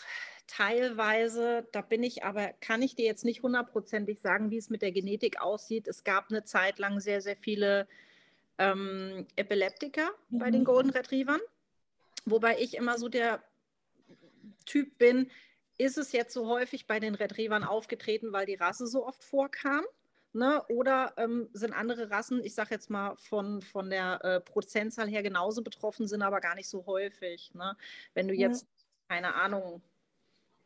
teilweise, 0.46 1.68
da 1.72 1.82
bin 1.82 2.04
ich 2.04 2.24
aber, 2.24 2.54
kann 2.60 2.82
ich 2.82 2.96
dir 2.96 3.06
jetzt 3.06 3.26
nicht 3.26 3.42
hundertprozentig 3.42 4.20
sagen, 4.20 4.52
wie 4.52 4.58
es 4.58 4.70
mit 4.70 4.82
der 4.82 4.92
Genetik 4.92 5.42
aussieht. 5.42 5.88
Es 5.88 6.04
gab 6.04 6.30
eine 6.30 6.44
Zeit 6.44 6.78
lang 6.80 7.00
sehr, 7.00 7.22
sehr 7.22 7.38
viele 7.38 7.88
ähm, 8.60 9.26
Epileptiker 9.36 10.12
mhm. 10.30 10.40
bei 10.40 10.52
den 10.52 10.62
mhm. 10.62 10.66
Golden 10.66 10.90
Retrievern. 10.92 11.42
Wobei 12.26 12.60
ich 12.60 12.76
immer 12.76 13.00
so 13.00 13.10
der 13.10 13.42
Typ 14.66 14.98
bin, 15.00 15.32
ist 15.78 15.98
es 15.98 16.12
jetzt 16.12 16.34
so 16.34 16.48
häufig 16.48 16.86
bei 16.86 17.00
den 17.00 17.16
Retrievern 17.16 17.64
aufgetreten, 17.64 18.34
weil 18.34 18.46
die 18.46 18.56
Rasse 18.56 18.86
so 18.86 19.08
oft 19.08 19.24
vorkam? 19.24 19.86
Ne? 20.34 20.62
Oder 20.68 21.14
ähm, 21.18 21.50
sind 21.54 21.74
andere 21.74 22.12
Rassen, 22.12 22.44
ich 22.44 22.54
sage 22.54 22.76
jetzt 22.76 22.90
mal 22.90 23.16
von, 23.16 23.62
von 23.62 23.90
der 23.90 24.24
äh, 24.24 24.40
Prozentzahl 24.42 25.08
her 25.08 25.24
genauso 25.24 25.64
betroffen, 25.64 26.08
sind 26.08 26.22
aber 26.22 26.40
gar 26.40 26.54
nicht 26.54 26.70
so 26.70 26.86
häufig. 26.86 27.52
Ne? 27.56 27.76
Wenn 28.14 28.28
du 28.28 28.36
jetzt, 28.36 28.68
keine 29.08 29.34
Ahnung, 29.34 29.82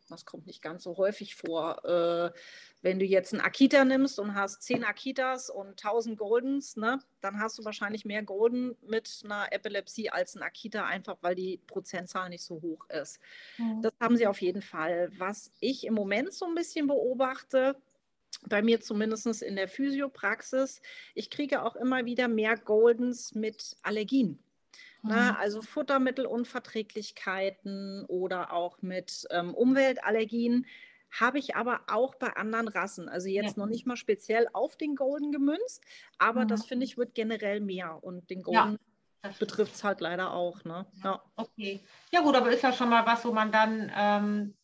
das 0.09 0.25
kommt 0.25 0.45
nicht 0.47 0.61
ganz 0.61 0.83
so 0.83 0.97
häufig 0.97 1.35
vor. 1.35 1.83
Äh, 1.85 2.37
wenn 2.81 2.99
du 2.99 3.05
jetzt 3.05 3.33
einen 3.33 3.41
Akita 3.41 3.85
nimmst 3.85 4.19
und 4.19 4.35
hast 4.35 4.61
zehn 4.61 4.83
Akitas 4.83 5.49
und 5.49 5.69
1000 5.69 6.17
Goldens, 6.17 6.75
ne, 6.75 6.99
dann 7.21 7.39
hast 7.39 7.57
du 7.57 7.65
wahrscheinlich 7.65 8.05
mehr 8.05 8.23
Golden 8.23 8.75
mit 8.81 9.21
einer 9.23 9.51
Epilepsie 9.51 10.09
als 10.09 10.35
ein 10.35 10.43
Akita, 10.43 10.85
einfach 10.85 11.17
weil 11.21 11.35
die 11.35 11.59
Prozentzahl 11.67 12.29
nicht 12.29 12.43
so 12.43 12.61
hoch 12.61 12.89
ist. 12.89 13.19
Mhm. 13.57 13.81
Das 13.81 13.93
haben 13.99 14.17
sie 14.17 14.27
auf 14.27 14.41
jeden 14.41 14.61
Fall. 14.61 15.11
Was 15.17 15.51
ich 15.59 15.85
im 15.85 15.93
Moment 15.93 16.33
so 16.33 16.45
ein 16.45 16.55
bisschen 16.55 16.87
beobachte, 16.87 17.75
bei 18.49 18.61
mir 18.61 18.81
zumindest 18.81 19.41
in 19.41 19.55
der 19.55 19.67
Physiopraxis, 19.67 20.81
ich 21.13 21.29
kriege 21.29 21.63
auch 21.63 21.75
immer 21.75 22.05
wieder 22.05 22.27
mehr 22.27 22.57
Goldens 22.57 23.33
mit 23.35 23.77
Allergien. 23.83 24.43
Ne? 25.03 25.31
Mhm. 25.31 25.37
Also 25.39 25.61
Futtermittelunverträglichkeiten 25.61 28.05
oder 28.07 28.51
auch 28.53 28.81
mit 28.81 29.27
ähm, 29.31 29.53
Umweltallergien 29.53 30.65
habe 31.11 31.37
ich 31.37 31.55
aber 31.55 31.81
auch 31.87 32.15
bei 32.15 32.35
anderen 32.35 32.69
Rassen. 32.69 33.09
Also 33.09 33.27
jetzt 33.27 33.57
ja. 33.57 33.63
noch 33.63 33.69
nicht 33.69 33.85
mal 33.85 33.97
speziell 33.97 34.47
auf 34.53 34.77
den 34.77 34.95
Golden 34.95 35.31
gemünzt, 35.31 35.83
aber 36.17 36.45
mhm. 36.45 36.47
das 36.47 36.65
finde 36.65 36.85
ich 36.85 36.97
wird 36.97 37.13
generell 37.13 37.59
mehr 37.59 38.03
und 38.03 38.29
den 38.29 38.41
Golden 38.41 38.79
ja, 39.23 39.31
betrifft 39.37 39.75
es 39.75 39.83
halt 39.83 40.01
leider 40.01 40.33
auch. 40.33 40.63
Ne? 40.63 40.87
Ja. 41.03 41.21
Okay. 41.35 41.81
Ja 42.11 42.21
gut, 42.21 42.35
aber 42.35 42.51
ist 42.51 42.63
ja 42.63 42.73
schon 42.73 42.89
mal 42.89 43.05
was, 43.05 43.23
wo 43.25 43.31
man 43.31 43.51
dann 43.51 43.91
ähm, 43.95 44.55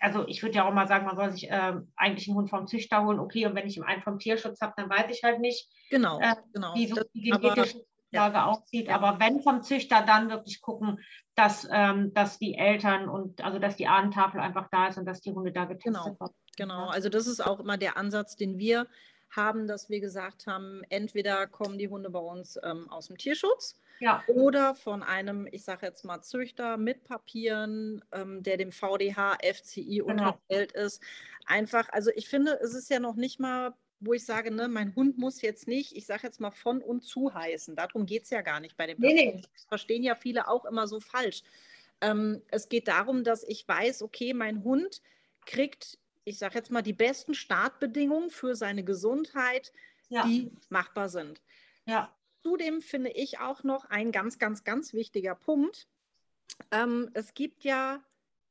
also 0.00 0.26
ich 0.28 0.42
würde 0.42 0.56
ja 0.56 0.68
auch 0.68 0.72
mal 0.72 0.88
sagen, 0.88 1.06
man 1.06 1.16
soll 1.16 1.32
sich 1.32 1.50
äh, 1.50 1.74
eigentlich 1.96 2.28
einen 2.28 2.36
Hund 2.36 2.50
vom 2.50 2.66
Züchter 2.66 3.02
holen, 3.04 3.18
okay, 3.18 3.46
und 3.46 3.54
wenn 3.54 3.66
ich 3.66 3.82
einen 3.82 4.02
vom 4.02 4.18
Tierschutz 4.18 4.60
habe, 4.60 4.74
dann 4.76 4.90
weiß 4.90 5.06
ich 5.10 5.22
halt 5.22 5.40
nicht, 5.40 5.70
genau, 5.90 6.20
äh, 6.20 6.34
genau. 6.52 6.74
wie 6.74 6.86
so 6.86 7.02
die 7.14 7.30
genetische 7.30 7.84
Grundlage 8.14 8.36
ja. 8.36 8.46
aussieht. 8.46 8.88
Ja. 8.88 8.94
Aber 8.94 9.18
wenn 9.20 9.40
vom 9.40 9.62
Züchter, 9.62 10.02
dann 10.06 10.30
wirklich 10.30 10.60
gucken, 10.60 11.00
dass, 11.34 11.66
ähm, 11.70 12.14
dass 12.14 12.38
die 12.38 12.54
Eltern 12.54 13.08
und 13.08 13.42
also 13.42 13.58
dass 13.58 13.76
die 13.76 13.86
Ahnentafel 13.86 14.40
einfach 14.40 14.68
da 14.70 14.88
ist 14.88 14.98
und 14.98 15.06
dass 15.06 15.20
die 15.20 15.32
Hunde 15.32 15.52
da 15.52 15.64
getestet 15.64 15.94
genau. 15.94 16.20
werden. 16.20 16.34
Genau, 16.56 16.86
also 16.86 17.08
das 17.08 17.26
ist 17.26 17.44
auch 17.44 17.58
immer 17.58 17.76
der 17.76 17.96
Ansatz, 17.96 18.36
den 18.36 18.58
wir 18.58 18.86
haben, 19.30 19.66
dass 19.66 19.90
wir 19.90 20.00
gesagt 20.00 20.46
haben, 20.46 20.82
entweder 20.90 21.48
kommen 21.48 21.76
die 21.76 21.88
Hunde 21.88 22.10
bei 22.10 22.20
uns 22.20 22.56
ähm, 22.62 22.88
aus 22.88 23.08
dem 23.08 23.18
Tierschutz 23.18 23.80
ja. 23.98 24.22
oder 24.28 24.76
von 24.76 25.02
einem, 25.02 25.48
ich 25.50 25.64
sage 25.64 25.86
jetzt 25.86 26.04
mal, 26.04 26.22
Züchter 26.22 26.76
mit 26.76 27.02
Papieren, 27.02 28.04
ähm, 28.12 28.44
der 28.44 28.56
dem 28.56 28.70
VDH, 28.70 29.38
FCI 29.42 29.98
genau. 29.98 30.12
unterstellt 30.12 30.70
ist. 30.72 31.02
Einfach, 31.46 31.88
also 31.90 32.12
ich 32.14 32.28
finde, 32.28 32.60
es 32.62 32.74
ist 32.74 32.88
ja 32.90 33.00
noch 33.00 33.16
nicht 33.16 33.40
mal 33.40 33.74
wo 34.06 34.12
ich 34.12 34.24
sage, 34.24 34.50
ne, 34.50 34.68
mein 34.68 34.94
Hund 34.94 35.18
muss 35.18 35.42
jetzt 35.42 35.68
nicht, 35.68 35.96
ich 35.96 36.06
sage 36.06 36.22
jetzt 36.24 36.40
mal 36.40 36.50
von 36.50 36.82
und 36.82 37.02
zu 37.02 37.32
heißen. 37.32 37.76
Darum 37.76 38.06
geht 38.06 38.24
es 38.24 38.30
ja 38.30 38.42
gar 38.42 38.60
nicht 38.60 38.76
bei 38.76 38.86
dem. 38.86 38.98
Nee, 38.98 39.14
nee. 39.14 39.42
Das 39.52 39.64
verstehen 39.64 40.02
ja 40.02 40.14
viele 40.14 40.48
auch 40.48 40.64
immer 40.64 40.86
so 40.86 41.00
falsch. 41.00 41.42
Ähm, 42.00 42.42
es 42.48 42.68
geht 42.68 42.88
darum, 42.88 43.24
dass 43.24 43.44
ich 43.44 43.66
weiß, 43.66 44.02
okay, 44.02 44.34
mein 44.34 44.64
Hund 44.64 45.00
kriegt, 45.46 45.98
ich 46.24 46.38
sage 46.38 46.56
jetzt 46.56 46.70
mal, 46.70 46.82
die 46.82 46.92
besten 46.92 47.34
Startbedingungen 47.34 48.30
für 48.30 48.54
seine 48.54 48.84
Gesundheit, 48.84 49.72
ja. 50.08 50.26
die 50.26 50.50
machbar 50.68 51.08
sind. 51.08 51.40
Ja. 51.86 52.14
Zudem 52.42 52.82
finde 52.82 53.10
ich 53.10 53.38
auch 53.38 53.62
noch 53.62 53.86
ein 53.86 54.12
ganz, 54.12 54.38
ganz, 54.38 54.64
ganz 54.64 54.92
wichtiger 54.92 55.34
Punkt. 55.34 55.88
Ähm, 56.70 57.10
es 57.14 57.34
gibt 57.34 57.64
ja 57.64 58.02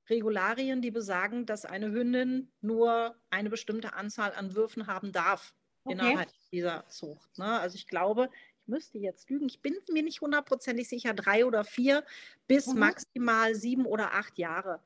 Regularien, 0.09 0.81
die 0.81 0.91
besagen, 0.91 1.45
dass 1.45 1.65
eine 1.65 1.91
Hündin 1.91 2.51
nur 2.61 3.15
eine 3.29 3.49
bestimmte 3.49 3.93
Anzahl 3.93 4.33
an 4.33 4.55
Würfen 4.55 4.87
haben 4.87 5.11
darf 5.11 5.53
okay. 5.83 5.93
innerhalb 5.93 6.29
dieser 6.51 6.87
Zucht. 6.87 7.37
Ne? 7.37 7.45
Also 7.45 7.75
ich 7.75 7.87
glaube, 7.87 8.29
ich 8.61 8.67
müsste 8.67 8.97
jetzt 8.97 9.29
lügen, 9.29 9.45
ich 9.47 9.61
bin 9.61 9.75
mir 9.91 10.03
nicht 10.03 10.21
hundertprozentig 10.21 10.87
sicher, 10.87 11.13
drei 11.13 11.45
oder 11.45 11.63
vier 11.63 12.03
bis 12.47 12.67
mhm. 12.67 12.79
maximal 12.79 13.55
sieben 13.55 13.85
oder 13.85 14.13
acht 14.13 14.37
Jahre. 14.37 14.81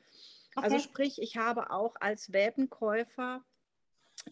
Also 0.56 0.68
okay. 0.68 0.76
Also 0.76 0.80
sprich, 0.80 1.22
ich 1.22 1.38
habe 1.38 1.72
auch 1.72 1.96
als 2.00 2.32
Welpenkäufer 2.34 3.44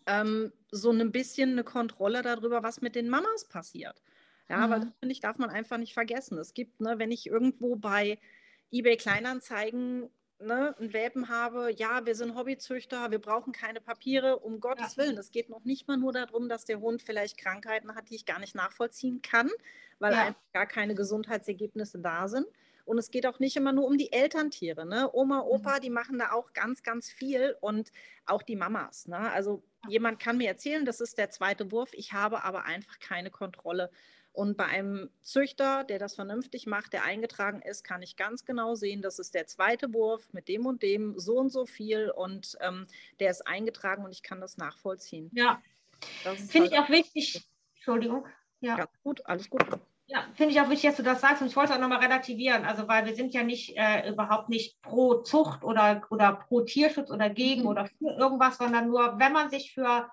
ähm, 0.06 0.52
so 0.72 0.92
ein 0.92 1.12
bisschen 1.12 1.52
eine 1.52 1.64
Kontrolle 1.64 2.22
darüber, 2.22 2.64
was 2.64 2.82
mit 2.82 2.96
den 2.96 3.10
Mamas 3.10 3.46
passiert. 3.46 4.02
Ja, 4.50 4.68
mhm. 4.68 4.72
weil 4.72 4.80
das 4.82 4.90
finde 5.00 5.14
ich, 5.14 5.20
darf 5.20 5.38
man 5.38 5.50
einfach 5.50 5.78
nicht 5.78 5.94
vergessen. 5.94 6.38
Es 6.38 6.54
gibt, 6.54 6.80
ne, 6.82 7.00
wenn 7.00 7.12
ich 7.12 7.28
irgendwo 7.28 7.76
bei 7.76 8.20
eBay 8.72 8.98
Kleinanzeigen 8.98 10.10
ne, 10.40 10.76
einen 10.78 10.94
Welpen 10.94 11.30
habe, 11.30 11.72
ja, 11.76 12.06
wir 12.06 12.16
sind 12.16 12.36
Hobbyzüchter, 12.36 13.12
wir 13.12 13.20
brauchen 13.20 13.54
keine 13.54 13.82
Papiere, 13.82 14.40
um 14.40 14.60
Gottes 14.60 14.96
ja. 14.96 15.04
Willen. 15.04 15.18
Es 15.18 15.32
geht 15.32 15.50
noch 15.50 15.64
nicht 15.64 15.88
mal 15.88 15.98
nur 15.98 16.14
darum, 16.14 16.50
dass 16.50 16.66
der 16.66 16.80
Hund 16.80 17.02
vielleicht 17.02 17.38
Krankheiten 17.38 17.96
hat, 17.96 18.10
die 18.10 18.16
ich 18.16 18.26
gar 18.26 18.40
nicht 18.40 18.56
nachvollziehen 18.56 19.22
kann, 19.22 19.50
weil 20.00 20.14
ja. 20.14 20.26
einfach 20.26 20.42
gar 20.54 20.66
keine 20.66 20.96
Gesundheitsergebnisse 20.96 22.00
da 22.00 22.28
sind. 22.28 22.48
Und 22.86 23.00
es 23.00 23.10
geht 23.10 23.26
auch 23.26 23.40
nicht 23.40 23.58
immer 23.58 23.74
nur 23.74 23.88
um 23.88 23.98
die 23.98 24.12
Elterntiere. 24.12 24.86
Ne? 24.86 25.10
Oma, 25.12 25.42
Opa, 25.42 25.78
mhm. 25.78 25.82
die 25.82 25.90
machen 25.90 26.20
da 26.20 26.32
auch 26.32 26.54
ganz, 26.54 26.84
ganz 26.84 27.10
viel 27.10 27.56
und 27.60 27.92
auch 28.28 28.44
die 28.44 28.56
Mamas. 28.56 29.08
Ne? 29.08 29.18
Also 29.18 29.64
jemand 29.88 30.20
kann 30.20 30.38
mir 30.38 30.48
erzählen, 30.48 30.86
das 30.86 31.02
ist 31.02 31.18
der 31.18 31.32
zweite 31.32 31.72
Wurf. 31.72 31.90
Ich 31.94 32.14
habe 32.14 32.44
aber 32.44 32.66
einfach 32.66 33.00
keine 33.00 33.32
Kontrolle. 33.32 33.90
Und 34.36 34.58
bei 34.58 34.66
einem 34.66 35.10
Züchter, 35.22 35.86
der 35.86 35.98
das 35.98 36.16
vernünftig 36.16 36.68
macht, 36.68 36.92
der 36.92 37.04
eingetragen 37.04 37.62
ist, 37.62 37.84
kann 37.84 38.02
ich 38.02 38.18
ganz 38.18 38.44
genau 38.44 38.76
sehen, 38.76 39.02
das 39.02 39.18
ist 39.18 39.34
der 39.34 39.48
zweite 39.48 39.94
Wurf 39.94 40.28
mit 40.34 40.50
dem 40.50 40.66
und 40.66 40.84
dem, 40.84 41.18
so 41.18 41.38
und 41.38 41.50
so 41.50 41.66
viel 41.66 42.10
und 42.10 42.58
ähm, 42.60 42.86
der 43.22 43.32
ist 43.32 43.48
eingetragen 43.48 44.04
und 44.04 44.12
ich 44.12 44.24
kann 44.24 44.42
das 44.42 44.58
nachvollziehen. 44.58 45.32
Ja, 45.34 45.62
finde 46.02 46.60
halt 46.60 46.72
ich 46.72 46.80
auch 46.80 46.90
wichtig. 46.90 47.50
Entschuldigung. 47.76 48.28
Ja, 48.60 48.78
ja 48.78 48.88
gut, 49.04 49.26
alles 49.26 49.50
gut. 49.50 49.64
Ja, 50.08 50.26
finde 50.36 50.54
ich 50.54 50.62
auch 50.62 50.70
wichtig, 50.70 50.90
dass 50.90 50.98
du 50.98 51.04
das 51.04 51.22
sagst. 51.22 51.42
Und 51.42 51.48
ich 51.48 51.56
wollte 51.56 51.72
es 51.72 51.78
auch 51.78 51.82
nochmal 51.82 52.00
relativieren. 52.00 52.64
Also, 52.66 52.88
weil 52.88 53.06
wir 53.06 53.16
sind 53.16 53.34
ja 53.34 53.42
nicht 53.42 53.76
äh, 53.76 54.10
überhaupt 54.10 54.50
nicht 54.50 54.80
pro 54.82 55.16
Zucht 55.22 55.64
oder, 55.64 56.02
oder 56.12 56.34
pro 56.34 56.62
Tierschutz 56.62 57.10
oder 57.10 57.30
gegen 57.30 57.62
mhm. 57.62 57.68
oder 57.68 57.86
für 57.86 58.12
irgendwas, 58.12 58.58
sondern 58.58 58.88
nur, 58.88 59.18
wenn 59.18 59.34
man 59.34 59.50
sich 59.50 59.74
für 59.74 60.10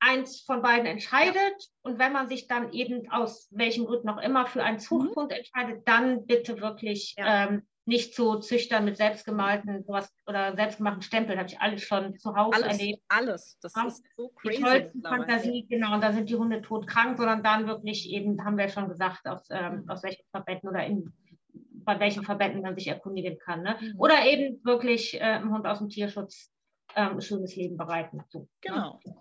eins 0.00 0.40
von 0.40 0.62
beiden 0.62 0.86
entscheidet 0.86 1.70
und 1.82 1.98
wenn 1.98 2.12
man 2.12 2.28
sich 2.28 2.46
dann 2.46 2.72
eben 2.72 3.10
aus 3.10 3.48
welchen 3.50 3.86
Gründen 3.86 4.08
auch 4.08 4.22
immer 4.22 4.46
für 4.46 4.62
einen. 4.62 4.78
Zuchtgrund 4.78 5.30
mhm. 5.30 5.36
entscheidet, 5.36 5.88
dann 5.88 6.26
bitte 6.26 6.60
wirklich 6.60 7.14
ja. 7.16 7.46
ähm, 7.46 7.62
nicht 7.88 8.14
zu 8.14 8.38
züchtern 8.38 8.84
mit 8.84 8.98
selbstgemalten 8.98 9.82
sowas 9.82 10.12
oder 10.26 10.54
selbstgemachten 10.54 11.02
Stempeln. 11.02 11.38
Habe 11.38 11.48
ich 11.48 11.58
alles 11.58 11.82
schon 11.82 12.18
zu 12.18 12.36
Hause 12.36 12.62
alles, 12.62 12.78
erlebt. 12.78 13.02
Alles, 13.08 13.58
das 13.62 13.72
ja. 13.74 13.86
ist 13.86 14.04
so 14.14 14.28
crazy. 14.36 14.90
Die 14.94 15.00
Fantasie, 15.00 15.66
genau, 15.68 15.94
und 15.94 16.02
da 16.02 16.12
sind 16.12 16.28
die 16.28 16.36
Hunde 16.36 16.60
todkrank, 16.60 17.16
sondern 17.16 17.42
dann 17.42 17.66
wirklich 17.66 18.10
eben, 18.10 18.44
haben 18.44 18.58
wir 18.58 18.68
schon 18.68 18.88
gesagt, 18.88 19.26
aus, 19.26 19.48
ähm, 19.50 19.82
mhm. 19.82 19.90
aus 19.90 20.02
welchen 20.02 20.22
Verbänden 20.30 20.68
oder 20.68 20.84
in, 20.84 21.12
bei 21.52 21.98
welchen 21.98 22.24
Verbänden 22.24 22.60
man 22.60 22.74
sich 22.74 22.88
erkundigen 22.88 23.38
kann. 23.38 23.62
Ne? 23.62 23.76
Mhm. 23.80 23.98
Oder 23.98 24.26
eben 24.26 24.62
wirklich 24.64 25.14
äh, 25.14 25.20
einem 25.20 25.54
Hund 25.54 25.66
aus 25.66 25.78
dem 25.78 25.88
Tierschutz 25.88 26.52
ähm, 26.94 27.12
ein 27.12 27.22
schönes 27.22 27.56
Leben 27.56 27.78
bereiten. 27.78 28.22
So, 28.28 28.40
ne? 28.40 28.48
genau. 28.60 29.00
Ne? 29.04 29.16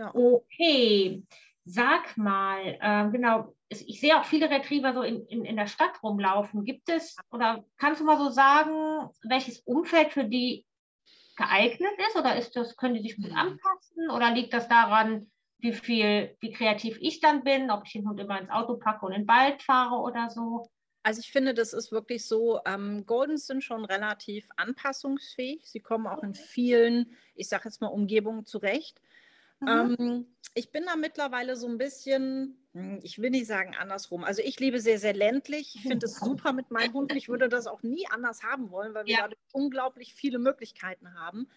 Ja. 0.00 0.14
Okay, 0.14 1.22
sag 1.66 2.16
mal, 2.16 2.78
äh, 2.80 3.10
genau, 3.10 3.54
ich 3.68 4.00
sehe 4.00 4.18
auch 4.18 4.24
viele 4.24 4.48
Retriever 4.48 4.94
so 4.94 5.02
in, 5.02 5.26
in, 5.26 5.44
in 5.44 5.56
der 5.56 5.66
Stadt 5.66 6.02
rumlaufen. 6.02 6.64
Gibt 6.64 6.88
es 6.88 7.16
oder 7.30 7.62
kannst 7.76 8.00
du 8.00 8.06
mal 8.06 8.16
so 8.16 8.30
sagen, 8.30 9.10
welches 9.24 9.60
Umfeld 9.60 10.12
für 10.14 10.24
die 10.24 10.64
geeignet 11.36 11.92
ist 12.08 12.16
oder 12.16 12.34
ist 12.36 12.56
das, 12.56 12.78
können 12.78 12.94
die 12.94 13.02
sich 13.02 13.16
gut 13.16 13.30
anpassen 13.32 14.10
oder 14.10 14.30
liegt 14.32 14.54
das 14.54 14.68
daran, 14.68 15.30
wie 15.58 15.74
viel, 15.74 16.34
wie 16.40 16.52
kreativ 16.52 16.96
ich 17.02 17.20
dann 17.20 17.44
bin, 17.44 17.70
ob 17.70 17.82
ich 17.84 17.92
den 17.92 18.08
Hund 18.08 18.18
immer 18.20 18.40
ins 18.40 18.50
Auto 18.50 18.78
packe 18.78 19.04
und 19.04 19.12
in 19.12 19.22
den 19.22 19.28
Wald 19.28 19.62
fahre 19.62 19.96
oder 19.96 20.30
so? 20.30 20.66
Also 21.02 21.20
ich 21.20 21.30
finde, 21.30 21.52
das 21.52 21.74
ist 21.74 21.92
wirklich 21.92 22.26
so, 22.26 22.60
ähm, 22.64 23.04
Goldens 23.04 23.46
sind 23.46 23.62
schon 23.62 23.84
relativ 23.84 24.48
anpassungsfähig. 24.56 25.60
Sie 25.70 25.80
kommen 25.80 26.06
auch 26.06 26.22
in 26.22 26.32
vielen, 26.32 27.14
ich 27.34 27.50
sage 27.50 27.64
jetzt 27.66 27.82
mal, 27.82 27.88
Umgebungen 27.88 28.46
zurecht. 28.46 28.98
Mhm. 29.60 29.96
Ähm, 29.98 30.26
ich 30.54 30.72
bin 30.72 30.84
da 30.86 30.96
mittlerweile 30.96 31.56
so 31.56 31.68
ein 31.68 31.78
bisschen, 31.78 32.56
hm, 32.72 33.00
ich 33.02 33.20
will 33.20 33.30
nicht 33.30 33.46
sagen 33.46 33.76
andersrum. 33.76 34.24
Also 34.24 34.42
ich 34.42 34.58
lebe 34.58 34.80
sehr, 34.80 34.98
sehr 34.98 35.14
ländlich. 35.14 35.74
Ich 35.76 35.82
finde 35.82 36.06
es 36.06 36.16
super 36.16 36.52
mit 36.52 36.70
meinem 36.70 36.92
Hund. 36.92 37.14
Ich 37.14 37.28
würde 37.28 37.48
das 37.48 37.66
auch 37.66 37.82
nie 37.82 38.06
anders 38.10 38.42
haben 38.42 38.70
wollen, 38.70 38.94
weil 38.94 39.06
wir 39.06 39.14
ja. 39.14 39.20
dadurch 39.22 39.40
unglaublich 39.52 40.14
viele 40.14 40.38
Möglichkeiten 40.38 41.14
haben. 41.14 41.48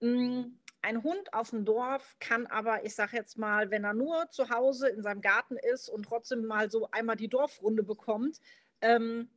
Hm, 0.00 0.58
ein 0.80 1.02
Hund 1.02 1.34
auf 1.34 1.50
dem 1.50 1.64
Dorf 1.64 2.16
kann 2.20 2.46
aber, 2.46 2.84
ich 2.84 2.94
sage 2.94 3.16
jetzt 3.16 3.36
mal, 3.36 3.70
wenn 3.70 3.84
er 3.84 3.94
nur 3.94 4.30
zu 4.30 4.48
Hause 4.48 4.88
in 4.88 5.02
seinem 5.02 5.20
Garten 5.20 5.56
ist 5.56 5.88
und 5.88 6.04
trotzdem 6.04 6.44
mal 6.46 6.70
so 6.70 6.88
einmal 6.92 7.16
die 7.16 7.28
Dorfrunde 7.28 7.82
bekommt, 7.82 8.40
ähm, 8.80 9.28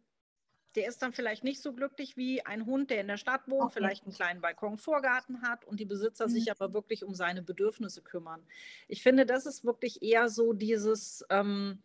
der 0.76 0.88
ist 0.88 1.02
dann 1.02 1.14
vielleicht 1.14 1.44
nicht 1.44 1.62
so 1.62 1.74
glücklich 1.74 2.18
wie 2.18 2.46
ein 2.46 2.66
Hund, 2.66 2.90
der 2.90 3.02
in 3.02 3.08
der 3.08 3.18
Stadt 3.18 3.48
wohnt, 3.48 3.64
okay. 3.64 3.74
vielleicht 3.76 4.04
einen 4.04 4.14
kleinen 4.14 4.42
Balkon, 4.42 4.78
Vorgarten 4.78 5.42
hat 5.42 5.66
und 5.66 5.80
die 5.80 5.86
Besitzer 5.86 6.28
mhm. 6.28 6.32
sich 6.32 6.52
aber 6.52 6.74
wirklich 6.74 7.04
um 7.04 7.14
seine 7.14 7.42
Bedürfnisse 7.42 8.02
kümmern. 8.02 8.44
Ich 8.88 9.04
finde, 9.04 9.26
das 9.26 9.46
ist 9.46 9.66
wirklich 9.66 10.02
eher 10.02 10.30
so 10.30 10.54
dieses, 10.54 11.26
ähm, 11.30 11.80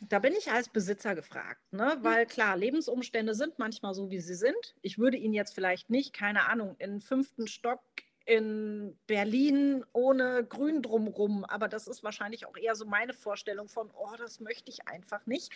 da 0.00 0.18
bin 0.18 0.34
ich 0.34 0.50
als 0.50 0.68
Besitzer 0.68 1.14
gefragt, 1.14 1.72
ne? 1.72 1.96
Mhm. 1.96 2.04
weil 2.04 2.26
klar, 2.26 2.56
Lebensumstände 2.56 3.34
sind 3.34 3.58
manchmal 3.58 3.94
so, 3.94 4.10
wie 4.10 4.20
sie 4.20 4.34
sind. 4.34 4.76
Ich 4.82 4.98
würde 4.98 5.16
ihn 5.16 5.32
jetzt 5.32 5.54
vielleicht 5.54 5.90
nicht, 5.90 6.12
keine 6.12 6.48
Ahnung, 6.48 6.76
in 6.78 7.00
fünften 7.00 7.46
Stock 7.46 7.80
in 8.26 8.98
Berlin 9.06 9.84
ohne 9.92 10.44
Grün 10.44 10.82
drumrum. 10.82 11.44
Aber 11.44 11.68
das 11.68 11.86
ist 11.86 12.02
wahrscheinlich 12.02 12.44
auch 12.46 12.56
eher 12.56 12.74
so 12.74 12.84
meine 12.84 13.12
Vorstellung 13.14 13.68
von, 13.68 13.90
oh, 13.96 14.16
das 14.18 14.40
möchte 14.40 14.70
ich 14.70 14.86
einfach 14.88 15.24
nicht. 15.26 15.52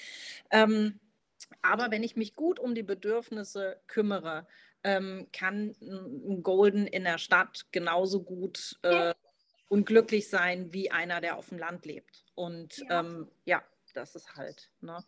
Ähm, 0.51 1.01
aber 1.63 1.91
wenn 1.91 2.03
ich 2.03 2.17
mich 2.17 2.35
gut 2.35 2.59
um 2.59 2.75
die 2.75 2.83
Bedürfnisse 2.83 3.81
kümmere, 3.87 4.47
ähm, 4.83 5.29
kann 5.33 5.75
ein 5.81 6.43
Golden 6.43 6.87
in 6.87 7.05
der 7.05 7.19
Stadt 7.19 7.67
genauso 7.73 8.23
gut 8.23 8.79
äh, 8.83 9.15
und 9.69 9.85
glücklich 9.87 10.29
sein 10.29 10.73
wie 10.73 10.91
einer, 10.91 11.21
der 11.21 11.37
auf 11.37 11.51
dem 11.51 11.59
Land 11.59 11.85
lebt. 11.85 12.25
Und 12.35 12.79
ja, 12.79 13.01
ähm, 13.01 13.29
ja 13.45 13.63
das 13.95 14.15
ist 14.15 14.37
halt. 14.37 14.71
Ne? 14.81 15.05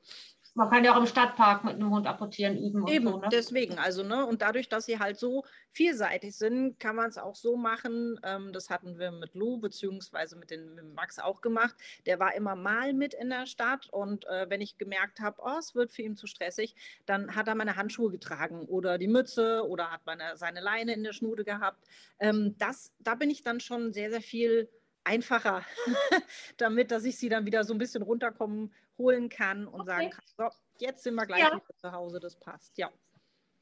Man 0.54 0.68
kann 0.68 0.84
ja 0.84 0.92
auch 0.92 1.00
im 1.00 1.06
Stadtpark 1.06 1.64
mit 1.64 1.76
einem 1.76 1.90
Hund 1.90 2.06
apportieren 2.06 2.58
üben. 2.58 2.86
Eben, 2.86 3.08
so, 3.08 3.18
ne? 3.18 3.28
deswegen. 3.32 3.78
Also, 3.78 4.02
ne, 4.02 4.26
und 4.26 4.42
dadurch, 4.42 4.68
dass 4.68 4.84
sie 4.84 4.98
halt 4.98 5.18
so 5.18 5.44
vielseitig 5.70 6.36
sind, 6.36 6.78
kann 6.78 6.94
man 6.94 7.08
es 7.08 7.16
auch 7.16 7.34
so 7.34 7.56
machen. 7.56 8.20
Ähm, 8.22 8.52
das 8.52 8.68
hatten 8.68 8.98
wir 8.98 9.12
mit 9.12 9.34
Lou 9.34 9.58
beziehungsweise 9.58 10.36
mit, 10.36 10.50
den, 10.50 10.74
mit 10.74 10.94
Max 10.94 11.18
auch 11.18 11.40
gemacht. 11.40 11.74
Der 12.04 12.18
war 12.18 12.34
immer 12.34 12.54
mal 12.54 12.92
mit 12.92 13.14
in 13.14 13.30
der 13.30 13.46
Stadt 13.46 13.88
und 13.90 14.26
äh, 14.26 14.50
wenn 14.50 14.60
ich 14.60 14.76
gemerkt 14.76 15.20
habe, 15.20 15.40
oh, 15.42 15.56
es 15.58 15.74
wird 15.74 15.90
für 15.90 16.02
ihn 16.02 16.16
zu 16.16 16.26
stressig, 16.26 16.76
dann 17.06 17.34
hat 17.34 17.48
er 17.48 17.54
meine 17.54 17.76
Handschuhe 17.76 18.10
getragen 18.10 18.66
oder 18.66 18.98
die 18.98 19.08
Mütze 19.08 19.66
oder 19.66 19.90
hat 19.90 20.02
meine, 20.04 20.36
seine 20.36 20.60
Leine 20.60 20.92
in 20.92 21.02
der 21.02 21.14
Schnude 21.14 21.44
gehabt. 21.44 21.82
Ähm, 22.18 22.56
das, 22.58 22.92
da 22.98 23.14
bin 23.14 23.30
ich 23.30 23.42
dann 23.42 23.60
schon 23.60 23.94
sehr, 23.94 24.10
sehr 24.10 24.20
viel 24.20 24.68
einfacher, 25.04 25.64
damit, 26.58 26.90
dass 26.90 27.04
ich 27.04 27.18
sie 27.18 27.28
dann 27.28 27.46
wieder 27.46 27.64
so 27.64 27.74
ein 27.74 27.78
bisschen 27.78 28.02
runterkommen 28.02 28.72
holen 28.98 29.28
kann 29.28 29.66
und 29.66 29.80
okay. 29.80 29.90
sagen 29.90 30.10
kann, 30.10 30.24
so, 30.36 30.48
jetzt 30.78 31.02
sind 31.02 31.14
wir 31.14 31.26
gleich 31.26 31.40
ja. 31.40 31.60
zu 31.76 31.92
Hause, 31.92 32.20
das 32.20 32.36
passt. 32.38 32.76
Ja. 32.78 32.90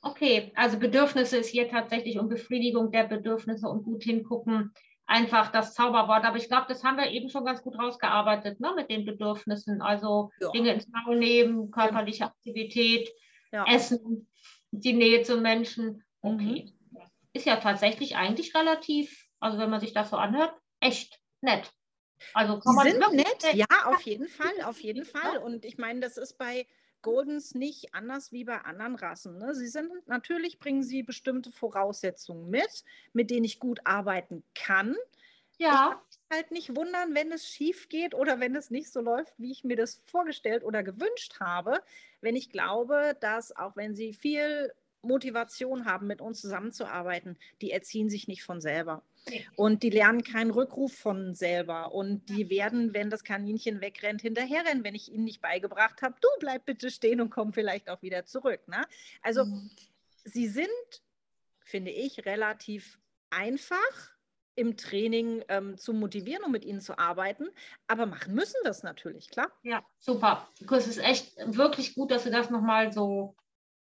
Okay, 0.03 0.53
also 0.55 0.79
Bedürfnisse 0.79 1.39
ist 1.39 1.49
hier 1.49 1.69
tatsächlich 1.69 2.19
und 2.19 2.29
Befriedigung 2.29 2.91
der 2.91 3.05
Bedürfnisse 3.05 3.69
und 3.69 3.85
gut 3.85 4.03
hingucken 4.03 4.73
einfach 5.11 5.51
das 5.51 5.75
Zauberwort. 5.75 6.25
Aber 6.25 6.37
ich 6.37 6.49
glaube, 6.49 6.67
das 6.69 6.85
haben 6.85 6.97
wir 6.97 7.11
eben 7.11 7.29
schon 7.29 7.45
ganz 7.45 7.63
gut 7.63 7.77
rausgearbeitet 7.77 8.61
ne, 8.61 8.73
mit 8.77 8.89
den 8.89 9.05
Bedürfnissen. 9.05 9.83
Also 9.83 10.31
ja. 10.41 10.51
Dinge 10.53 10.73
ins 10.73 10.89
Maul 10.89 11.19
nehmen, 11.19 11.71
körperliche 11.71 12.27
Aktivität, 12.27 13.11
ja. 13.53 13.65
Essen, 13.67 14.31
die 14.71 14.93
Nähe 14.93 15.23
zum 15.23 15.43
Menschen. 15.43 16.05
Okay. 16.23 16.73
Mhm. 16.91 17.01
Ist 17.33 17.47
ja 17.47 17.57
tatsächlich 17.57 18.17
eigentlich 18.17 18.55
relativ, 18.55 19.27
also 19.41 19.59
wenn 19.59 19.71
man 19.71 19.81
sich 19.81 19.93
das 19.93 20.11
so 20.11 20.17
anhört, 20.17 20.55
echt 20.79 21.21
nett. 21.41 21.71
Also 22.33 22.61
Sie 22.63 22.79
sind 22.79 23.13
nett, 23.13 23.55
ja, 23.55 23.67
auf 23.85 24.03
jeden 24.03 24.29
Fall, 24.29 24.63
auf 24.65 24.81
jeden 24.81 25.05
Fall. 25.05 25.39
Und 25.39 25.65
ich 25.65 25.79
meine, 25.79 26.01
das 26.01 26.17
ist 26.17 26.39
bei 26.39 26.67
Goldens 27.03 27.55
nicht 27.55 27.95
anders 27.95 28.33
wie 28.33 28.45
bei 28.45 28.59
anderen 28.59 28.95
Rassen. 28.95 29.39
Ne? 29.39 29.55
Sie 29.55 29.69
sind 29.69 30.07
natürlich 30.07 30.59
bringen 30.59 30.83
sie 30.83 31.03
bestimmte 31.03 31.51
Voraussetzungen 31.51 32.51
mit, 32.51 32.85
mit 33.13 33.31
denen 33.31 33.45
ich 33.45 33.59
gut 33.59 33.81
arbeiten 33.85 34.45
kann. 34.55 34.97
Ja. 35.59 36.03
halt 36.33 36.53
nicht 36.53 36.75
wundern, 36.75 37.15
wenn 37.15 37.31
es 37.33 37.47
schief 37.47 37.91
geht 37.91 38.15
oder 38.15 38.41
wenn 38.41 38.57
es 38.57 38.71
nicht 38.71 38.91
so 38.91 39.01
läuft, 39.03 39.35
wie 39.39 39.53
ich 39.53 39.63
mir 39.63 39.77
das 39.77 40.03
vorgestellt 40.07 40.65
oder 40.65 40.83
gewünscht 40.83 41.39
habe, 41.39 41.83
wenn 42.23 42.35
ich 42.35 42.51
glaube, 42.51 43.15
dass 43.21 43.55
auch 43.55 43.77
wenn 43.77 43.95
sie 43.95 44.15
viel 44.15 44.73
Motivation 45.03 45.85
haben, 45.85 46.07
mit 46.07 46.21
uns 46.21 46.41
zusammenzuarbeiten, 46.41 47.37
die 47.61 47.73
erziehen 47.73 48.09
sich 48.09 48.27
nicht 48.29 48.43
von 48.43 48.61
selber. 48.61 49.03
Und 49.57 49.83
die 49.83 49.91
lernen 49.91 50.23
keinen 50.23 50.51
Rückruf 50.51 50.95
von 50.95 51.35
selber. 51.35 51.93
Und 51.93 52.29
die 52.29 52.51
werden, 52.51 52.95
wenn 52.95 53.11
das 53.11 53.25
Kaninchen 53.25 53.81
wegrennt, 53.81 54.23
hinterherrennen, 54.23 54.85
wenn 54.85 54.95
ich 54.95 55.13
ihnen 55.13 55.25
nicht 55.25 55.41
beigebracht 55.41 56.03
habe, 56.03 56.17
du 56.21 56.29
bleib 56.41 56.65
bitte 56.65 56.91
stehen 56.91 57.21
und 57.21 57.31
komm 57.31 57.53
vielleicht 57.53 57.89
auch 57.91 58.03
wieder 58.03 58.25
zurück. 58.25 58.67
Ne? 58.67 58.85
Also 59.23 59.45
mhm. 59.45 59.71
sie 60.25 60.49
sind, 60.49 60.69
finde 61.65 61.91
ich, 61.91 62.25
relativ 62.25 62.99
einfach 63.31 64.11
im 64.57 64.77
Training 64.77 65.43
ähm, 65.49 65.79
zu 65.79 65.95
motivieren 65.95 66.45
und 66.45 66.53
mit 66.53 66.65
ihnen 66.65 66.81
zu 66.81 66.99
arbeiten. 66.99 67.49
Aber 67.87 68.07
machen 68.07 68.35
müssen 68.35 68.59
das 68.65 68.83
natürlich, 68.83 69.31
klar. 69.31 69.51
Ja, 69.63 69.85
super. 69.99 70.49
Es 70.71 70.87
ist 70.87 70.99
echt 70.99 71.35
wirklich 71.47 71.95
gut, 71.95 72.11
dass 72.11 72.25
du 72.25 72.31
das 72.31 72.51
nochmal 72.51 72.93
so 72.93 73.37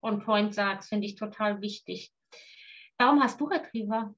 on 0.01 0.23
point 0.23 0.53
sagst. 0.53 0.89
Finde 0.89 1.05
ich 1.05 1.15
total 1.15 1.61
wichtig. 1.61 2.13
Warum 2.97 3.21
hast 3.21 3.39
du 3.39 3.45
Retriever? 3.45 4.15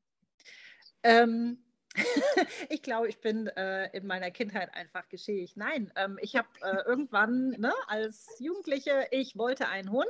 Ähm, 1.05 1.59
ich 2.69 2.81
glaube, 2.81 3.07
ich 3.07 3.21
bin 3.21 3.47
äh, 3.47 3.95
in 3.95 4.05
meiner 4.07 4.31
Kindheit 4.31 4.73
einfach 4.73 5.07
geschädigt. 5.07 5.55
Nein, 5.55 5.93
ähm, 5.95 6.17
ich 6.21 6.35
habe 6.35 6.47
äh, 6.61 6.83
irgendwann 6.85 7.51
ne, 7.51 7.73
als 7.87 8.27
Jugendliche, 8.39 9.07
ich 9.11 9.37
wollte 9.37 9.69
einen 9.69 9.91
Hund 9.91 10.09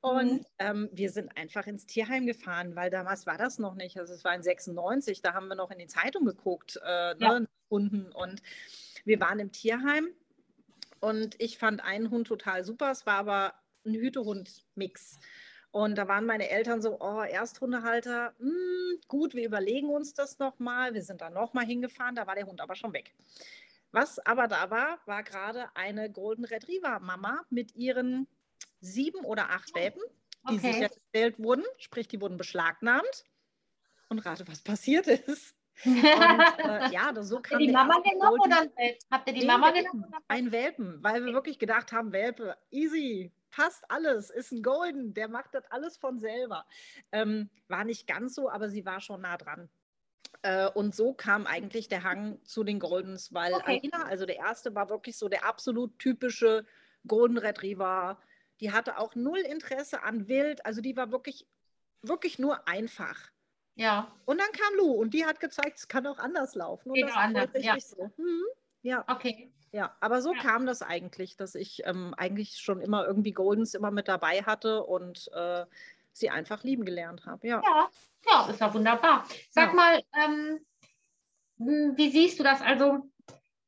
und 0.00 0.32
mhm. 0.32 0.46
ähm, 0.58 0.88
wir 0.92 1.10
sind 1.10 1.36
einfach 1.36 1.66
ins 1.66 1.86
Tierheim 1.86 2.26
gefahren, 2.26 2.74
weil 2.74 2.90
damals 2.90 3.26
war 3.26 3.38
das 3.38 3.58
noch 3.58 3.74
nicht. 3.74 3.98
Also 3.98 4.14
es 4.14 4.24
war 4.24 4.34
in 4.34 4.42
96, 4.42 5.22
da 5.22 5.34
haben 5.34 5.48
wir 5.48 5.54
noch 5.54 5.70
in 5.70 5.78
die 5.78 5.86
Zeitung 5.86 6.24
geguckt, 6.24 6.80
äh, 6.84 7.16
ja. 7.18 7.38
ne, 7.40 7.48
Hunden. 7.70 8.10
Und 8.10 8.42
wir 9.04 9.20
waren 9.20 9.38
im 9.38 9.52
Tierheim 9.52 10.08
und 11.00 11.40
ich 11.40 11.58
fand 11.58 11.84
einen 11.84 12.10
Hund 12.10 12.26
total 12.26 12.64
super. 12.64 12.90
Es 12.90 13.06
war 13.06 13.18
aber 13.18 13.54
ein 13.84 13.94
Hütehund-Mix. 13.94 15.18
Und 15.72 15.96
da 15.96 16.06
waren 16.06 16.26
meine 16.26 16.50
Eltern 16.50 16.82
so, 16.82 17.00
oh, 17.00 17.22
Ersthundehalter, 17.22 18.34
mh, 18.38 18.50
hm, 18.50 19.00
gut, 19.08 19.34
wir 19.34 19.46
überlegen 19.46 19.88
uns 19.88 20.12
das 20.12 20.38
nochmal. 20.38 20.92
Wir 20.92 21.02
sind 21.02 21.22
da 21.22 21.30
nochmal 21.30 21.64
hingefahren, 21.64 22.14
da 22.14 22.26
war 22.26 22.34
der 22.34 22.46
Hund 22.46 22.60
aber 22.60 22.74
schon 22.76 22.92
weg. 22.92 23.14
Was 23.90 24.18
aber 24.18 24.48
da 24.48 24.70
war, 24.70 25.00
war 25.06 25.22
gerade 25.22 25.74
eine 25.74 26.10
Golden 26.10 26.44
Retriever 26.44 27.00
Mama 27.00 27.44
mit 27.48 27.74
ihren 27.74 28.28
sieben 28.80 29.24
oder 29.24 29.50
acht 29.50 29.74
Welpen, 29.74 30.02
die 30.50 30.56
okay. 30.56 30.72
sichergestellt 30.72 31.38
wurden, 31.38 31.64
sprich, 31.78 32.06
die 32.06 32.20
wurden 32.20 32.36
beschlagnahmt. 32.36 33.24
Und 34.08 34.18
rate, 34.20 34.46
was 34.48 34.60
passiert 34.60 35.06
ist. 35.06 35.54
Und, 35.84 36.04
äh, 36.04 36.04
ja, 36.92 37.12
so 37.22 37.40
kam 37.40 37.58
die 37.58 37.70
Mama 37.70 38.00
genommen 38.00 38.40
oder 38.40 38.60
ein 38.60 38.72
Welpen? 38.76 38.98
Habt 39.10 39.28
ihr 39.28 39.34
die 39.34 39.46
Mama 39.46 39.70
genommen? 39.70 40.04
Ein 40.28 40.52
Welpen, 40.52 41.02
weil 41.02 41.24
wir 41.24 41.32
wirklich 41.32 41.58
gedacht 41.58 41.92
haben, 41.92 42.12
Welpe, 42.12 42.56
easy, 42.70 43.32
passt 43.50 43.84
alles, 43.88 44.30
ist 44.30 44.52
ein 44.52 44.62
Golden, 44.62 45.14
der 45.14 45.28
macht 45.28 45.54
das 45.54 45.64
alles 45.70 45.96
von 45.96 46.18
selber. 46.18 46.66
Ähm, 47.12 47.50
war 47.68 47.84
nicht 47.84 48.06
ganz 48.06 48.34
so, 48.34 48.50
aber 48.50 48.68
sie 48.68 48.84
war 48.84 49.00
schon 49.00 49.22
nah 49.22 49.36
dran. 49.36 49.68
Äh, 50.42 50.68
und 50.70 50.94
so 50.94 51.12
kam 51.12 51.46
eigentlich 51.46 51.88
der 51.88 52.02
Hang 52.02 52.42
zu 52.44 52.64
den 52.64 52.78
Goldens, 52.78 53.32
weil 53.32 53.52
okay. 53.54 53.78
Alina, 53.78 54.04
also 54.04 54.26
der 54.26 54.36
erste, 54.36 54.74
war 54.74 54.88
wirklich 54.88 55.16
so 55.16 55.28
der 55.28 55.44
absolut 55.44 55.98
typische 55.98 56.64
Golden 57.06 57.38
Retriever, 57.38 58.18
die 58.60 58.72
hatte 58.72 58.98
auch 58.98 59.14
null 59.16 59.40
Interesse 59.40 60.02
an 60.02 60.28
Wild. 60.28 60.64
Also 60.64 60.80
die 60.80 60.96
war 60.96 61.10
wirklich, 61.10 61.48
wirklich 62.02 62.38
nur 62.38 62.68
einfach. 62.68 63.31
Ja. 63.74 64.12
Und 64.24 64.38
dann 64.38 64.52
kam 64.52 64.74
Lou 64.76 64.92
und 64.92 65.14
die 65.14 65.24
hat 65.24 65.40
gezeigt, 65.40 65.78
es 65.78 65.88
kann 65.88 66.06
auch 66.06 66.18
anders 66.18 66.54
laufen. 66.54 66.90
Und 66.90 66.94
Geht 66.94 67.08
das 67.08 67.16
anders, 67.16 67.54
richtig 67.54 67.64
ja. 67.64 67.80
so. 67.80 68.10
Mhm. 68.16 68.42
Ja. 68.82 69.04
Okay. 69.08 69.52
Ja, 69.72 69.96
aber 70.00 70.20
so 70.20 70.34
ja. 70.34 70.42
kam 70.42 70.66
das 70.66 70.82
eigentlich, 70.82 71.36
dass 71.36 71.54
ich 71.54 71.82
ähm, 71.86 72.14
eigentlich 72.18 72.58
schon 72.58 72.82
immer 72.82 73.06
irgendwie 73.06 73.32
Goldens 73.32 73.72
immer 73.72 73.90
mit 73.90 74.06
dabei 74.06 74.42
hatte 74.42 74.84
und 74.84 75.30
äh, 75.34 75.64
sie 76.12 76.28
einfach 76.28 76.62
lieben 76.62 76.84
gelernt 76.84 77.24
habe. 77.24 77.48
Ja. 77.48 77.62
ja, 77.64 77.88
ja, 78.26 78.50
ist 78.50 78.60
ja 78.60 78.74
wunderbar. 78.74 79.26
Sag 79.50 79.68
ja. 79.68 79.74
mal, 79.74 80.02
ähm, 80.14 80.60
hm, 81.58 81.96
wie 81.96 82.10
siehst 82.10 82.38
du 82.38 82.42
das? 82.42 82.60
Also 82.60 83.10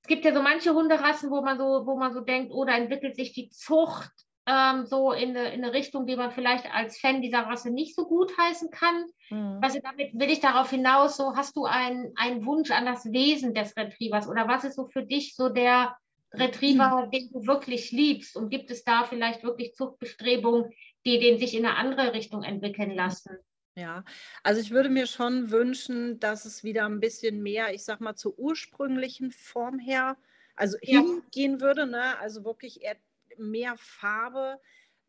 es 0.03 0.09
gibt 0.09 0.27
ja 0.27 0.35
so 0.35 0.43
manche 0.43 0.75
Hunderassen, 0.75 1.31
wo 1.31 1.41
man 1.41 1.57
so, 1.57 1.87
wo 1.87 1.97
man 1.97 2.13
so 2.13 2.21
denkt, 2.21 2.53
oh, 2.53 2.67
da 2.67 2.77
entwickelt 2.77 3.17
sich 3.17 3.33
die 3.33 3.49
Zucht 3.49 4.13
ähm, 4.47 4.85
so 4.85 5.13
in 5.13 5.31
eine, 5.31 5.55
in 5.55 5.65
eine, 5.65 5.73
Richtung, 5.73 6.07
die 6.07 6.17
man 6.17 6.31
vielleicht 6.31 6.73
als 6.73 6.99
Fan 6.99 7.23
dieser 7.23 7.41
Rasse 7.41 7.71
nicht 7.71 7.95
so 7.95 8.07
gut 8.07 8.37
heißen 8.37 8.71
kann. 8.71 9.07
Mhm. 9.31 9.59
Also 9.63 9.79
damit 9.83 10.13
will 10.19 10.31
ich 10.31 10.41
darauf 10.41 10.71
hinaus, 10.71 11.17
so 11.17 11.35
hast 11.35 11.57
du 11.57 11.65
einen, 11.65 12.13
einen 12.17 12.45
Wunsch 12.45 12.71
an 12.71 12.85
das 12.85 13.05
Wesen 13.07 13.55
des 13.55 13.77
Retrievers 13.77 14.29
oder 14.29 14.47
was 14.47 14.65
ist 14.65 14.77
so 14.77 14.87
für 14.87 15.05
dich 15.05 15.35
so 15.35 15.49
der 15.49 15.97
Retriever, 16.33 17.07
mhm. 17.07 17.11
den 17.13 17.31
du 17.33 17.47
wirklich 17.47 17.91
liebst 17.91 18.37
und 18.37 18.51
gibt 18.51 18.71
es 18.71 18.85
da 18.85 19.05
vielleicht 19.05 19.43
wirklich 19.45 19.75
Zuchtbestrebungen, 19.75 20.71
die 21.07 21.19
den 21.19 21.39
sich 21.39 21.55
in 21.55 21.65
eine 21.65 21.77
andere 21.77 22.13
Richtung 22.13 22.43
entwickeln 22.43 22.95
lassen? 22.95 23.39
Ja, 23.77 24.05
also 24.45 24.61
ich 24.61 24.71
würde 24.71 24.89
mir 24.89 25.07
schon 25.07 25.51
wünschen, 25.51 26.21
dass 26.21 26.45
es 26.45 26.63
wieder 26.63 26.87
ein 26.87 27.01
bisschen 27.01 27.43
mehr, 27.43 27.75
ich 27.75 27.83
sag 27.83 28.01
mal, 28.01 28.15
zur 28.15 28.39
ursprünglichen 28.39 29.33
Form 29.33 29.81
her, 29.81 30.17
also 30.55 30.77
ja. 30.83 31.01
hingehen 31.01 31.61
würde, 31.61 31.87
ne? 31.87 32.17
also 32.21 32.45
wirklich 32.45 32.83
eher 32.83 32.97
mehr 33.39 33.77
Farbe, 33.77 34.61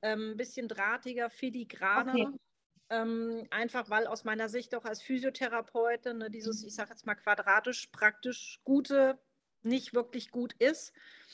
ähm, 0.02 0.32
ein 0.32 0.38
bisschen 0.38 0.68
drahtiger, 0.68 1.30
filigraner. 1.30 2.14
Okay. 2.14 2.28
Ähm, 2.90 3.48
einfach 3.50 3.90
weil 3.90 4.06
aus 4.06 4.26
meiner 4.26 4.48
Sicht 4.48 4.76
auch 4.76 4.86
als 4.86 5.02
Physiotherapeutin 5.02 6.20
ne, 6.20 6.30
dieses, 6.30 6.64
ich 6.64 6.76
sage 6.76 6.92
jetzt 6.92 7.08
mal 7.08 7.16
quadratisch 7.16 7.88
praktisch 7.88 8.60
gute 8.64 9.18
nicht 9.64 9.96
wirklich 9.96 10.30
gut 10.30 10.54
ist. 10.60 10.94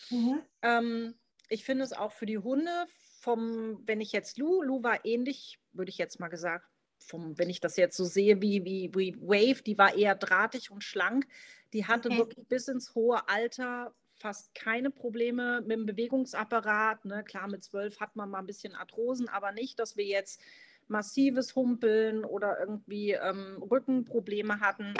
Mhm. 0.09 0.41
Ähm, 0.61 1.15
ich 1.49 1.65
finde 1.65 1.83
es 1.83 1.91
auch 1.91 2.13
für 2.13 2.25
die 2.25 2.37
Hunde, 2.37 2.85
vom, 3.19 3.85
wenn 3.85 3.99
ich 3.99 4.13
jetzt 4.13 4.37
Lou, 4.37 4.63
Lou 4.63 4.81
war 4.81 5.05
ähnlich, 5.05 5.59
würde 5.73 5.89
ich 5.89 5.97
jetzt 5.97 6.19
mal 6.19 6.29
gesagt, 6.29 6.65
vom, 6.99 7.37
wenn 7.37 7.49
ich 7.49 7.59
das 7.59 7.77
jetzt 7.77 7.97
so 7.97 8.05
sehe 8.05 8.41
wie, 8.41 8.63
wie, 8.63 8.91
wie 8.95 9.15
Wave, 9.19 9.61
die 9.63 9.77
war 9.77 9.95
eher 9.95 10.15
drahtig 10.15 10.71
und 10.71 10.83
schlank. 10.83 11.27
Die 11.73 11.85
hatte 11.85 12.09
okay. 12.09 12.17
wirklich 12.17 12.47
bis 12.47 12.67
ins 12.67 12.95
hohe 12.95 13.27
Alter 13.27 13.93
fast 14.21 14.55
keine 14.55 14.91
Probleme 14.91 15.61
mit 15.61 15.71
dem 15.71 15.85
Bewegungsapparat. 15.85 17.05
Ne? 17.05 17.23
Klar, 17.23 17.47
mit 17.47 17.63
zwölf 17.63 17.99
hat 17.99 18.15
man 18.15 18.29
mal 18.29 18.39
ein 18.39 18.47
bisschen 18.47 18.75
Arthrosen, 18.75 19.27
aber 19.27 19.51
nicht, 19.51 19.79
dass 19.79 19.97
wir 19.97 20.05
jetzt 20.05 20.41
massives 20.87 21.55
Humpeln 21.55 22.23
oder 22.23 22.59
irgendwie 22.59 23.11
ähm, 23.11 23.61
Rückenprobleme 23.61 24.59
hatten. 24.59 24.93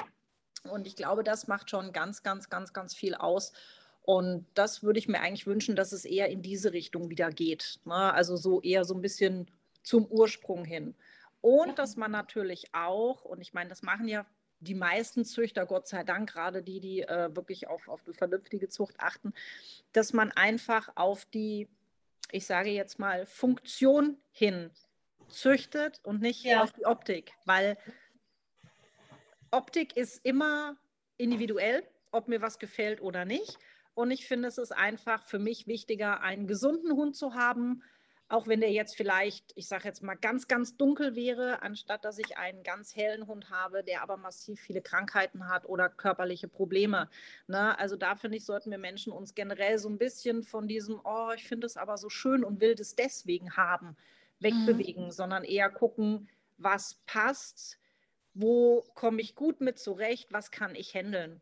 Und 0.63 0.88
ich 0.88 0.95
glaube, 0.95 1.24
das 1.24 1.47
macht 1.47 1.69
schon 1.69 1.91
ganz, 1.91 2.24
ganz, 2.24 2.49
ganz, 2.49 2.74
ganz 2.74 2.93
viel 2.93 3.15
aus. 3.15 3.53
Und 4.03 4.45
das 4.55 4.84
würde 4.84 4.99
ich 4.99 5.07
mir 5.07 5.22
eigentlich 5.22 5.47
wünschen, 5.47 5.76
dass 5.76 5.91
es 5.91 6.05
eher 6.05 6.30
in 6.30 6.41
diese 6.41 6.74
Richtung 6.74 7.09
wieder 7.09 7.30
geht. 7.30 7.80
Ne? 7.86 8.13
Also 8.13 8.36
so 8.36 8.61
eher 8.61 8.84
so 8.84 8.95
ein 8.95 9.01
bisschen 9.01 9.47
zum 9.84 10.05
Ursprung 10.05 10.65
hin. 10.65 10.95
Und 11.41 11.80
dass 11.80 11.95
man 11.95 12.11
natürlich 12.11 12.74
auch, 12.74 13.26
und 13.26 13.41
ich 13.41 13.53
meine, 13.53 13.69
das 13.69 13.82
machen 13.82 14.07
ja 14.07 14.26
die 14.62 14.76
meisten 14.76 15.26
Züchter, 15.26 15.66
Gott 15.66 15.88
sei 15.88 16.03
Dank, 16.03 16.32
gerade 16.32 16.64
die, 16.64 16.80
die 16.80 17.01
äh, 17.01 17.36
wirklich 17.36 17.68
auf, 17.68 17.88
auf 17.88 18.03
die 18.03 18.14
vernünftige 18.14 18.70
Zucht 18.70 18.95
achten, 18.99 19.34
dass 19.91 20.14
man 20.14 20.32
einfach 20.32 20.89
auf 20.95 21.26
die, 21.26 21.68
ich 22.32 22.45
sage 22.45 22.70
jetzt 22.70 22.99
mal, 22.99 23.26
Funktion 23.26 24.18
hin 24.32 24.72
züchtet 25.28 25.99
und 26.03 26.22
nicht 26.22 26.43
ja. 26.43 26.62
auf 26.62 26.72
die 26.72 26.86
Optik, 26.86 27.34
weil 27.45 27.78
Optik 29.49 29.97
ist 29.97 30.24
immer 30.24 30.78
individuell, 31.18 31.84
ob 32.12 32.28
mir 32.28 32.41
was 32.41 32.59
gefällt 32.59 33.01
oder 33.01 33.26
nicht. 33.26 33.57
Und 33.93 34.12
ich 34.12 34.28
finde, 34.28 34.47
es 34.47 34.57
ist 34.57 34.72
einfach 34.72 35.26
für 35.26 35.39
mich 35.39 35.68
wichtiger, 35.68 36.22
einen 36.22 36.47
gesunden 36.47 36.93
Hund 36.93 37.16
zu 37.16 37.34
haben, 37.34 37.84
auch 38.32 38.48
wenn 38.48 38.62
der 38.62 38.72
jetzt 38.72 38.96
vielleicht, 38.96 39.52
ich 39.56 39.68
sage 39.68 39.86
jetzt 39.86 40.02
mal, 40.02 40.16
ganz, 40.16 40.48
ganz 40.48 40.78
dunkel 40.78 41.16
wäre, 41.16 41.62
anstatt 41.62 42.06
dass 42.06 42.18
ich 42.18 42.38
einen 42.38 42.64
ganz 42.64 42.96
hellen 42.96 43.28
Hund 43.28 43.50
habe, 43.50 43.84
der 43.84 44.02
aber 44.02 44.18
massiv 44.18 44.60
viele 44.60 44.82
Krankheiten 44.82 45.50
hat 45.50 45.66
oder 45.68 45.90
körperliche 45.90 46.48
Probleme. 46.48 47.10
Ne? 47.48 47.78
Also 47.78 47.98
da 47.98 48.16
finde 48.16 48.38
ich, 48.38 48.46
sollten 48.46 48.72
wir 48.72 48.78
Menschen 48.78 49.12
uns 49.12 49.36
generell 49.36 49.78
so 49.80 49.90
ein 49.90 49.98
bisschen 49.98 50.44
von 50.44 50.68
diesem, 50.68 51.02
oh, 51.04 51.32
ich 51.36 51.48
finde 51.48 51.68
es 51.68 51.76
aber 51.76 51.98
so 51.98 52.10
schön 52.10 52.44
und 52.44 52.62
will 52.62 52.76
das 52.76 52.96
deswegen 52.96 53.58
haben, 53.58 53.98
wegbewegen, 54.40 55.06
mhm. 55.06 55.12
sondern 55.12 55.44
eher 55.44 55.70
gucken, 55.70 56.30
was 56.58 57.00
passt, 57.06 57.78
wo 58.34 58.86
komme 58.94 59.22
ich 59.22 59.36
gut 59.36 59.60
mit 59.60 59.78
zurecht, 59.78 60.32
was 60.32 60.52
kann 60.52 60.76
ich 60.76 60.94
handeln. 60.96 61.42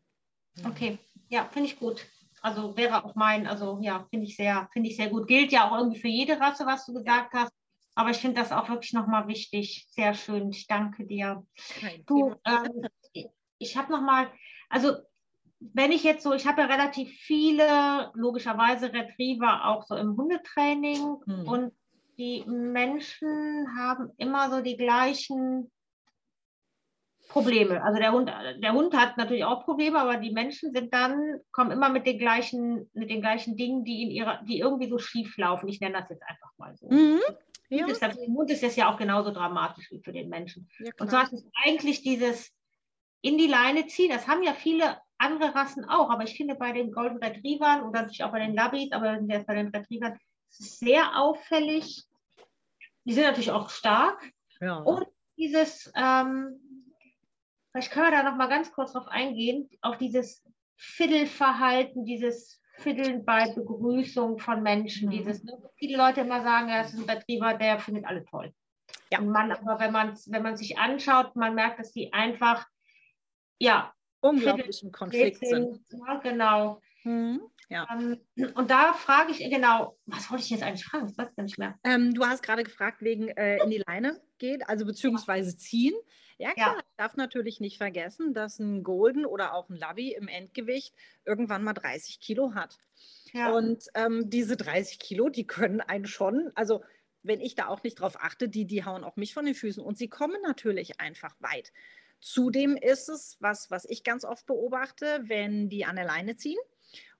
Okay, 0.65 0.97
ja, 1.29 1.45
finde 1.45 1.69
ich 1.69 1.79
gut. 1.79 2.05
Also 2.41 2.75
wäre 2.77 3.03
auch 3.03 3.15
mein, 3.15 3.47
also 3.47 3.79
ja, 3.81 4.05
finde 4.09 4.27
ich 4.27 4.35
sehr, 4.35 4.69
finde 4.71 4.89
ich 4.89 4.95
sehr 4.95 5.09
gut. 5.09 5.27
Gilt 5.27 5.51
ja 5.51 5.69
auch 5.69 5.77
irgendwie 5.77 5.99
für 5.99 6.07
jede 6.07 6.39
Rasse, 6.39 6.65
was 6.65 6.85
du 6.85 6.93
gesagt 6.93 7.33
hast. 7.33 7.53
Aber 7.95 8.11
ich 8.11 8.17
finde 8.17 8.39
das 8.41 8.51
auch 8.51 8.69
wirklich 8.69 8.93
nochmal 8.93 9.27
wichtig. 9.27 9.87
Sehr 9.89 10.13
schön. 10.13 10.49
Ich 10.51 10.67
danke 10.67 11.05
dir. 11.05 11.45
du, 12.05 12.35
ähm, 12.45 12.87
ich 13.57 13.75
habe 13.75 13.91
nochmal, 13.91 14.31
also 14.69 14.93
wenn 15.59 15.91
ich 15.91 16.03
jetzt 16.03 16.23
so, 16.23 16.33
ich 16.33 16.47
habe 16.47 16.61
ja 16.61 16.67
relativ 16.67 17.11
viele, 17.11 18.11
logischerweise 18.13 18.93
Retriever 18.93 19.65
auch 19.65 19.85
so 19.85 19.95
im 19.95 20.15
Hundetraining 20.15 21.17
hm. 21.25 21.47
und 21.47 21.73
die 22.17 22.43
Menschen 22.45 23.67
haben 23.77 24.11
immer 24.17 24.49
so 24.49 24.61
die 24.61 24.77
gleichen 24.77 25.71
Probleme. 27.29 27.81
Also 27.83 27.99
der 27.99 28.11
Hund, 28.11 28.29
der 28.57 28.73
Hund 28.73 28.93
hat 28.95 29.15
natürlich 29.15 29.45
auch 29.45 29.63
Probleme, 29.63 29.99
aber 29.99 30.17
die 30.17 30.31
Menschen 30.31 30.73
sind 30.73 30.93
dann, 30.93 31.39
kommen 31.51 31.71
immer 31.71 31.89
mit 31.89 32.05
den 32.07 32.17
gleichen, 32.17 32.89
mit 32.93 33.09
den 33.09 33.21
gleichen 33.21 33.55
Dingen, 33.55 33.85
die 33.85 34.01
in 34.01 34.11
ihrer, 34.11 34.41
die 34.43 34.59
irgendwie 34.59 34.89
so 34.89 34.97
schief 34.97 35.37
laufen. 35.37 35.69
Ich 35.69 35.79
nenne 35.79 35.99
das 35.99 36.09
jetzt 36.09 36.23
einfach 36.23 36.51
mal 36.57 36.75
so. 36.75 36.89
Mhm. 36.89 37.21
Ja. 37.69 37.85
Ist 37.85 38.03
für 38.03 38.09
den 38.09 38.35
Hund 38.35 38.49
ist 38.49 38.63
das 38.63 38.75
ja 38.75 38.91
auch 38.91 38.97
genauso 38.97 39.31
dramatisch 39.31 39.91
wie 39.91 40.01
für 40.01 40.11
den 40.11 40.27
Menschen. 40.27 40.67
Ja, 40.79 40.91
und 40.99 41.11
zwar 41.11 41.23
ist 41.23 41.33
es 41.33 41.45
eigentlich 41.63 42.01
dieses 42.01 42.51
in 43.21 43.37
die 43.37 43.47
Leine 43.47 43.85
ziehen. 43.85 44.09
Das 44.11 44.27
haben 44.27 44.41
ja 44.41 44.53
viele 44.53 44.97
andere 45.19 45.53
Rassen 45.53 45.85
auch, 45.85 46.09
aber 46.09 46.23
ich 46.23 46.35
finde 46.35 46.55
bei 46.55 46.71
den 46.71 46.91
Golden 46.91 47.17
Retrievern 47.17 47.83
oder 47.83 48.01
natürlich 48.01 48.23
auch 48.23 48.31
bei 48.31 48.39
den 48.39 48.55
Labbies, 48.55 48.91
aber 48.91 49.19
jetzt 49.21 49.45
bei 49.45 49.53
den 49.53 49.67
Retrievern, 49.67 50.17
sehr 50.49 51.15
auffällig. 51.15 52.05
Die 53.05 53.13
sind 53.13 53.25
natürlich 53.25 53.51
auch 53.51 53.69
stark. 53.69 54.19
Ja. 54.61 54.77
Und 54.77 55.05
dieses, 55.37 55.91
ähm, 55.95 56.59
Vielleicht 57.71 57.91
können 57.91 58.07
wir 58.07 58.11
da 58.11 58.23
noch 58.23 58.37
mal 58.37 58.47
ganz 58.47 58.71
kurz 58.71 58.93
drauf 58.93 59.07
eingehen, 59.07 59.69
auf 59.81 59.97
dieses 59.97 60.43
Fiddelverhalten, 60.77 62.05
dieses 62.05 62.61
Fiddeln 62.77 63.25
bei 63.25 63.53
Begrüßung 63.53 64.39
von 64.39 64.63
Menschen. 64.63 65.07
Mhm. 65.07 65.11
Dieses, 65.11 65.43
ne, 65.43 65.57
viele 65.75 65.97
Leute 65.97 66.21
immer 66.21 66.41
sagen, 66.41 66.69
er 66.69 66.85
ist 66.85 66.93
ein 66.93 67.03
Retriever, 67.03 67.53
der 67.55 67.79
findet 67.79 68.05
alle 68.05 68.23
toll. 68.25 68.53
Ja. 69.11 69.19
Und 69.19 69.29
man, 69.29 69.51
aber 69.51 69.79
wenn 69.79 69.91
man, 69.91 70.17
wenn 70.27 70.43
man 70.43 70.57
sich 70.57 70.77
anschaut, 70.77 71.35
man 71.35 71.55
merkt, 71.55 71.79
dass 71.79 71.91
die 71.91 72.13
einfach, 72.13 72.65
ja, 73.59 73.93
unglaublich 74.21 74.83
im 74.83 74.91
Konflikt 74.91 75.45
sind. 75.45 75.79
Ja, 75.89 76.15
genau. 76.15 76.81
Mhm. 77.03 77.41
Ja. 77.69 77.87
Ähm, 77.91 78.19
und 78.55 78.71
da 78.71 78.93
frage 78.93 79.31
ich 79.31 79.37
genau, 79.37 79.97
was 80.05 80.29
wollte 80.31 80.43
ich 80.43 80.49
jetzt 80.49 80.63
eigentlich 80.63 80.85
fragen? 80.85 81.07
Ich 81.07 81.17
weiß 81.17 81.35
gar 81.35 81.43
nicht 81.43 81.59
mehr. 81.59 81.77
Ähm, 81.83 82.13
du 82.13 82.25
hast 82.25 82.41
gerade 82.41 82.63
gefragt, 82.63 83.01
wegen 83.01 83.29
äh, 83.29 83.63
in 83.63 83.69
die 83.69 83.83
Leine 83.85 84.19
geht, 84.39 84.67
also 84.67 84.85
beziehungsweise 84.85 85.55
ziehen. 85.55 85.93
Ja, 86.39 86.53
klar, 86.53 86.75
ja. 86.75 86.79
ich 86.79 86.95
darf 86.97 87.15
natürlich 87.15 87.59
nicht 87.59 87.77
vergessen, 87.77 88.33
dass 88.33 88.59
ein 88.59 88.81
Golden 88.81 89.25
oder 89.25 89.53
auch 89.53 89.69
ein 89.69 89.75
Labby 89.75 90.13
im 90.13 90.27
Endgewicht 90.27 90.95
irgendwann 91.25 91.63
mal 91.63 91.73
30 91.73 92.19
Kilo 92.21 92.53
hat. 92.55 92.77
Ja. 93.33 93.51
Und 93.51 93.83
ähm, 93.93 94.29
diese 94.29 94.55
30 94.57 94.99
Kilo, 94.99 95.29
die 95.29 95.45
können 95.45 95.81
einen 95.81 96.07
schon, 96.07 96.51
also 96.55 96.81
wenn 97.23 97.41
ich 97.41 97.55
da 97.55 97.67
auch 97.67 97.83
nicht 97.83 97.99
drauf 97.99 98.15
achte, 98.19 98.47
die, 98.47 98.65
die 98.65 98.85
hauen 98.85 99.03
auch 99.03 99.17
mich 99.17 99.33
von 99.33 99.45
den 99.45 99.53
Füßen 99.53 99.83
und 99.83 99.97
sie 99.97 100.07
kommen 100.07 100.41
natürlich 100.41 100.99
einfach 100.99 101.35
weit. 101.39 101.73
Zudem 102.21 102.75
ist 102.77 103.09
es, 103.09 103.37
was, 103.39 103.69
was 103.69 103.85
ich 103.85 104.03
ganz 104.03 104.25
oft 104.25 104.45
beobachte, 104.45 105.21
wenn 105.23 105.69
die 105.69 105.85
an 105.85 105.97
der 105.97 106.05
Leine 106.05 106.35
ziehen, 106.35 106.57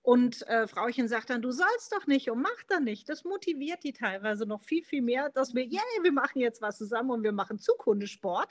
und 0.01 0.47
äh, 0.47 0.67
Frauchen 0.67 1.07
sagt 1.07 1.29
dann, 1.29 1.41
du 1.41 1.51
sollst 1.51 1.91
doch 1.91 2.07
nicht 2.07 2.29
und 2.29 2.41
mach 2.41 2.63
da 2.67 2.79
nicht. 2.79 3.09
Das 3.09 3.25
motiviert 3.25 3.83
die 3.83 3.91
teilweise 3.91 4.45
noch 4.45 4.61
viel, 4.61 4.83
viel 4.83 5.01
mehr, 5.01 5.29
dass 5.29 5.53
wir, 5.53 5.63
yeah, 5.63 5.81
wir 6.01 6.13
machen 6.13 6.39
jetzt 6.39 6.61
was 6.61 6.77
zusammen 6.77 7.11
und 7.11 7.23
wir 7.23 7.33
machen 7.33 7.59
Zukunftssport, 7.59 8.49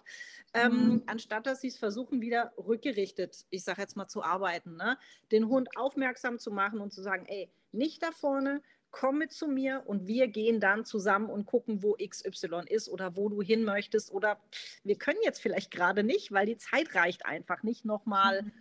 ähm, 0.52 0.72
mhm. 0.72 1.02
anstatt 1.06 1.46
dass 1.46 1.62
sie 1.62 1.68
es 1.68 1.78
versuchen, 1.78 2.20
wieder 2.20 2.52
rückgerichtet, 2.58 3.46
ich 3.50 3.64
sage 3.64 3.80
jetzt 3.80 3.96
mal, 3.96 4.08
zu 4.08 4.22
arbeiten. 4.22 4.76
Ne? 4.76 4.98
Den 5.32 5.48
Hund 5.48 5.76
aufmerksam 5.76 6.38
zu 6.38 6.50
machen 6.50 6.80
und 6.80 6.92
zu 6.92 7.02
sagen, 7.02 7.24
ey, 7.26 7.50
nicht 7.72 8.02
da 8.02 8.12
vorne, 8.12 8.62
komm 8.90 9.18
mit 9.18 9.32
zu 9.32 9.48
mir 9.48 9.82
und 9.86 10.06
wir 10.06 10.28
gehen 10.28 10.60
dann 10.60 10.84
zusammen 10.84 11.30
und 11.30 11.46
gucken, 11.46 11.82
wo 11.82 11.94
XY 11.94 12.62
ist 12.68 12.88
oder 12.88 13.16
wo 13.16 13.28
du 13.28 13.42
hin 13.42 13.64
möchtest. 13.64 14.10
Oder 14.10 14.38
wir 14.84 14.96
können 14.96 15.18
jetzt 15.24 15.40
vielleicht 15.40 15.70
gerade 15.70 16.02
nicht, 16.02 16.32
weil 16.32 16.46
die 16.46 16.56
Zeit 16.56 16.94
reicht 16.94 17.24
einfach 17.26 17.62
nicht 17.62 17.84
nochmal. 17.84 18.42
Mhm 18.42 18.52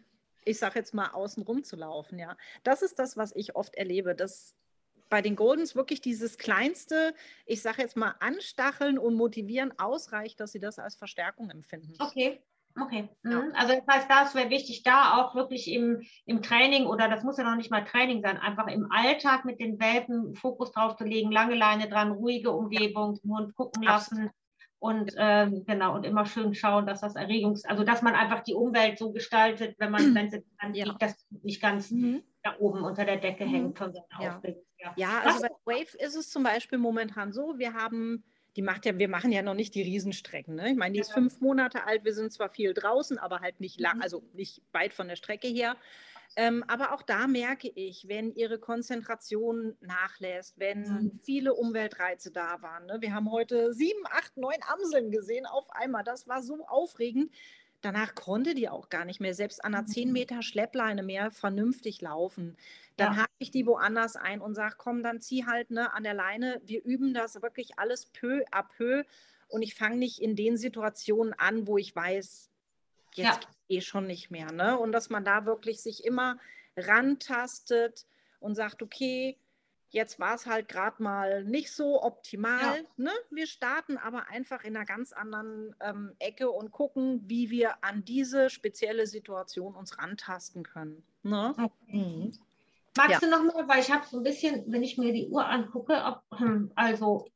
ich 0.48 0.60
sage 0.60 0.80
jetzt 0.80 0.94
mal, 0.94 1.10
außen 1.10 1.44
rum 1.44 1.64
zu 1.64 1.76
laufen. 1.76 2.20
Ja. 2.20 2.38
Das 2.64 2.82
ist 2.82 3.00
das, 3.00 3.18
was 3.18 3.36
ich 3.36 3.56
oft 3.56 3.76
erlebe, 3.76 4.16
dass 4.16 4.56
bei 5.10 5.22
den 5.22 5.36
Goldens 5.36 5.76
wirklich 5.76 6.02
dieses 6.02 6.38
kleinste, 6.38 7.14
ich 7.46 7.62
sage 7.62 7.82
jetzt 7.82 7.96
mal, 7.96 8.16
anstacheln 8.20 8.98
und 8.98 9.16
motivieren 9.16 9.78
ausreicht, 9.80 10.40
dass 10.40 10.52
sie 10.52 10.60
das 10.60 10.80
als 10.80 10.96
Verstärkung 10.96 11.50
empfinden. 11.50 11.94
Okay. 12.00 12.42
Okay. 12.80 13.10
Ja. 13.24 13.42
Mhm. 13.42 13.54
Also 13.56 13.74
das 13.74 13.88
heißt, 13.88 14.10
da 14.10 14.40
wäre 14.40 14.50
wichtig, 14.50 14.84
da 14.84 15.18
auch 15.18 15.34
wirklich 15.34 15.72
im, 15.72 16.02
im 16.26 16.42
Training 16.44 16.86
oder 16.86 17.08
das 17.08 17.24
muss 17.24 17.38
ja 17.38 17.44
noch 17.44 17.56
nicht 17.56 17.72
mal 17.72 17.84
Training 17.84 18.22
sein, 18.22 18.38
einfach 18.38 18.68
im 18.68 18.92
Alltag 18.92 19.46
mit 19.46 19.60
den 19.60 19.80
Welpen 19.80 20.36
Fokus 20.36 20.72
drauf 20.74 20.96
zu 20.96 21.04
legen, 21.04 21.32
lange 21.32 21.56
Leine 21.56 21.90
dran, 21.90 22.12
ruhige 22.12 22.52
Umgebung, 22.52 23.20
den 23.20 23.32
Hund 23.32 23.56
gucken 23.56 23.82
lassen, 23.82 24.30
und 24.80 25.14
äh, 25.18 25.50
genau, 25.66 25.96
und 25.96 26.06
immer 26.06 26.26
schön 26.26 26.54
schauen, 26.54 26.86
dass 26.86 27.02
das 27.02 27.16
Erregungs-, 27.16 27.66
also 27.66 27.84
dass 27.84 28.02
man 28.02 28.14
einfach 28.14 28.42
die 28.42 28.54
Umwelt 28.54 29.00
so 29.00 29.12
gestaltet, 29.12 29.76
wenn 29.80 29.92
man, 29.92 30.14
wenn 30.16 30.30
sie 30.30 30.44
dann 30.62 30.74
ja. 30.74 30.86
liegt, 30.86 31.02
dass 31.02 31.26
nicht 31.42 31.62
ganz 31.62 31.90
mhm. 31.90 32.22
da 32.44 32.56
oben 32.60 32.84
unter 32.84 33.04
der 33.04 33.18
Decke 33.18 33.46
mhm. 33.46 33.50
hängt 33.50 33.78
von 33.78 33.92
seiner 33.92 34.06
ja. 34.22 34.38
Aufregung. 34.38 34.64
Ja, 34.80 34.94
ja 34.96 35.22
also 35.24 35.42
bei 35.42 35.50
Wave 35.74 35.98
ist 35.98 36.16
es 36.16 36.30
zum 36.30 36.44
Beispiel 36.44 36.78
momentan 36.78 37.32
so, 37.32 37.58
wir 37.58 37.74
haben, 37.74 38.24
die 38.56 38.62
macht 38.62 38.86
ja, 38.86 38.98
wir 38.98 39.10
machen 39.10 39.32
ja 39.32 39.42
noch 39.42 39.56
nicht 39.56 39.74
die 39.74 39.82
Riesenstrecken. 39.82 40.56
Ne? 40.56 40.72
Ich 40.72 40.78
meine, 40.78 40.94
die 40.94 41.00
ist 41.00 41.12
fünf 41.12 41.42
Monate 41.42 41.88
alt, 41.88 42.06
wir 42.06 42.14
sind 42.14 42.32
zwar 42.32 42.50
viel 42.50 42.76
draußen, 42.76 43.18
aber 43.18 43.40
halt 43.40 43.60
nicht 43.60 43.80
lang, 43.80 43.98
mhm. 43.98 44.02
also 44.04 44.24
nicht 44.34 44.62
weit 44.74 44.94
von 44.94 45.08
der 45.08 45.16
Strecke 45.16 45.48
her. 45.48 45.76
Ähm, 46.36 46.64
aber 46.68 46.94
auch 46.94 47.02
da 47.02 47.26
merke 47.28 47.68
ich, 47.68 48.08
wenn 48.08 48.34
ihre 48.36 48.60
Konzentration 48.60 49.76
nachlässt, 49.82 50.60
wenn 50.60 50.82
mhm. 50.82 51.20
viele 51.24 51.54
Umweltreize 51.54 52.32
da 52.32 52.62
waren. 52.62 52.86
Ne? 52.86 52.98
Wir 53.00 53.14
haben 53.14 53.32
heute 53.32 53.74
sieben, 53.74 54.04
acht, 54.12 54.38
neun 54.38 54.60
Amseln 54.68 55.10
gesehen 55.10 55.46
auf 55.46 55.70
einmal. 55.72 56.04
Das 56.04 56.28
war 56.28 56.44
so 56.44 56.66
aufregend. 56.68 57.32
Danach 57.82 58.16
konnte 58.16 58.56
die 58.56 58.70
auch 58.70 58.90
gar 58.90 59.06
nicht 59.06 59.20
mehr, 59.20 59.34
selbst 59.34 59.64
an 59.64 59.74
einer 59.74 59.84
mhm. 59.84 59.88
10 59.88 60.12
Meter 60.12 60.42
Schleppleine 60.42 61.04
mehr 61.04 61.32
vernünftig 61.32 62.02
laufen. 62.02 62.58
Dann 62.98 63.14
ja. 63.14 63.22
hake 63.22 63.32
ich 63.40 63.52
die 63.52 63.66
woanders 63.66 64.16
ein 64.16 64.42
und 64.42 64.56
sage, 64.56 64.76
komm, 64.78 65.04
dann 65.04 65.22
zieh 65.22 65.46
halt 65.46 65.70
ne, 65.70 65.94
an 65.94 66.04
der 66.04 66.16
Leine. 66.16 66.60
Wir 66.66 66.84
üben 66.84 67.14
das 67.14 67.42
wirklich 67.42 67.78
alles 67.78 68.08
peu 68.08 68.44
à 68.52 68.64
peu. 68.64 69.04
Und 69.48 69.62
ich 69.62 69.76
fange 69.76 69.98
nicht 69.98 70.22
in 70.22 70.36
den 70.36 70.58
Situationen 70.58 71.34
an, 71.34 71.68
wo 71.68 71.78
ich 71.78 71.96
weiß, 71.96 72.50
jetzt 73.18 73.44
ja 73.44 73.50
eh 73.70 73.82
schon 73.82 74.08
nicht 74.08 74.32
mehr. 74.32 74.52
Ne? 74.52 74.78
Und 74.78 74.92
dass 74.92 75.10
man 75.10 75.26
da 75.26 75.46
wirklich 75.46 75.82
sich 75.82 76.06
immer 76.06 76.38
rantastet 76.76 78.06
und 78.40 78.56
sagt, 78.56 78.82
okay, 78.82 79.38
jetzt 79.90 80.20
war 80.20 80.36
es 80.36 80.46
halt 80.46 80.68
gerade 80.68 81.02
mal 81.02 81.44
nicht 81.44 81.72
so 81.72 82.02
optimal. 82.04 82.78
Ja. 82.78 82.84
Ne? 82.98 83.12
Wir 83.30 83.48
starten 83.48 83.98
aber 83.98 84.28
einfach 84.30 84.64
in 84.64 84.76
einer 84.76 84.86
ganz 84.86 85.14
anderen 85.14 85.76
ähm, 85.80 86.14
Ecke 86.20 86.52
und 86.52 86.72
gucken, 86.72 87.24
wie 87.26 87.50
wir 87.50 87.84
an 87.84 88.04
diese 88.04 88.50
spezielle 88.50 89.08
Situation 89.08 89.76
uns 89.76 89.98
rantasten 89.98 90.64
können. 90.64 91.04
Ne? 91.24 91.54
Okay. 91.58 91.72
Mhm. 91.88 92.34
Magst 92.98 93.12
ja. 93.12 93.20
du 93.20 93.30
noch 93.30 93.44
mal, 93.44 93.68
weil 93.68 93.80
ich 93.80 93.92
habe 93.92 94.06
so 94.08 94.18
ein 94.18 94.24
bisschen, 94.24 94.64
wenn 94.72 94.82
ich 94.82 94.98
mir 94.98 95.14
die 95.14 95.28
Uhr 95.28 95.48
angucke, 95.48 95.94
ob, 96.04 96.40
hm, 96.40 96.72
also 96.76 97.28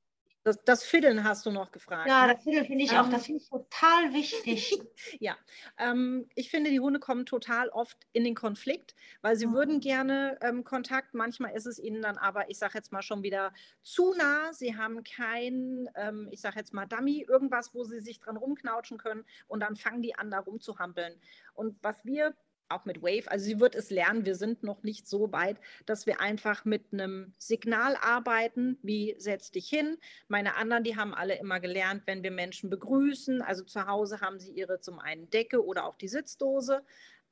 das, 0.44 0.64
das 0.64 0.84
Fiddeln 0.84 1.24
hast 1.24 1.46
du 1.46 1.52
noch 1.52 1.72
gefragt. 1.72 2.08
Ja, 2.08 2.26
ne? 2.26 2.34
das 2.34 2.44
Fiddeln 2.44 2.66
finde 2.66 2.84
ich 2.84 2.92
ähm, 2.92 2.98
auch, 2.98 3.10
das 3.10 3.26
finde 3.26 3.42
ich 3.42 3.50
total 3.50 4.14
wichtig. 4.14 4.80
ja, 5.20 5.38
ähm, 5.78 6.28
ich 6.36 6.50
finde, 6.50 6.72
die 6.72 6.80
Hunde 6.80 7.00
kommen 7.00 7.26
total 7.26 7.70
oft 7.70 7.98
in 8.14 8.24
den 8.24 8.34
Konflikt, 8.34 8.96
weil 9.22 9.36
sie 9.36 9.48
mhm. 9.48 9.54
würden 9.54 9.80
gerne 9.80 10.40
ähm, 10.42 10.64
Kontakt. 10.64 11.14
Manchmal 11.14 11.56
ist 11.56 11.68
es 11.68 11.78
ihnen 11.78 12.02
dann 12.02 12.18
aber, 12.18 12.50
ich 12.50 12.58
sage 12.58 12.74
jetzt 12.76 12.92
mal 12.92 13.04
schon 13.04 13.22
wieder 13.24 13.54
zu 13.84 14.14
nah. 14.16 14.52
Sie 14.54 14.76
haben 14.76 15.04
kein, 15.04 15.90
ähm, 15.96 16.28
ich 16.32 16.42
sage 16.42 16.58
jetzt 16.58 16.74
mal 16.74 16.88
Dummy, 16.88 17.26
irgendwas, 17.28 17.74
wo 17.74 17.84
sie 17.84 18.00
sich 18.00 18.20
dran 18.20 18.38
rumknautschen 18.38 18.98
können 18.98 19.24
und 19.48 19.60
dann 19.60 19.76
fangen 19.76 20.02
die 20.02 20.16
an, 20.16 20.32
da 20.32 20.40
rumzuhampeln. 20.40 21.20
Und 21.54 21.78
was 21.84 22.04
wir 22.04 22.34
auch 22.72 22.86
mit 22.86 23.02
Wave. 23.02 23.30
Also 23.30 23.46
sie 23.46 23.60
wird 23.60 23.76
es 23.76 23.90
lernen. 23.90 24.26
Wir 24.26 24.36
sind 24.36 24.64
noch 24.64 24.84
nicht 24.84 25.08
so 25.08 25.32
weit, 25.32 25.58
dass 25.86 26.06
wir 26.06 26.22
einfach 26.22 26.66
mit 26.66 26.92
einem 26.92 27.34
Signal 27.38 27.96
arbeiten, 28.02 28.78
wie 28.82 29.16
setz 29.18 29.52
dich 29.52 29.68
hin. 29.68 29.98
Meine 30.28 30.56
anderen, 30.56 30.84
die 30.84 30.98
haben 30.98 31.14
alle 31.14 31.38
immer 31.38 31.60
gelernt, 31.60 32.04
wenn 32.06 32.24
wir 32.24 32.32
Menschen 32.32 32.70
begrüßen. 32.70 33.42
Also 33.42 33.64
zu 33.64 33.88
Hause 33.88 34.22
haben 34.22 34.40
sie 34.40 34.52
ihre 34.52 34.80
zum 34.80 35.00
einen 35.00 35.30
Decke 35.30 35.64
oder 35.64 35.86
auch 35.86 35.96
die 35.96 36.08
Sitzdose. 36.08 36.84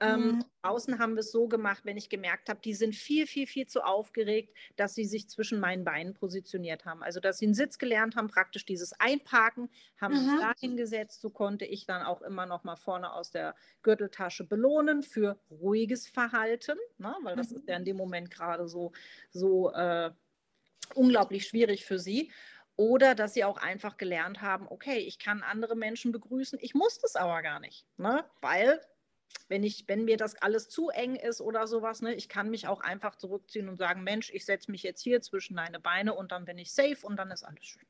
Ähm, 0.01 0.21
mhm. 0.21 0.45
Außen 0.61 0.99
haben 0.99 1.15
wir 1.15 1.21
es 1.21 1.31
so 1.31 1.47
gemacht, 1.47 1.81
wenn 1.83 1.97
ich 1.97 2.09
gemerkt 2.09 2.49
habe, 2.49 2.61
die 2.63 2.73
sind 2.73 2.95
viel, 2.95 3.27
viel, 3.27 3.47
viel 3.47 3.67
zu 3.67 3.81
aufgeregt, 3.83 4.55
dass 4.77 4.95
sie 4.95 5.05
sich 5.05 5.29
zwischen 5.29 5.59
meinen 5.59 5.83
Beinen 5.83 6.13
positioniert 6.13 6.85
haben. 6.85 7.03
Also, 7.03 7.19
dass 7.19 7.39
sie 7.39 7.45
einen 7.45 7.53
Sitz 7.53 7.77
gelernt 7.77 8.15
haben, 8.15 8.27
praktisch 8.27 8.65
dieses 8.65 8.93
Einparken, 8.99 9.69
haben 9.99 10.13
mhm. 10.13 10.29
sich 10.29 10.39
da 10.39 10.53
hingesetzt. 10.57 11.21
So 11.21 11.29
konnte 11.29 11.65
ich 11.65 11.85
dann 11.85 12.03
auch 12.03 12.21
immer 12.21 12.45
noch 12.45 12.63
mal 12.63 12.77
vorne 12.77 13.11
aus 13.11 13.31
der 13.31 13.55
Gürteltasche 13.83 14.45
belohnen 14.45 15.03
für 15.03 15.39
ruhiges 15.49 16.07
Verhalten, 16.07 16.77
ne? 16.97 17.13
weil 17.23 17.35
das 17.35 17.51
mhm. 17.51 17.57
ist 17.57 17.67
ja 17.67 17.75
in 17.75 17.85
dem 17.85 17.97
Moment 17.97 18.31
gerade 18.31 18.67
so, 18.67 18.93
so 19.31 19.71
äh, 19.71 20.11
unglaublich 20.95 21.45
schwierig 21.45 21.85
für 21.85 21.99
sie. 21.99 22.31
Oder 22.77 23.13
dass 23.13 23.33
sie 23.33 23.43
auch 23.43 23.57
einfach 23.57 23.97
gelernt 23.97 24.41
haben, 24.41 24.65
okay, 24.69 24.99
ich 24.99 25.19
kann 25.19 25.43
andere 25.43 25.75
Menschen 25.75 26.13
begrüßen, 26.13 26.57
ich 26.61 26.73
muss 26.73 26.97
das 26.99 27.17
aber 27.17 27.41
gar 27.41 27.59
nicht, 27.59 27.85
ne? 27.97 28.23
weil 28.39 28.79
wenn, 29.47 29.63
ich, 29.63 29.85
wenn 29.87 30.05
mir 30.05 30.17
das 30.17 30.35
alles 30.35 30.69
zu 30.69 30.89
eng 30.89 31.15
ist 31.15 31.41
oder 31.41 31.67
sowas, 31.67 32.01
ne, 32.01 32.13
ich 32.13 32.29
kann 32.29 32.49
mich 32.49 32.67
auch 32.67 32.81
einfach 32.81 33.15
zurückziehen 33.15 33.69
und 33.69 33.77
sagen, 33.77 34.03
Mensch, 34.03 34.31
ich 34.33 34.45
setze 34.45 34.71
mich 34.71 34.83
jetzt 34.83 35.01
hier 35.01 35.21
zwischen 35.21 35.57
deine 35.57 35.79
Beine 35.79 36.13
und 36.13 36.31
dann 36.31 36.45
bin 36.45 36.57
ich 36.57 36.71
safe 36.71 36.97
und 37.03 37.17
dann 37.17 37.31
ist 37.31 37.43
alles 37.43 37.65
schön. 37.65 37.85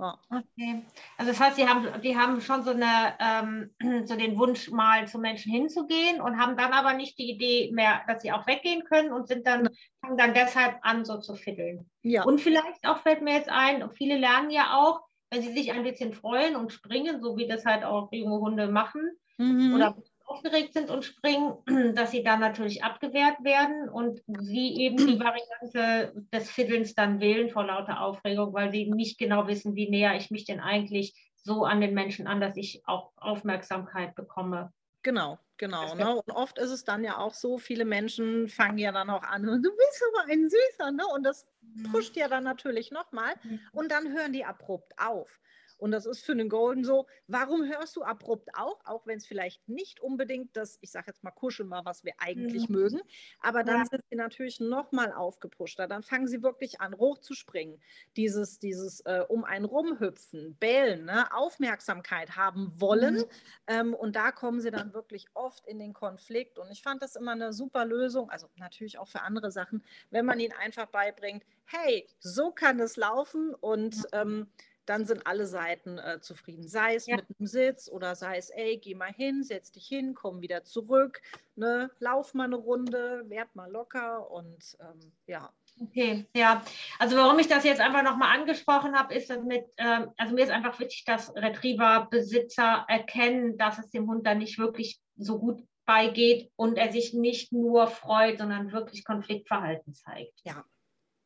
Ja. 0.00 0.18
Okay. 0.30 0.82
Also 1.18 1.32
das 1.32 1.40
heißt, 1.40 1.56
Sie 1.56 1.68
haben, 1.68 2.00
die 2.00 2.16
haben 2.16 2.40
schon 2.40 2.62
so, 2.62 2.70
eine, 2.70 3.14
ähm, 3.20 3.70
so 4.06 4.16
den 4.16 4.38
Wunsch, 4.38 4.70
mal 4.70 5.06
zu 5.06 5.18
Menschen 5.18 5.52
hinzugehen 5.52 6.20
und 6.20 6.38
haben 6.38 6.56
dann 6.56 6.72
aber 6.72 6.94
nicht 6.94 7.18
die 7.18 7.30
Idee 7.30 7.70
mehr, 7.72 8.00
dass 8.06 8.22
sie 8.22 8.32
auch 8.32 8.46
weggehen 8.46 8.84
können 8.84 9.12
und 9.12 9.28
sind 9.28 9.46
dann, 9.46 9.68
fangen 10.00 10.16
dann 10.16 10.32
deshalb 10.32 10.78
an, 10.82 11.04
so 11.04 11.18
zu 11.18 11.34
fiddeln. 11.34 11.90
Ja. 12.02 12.24
Und 12.24 12.40
vielleicht 12.40 12.86
auch 12.86 12.98
fällt 13.02 13.20
mir 13.20 13.34
jetzt 13.34 13.50
ein, 13.50 13.90
viele 13.90 14.16
lernen 14.16 14.50
ja 14.50 14.78
auch, 14.78 15.02
wenn 15.30 15.42
sie 15.42 15.52
sich 15.52 15.70
ein 15.70 15.84
bisschen 15.84 16.14
freuen 16.14 16.56
und 16.56 16.72
springen, 16.72 17.20
so 17.20 17.36
wie 17.36 17.46
das 17.46 17.66
halt 17.66 17.84
auch 17.84 18.10
junge 18.10 18.40
Hunde 18.40 18.68
machen, 18.68 19.02
mhm. 19.36 19.74
oder 19.74 19.96
aufgeregt 20.30 20.74
sind 20.74 20.90
und 20.90 21.04
springen, 21.04 21.54
dass 21.94 22.12
sie 22.12 22.22
dann 22.22 22.40
natürlich 22.40 22.84
abgewehrt 22.84 23.42
werden 23.42 23.88
und 23.88 24.22
sie 24.26 24.76
eben 24.76 24.96
die 24.96 25.20
Variante 25.20 26.12
des 26.32 26.50
Fiddelns 26.50 26.94
dann 26.94 27.20
wählen 27.20 27.50
vor 27.50 27.64
lauter 27.64 28.00
Aufregung, 28.00 28.52
weil 28.52 28.70
sie 28.70 28.90
nicht 28.90 29.18
genau 29.18 29.46
wissen, 29.46 29.74
wie 29.74 29.90
näher 29.90 30.16
ich 30.16 30.30
mich 30.30 30.44
denn 30.44 30.60
eigentlich 30.60 31.14
so 31.42 31.64
an 31.64 31.80
den 31.80 31.94
Menschen 31.94 32.26
an, 32.26 32.40
dass 32.40 32.56
ich 32.56 32.82
auch 32.86 33.12
Aufmerksamkeit 33.16 34.14
bekomme. 34.14 34.72
Genau, 35.02 35.38
genau. 35.56 35.94
Ne? 35.94 36.14
Und 36.14 36.30
oft 36.32 36.58
ist 36.58 36.70
es 36.70 36.84
dann 36.84 37.02
ja 37.02 37.16
auch 37.16 37.32
so, 37.32 37.58
viele 37.58 37.86
Menschen 37.86 38.48
fangen 38.48 38.78
ja 38.78 38.92
dann 38.92 39.08
auch 39.08 39.22
an, 39.22 39.42
du 39.42 39.70
bist 39.76 40.02
aber 40.12 40.30
ein 40.30 40.50
Süßer, 40.50 40.92
ne? 40.92 41.06
Und 41.14 41.22
das 41.22 41.46
mhm. 41.62 41.90
pusht 41.90 42.16
ja 42.16 42.28
dann 42.28 42.44
natürlich 42.44 42.90
nochmal. 42.90 43.34
Mhm. 43.42 43.60
Und 43.72 43.90
dann 43.90 44.12
hören 44.12 44.34
die 44.34 44.44
abrupt 44.44 44.92
auf. 44.98 45.40
Und 45.80 45.92
das 45.92 46.06
ist 46.06 46.24
für 46.24 46.36
den 46.36 46.48
Golden 46.48 46.84
so, 46.84 47.06
warum 47.26 47.64
hörst 47.64 47.96
du 47.96 48.02
abrupt 48.02 48.50
auch, 48.54 48.84
auch 48.84 49.06
wenn 49.06 49.16
es 49.16 49.26
vielleicht 49.26 49.66
nicht 49.68 50.00
unbedingt 50.00 50.56
das, 50.56 50.78
ich 50.82 50.90
sage 50.90 51.06
jetzt 51.08 51.24
mal 51.24 51.30
kuscheln 51.30 51.70
war, 51.70 51.84
was 51.84 52.04
wir 52.04 52.12
eigentlich 52.18 52.68
mhm. 52.68 52.74
mögen, 52.76 53.00
aber 53.40 53.64
dann 53.64 53.78
ja. 53.78 53.84
sind 53.86 54.02
sie 54.10 54.16
natürlich 54.16 54.60
nochmal 54.60 55.12
aufgepushter. 55.12 55.86
Dann 55.86 56.02
fangen 56.02 56.28
sie 56.28 56.42
wirklich 56.42 56.80
an, 56.80 56.94
hochzuspringen. 56.96 57.80
Dieses, 58.16 58.58
dieses 58.58 59.00
äh, 59.00 59.24
um 59.28 59.44
einen 59.44 59.64
rumhüpfen, 59.64 60.56
bellen, 60.56 61.06
ne? 61.06 61.32
Aufmerksamkeit 61.32 62.36
haben 62.36 62.78
wollen. 62.78 63.16
Mhm. 63.16 63.24
Ähm, 63.66 63.94
und 63.94 64.16
da 64.16 64.32
kommen 64.32 64.60
sie 64.60 64.70
dann 64.70 64.92
wirklich 64.92 65.26
oft 65.34 65.66
in 65.66 65.78
den 65.78 65.94
Konflikt. 65.94 66.58
Und 66.58 66.70
ich 66.70 66.82
fand 66.82 67.02
das 67.02 67.16
immer 67.16 67.32
eine 67.32 67.52
super 67.52 67.84
Lösung, 67.84 68.30
also 68.30 68.48
natürlich 68.56 68.98
auch 68.98 69.08
für 69.08 69.22
andere 69.22 69.50
Sachen, 69.50 69.82
wenn 70.10 70.26
man 70.26 70.40
ihnen 70.40 70.54
einfach 70.58 70.86
beibringt, 70.86 71.44
hey, 71.64 72.06
so 72.18 72.50
kann 72.50 72.80
es 72.80 72.96
laufen 72.96 73.54
und 73.54 74.06
ähm, 74.12 74.48
dann 74.90 75.04
sind 75.04 75.24
alle 75.24 75.46
Seiten 75.46 75.98
äh, 75.98 76.20
zufrieden. 76.20 76.66
Sei 76.66 76.96
es 76.96 77.06
ja. 77.06 77.14
mit 77.14 77.26
einem 77.38 77.46
Sitz 77.46 77.88
oder 77.88 78.16
sei 78.16 78.38
es, 78.38 78.50
ey, 78.50 78.76
geh 78.78 78.96
mal 78.96 79.12
hin, 79.12 79.44
setz 79.44 79.70
dich 79.70 79.86
hin, 79.86 80.14
komm 80.14 80.40
wieder 80.40 80.64
zurück, 80.64 81.22
ne, 81.54 81.92
lauf 82.00 82.34
mal 82.34 82.44
eine 82.44 82.56
Runde, 82.56 83.22
werd 83.28 83.54
mal 83.54 83.70
locker 83.70 84.28
und 84.32 84.76
ähm, 84.80 85.12
ja. 85.28 85.52
Okay, 85.80 86.26
ja. 86.34 86.64
Also 86.98 87.16
warum 87.16 87.38
ich 87.38 87.46
das 87.46 87.62
jetzt 87.62 87.80
einfach 87.80 88.02
nochmal 88.02 88.36
angesprochen 88.36 88.98
habe, 88.98 89.14
ist 89.14 89.30
dass 89.30 89.44
mit, 89.44 89.64
ähm, 89.76 90.10
also 90.16 90.34
mir 90.34 90.42
ist 90.42 90.50
einfach 90.50 90.80
wichtig, 90.80 91.04
dass 91.04 91.34
Retriever-Besitzer 91.36 92.84
erkennen, 92.88 93.56
dass 93.58 93.78
es 93.78 93.90
dem 93.90 94.08
Hund 94.08 94.26
dann 94.26 94.38
nicht 94.38 94.58
wirklich 94.58 95.00
so 95.16 95.38
gut 95.38 95.62
beigeht 95.86 96.50
und 96.56 96.78
er 96.78 96.90
sich 96.90 97.14
nicht 97.14 97.52
nur 97.52 97.86
freut, 97.86 98.38
sondern 98.38 98.72
wirklich 98.72 99.04
Konfliktverhalten 99.04 99.94
zeigt. 99.94 100.40
Ja. 100.42 100.64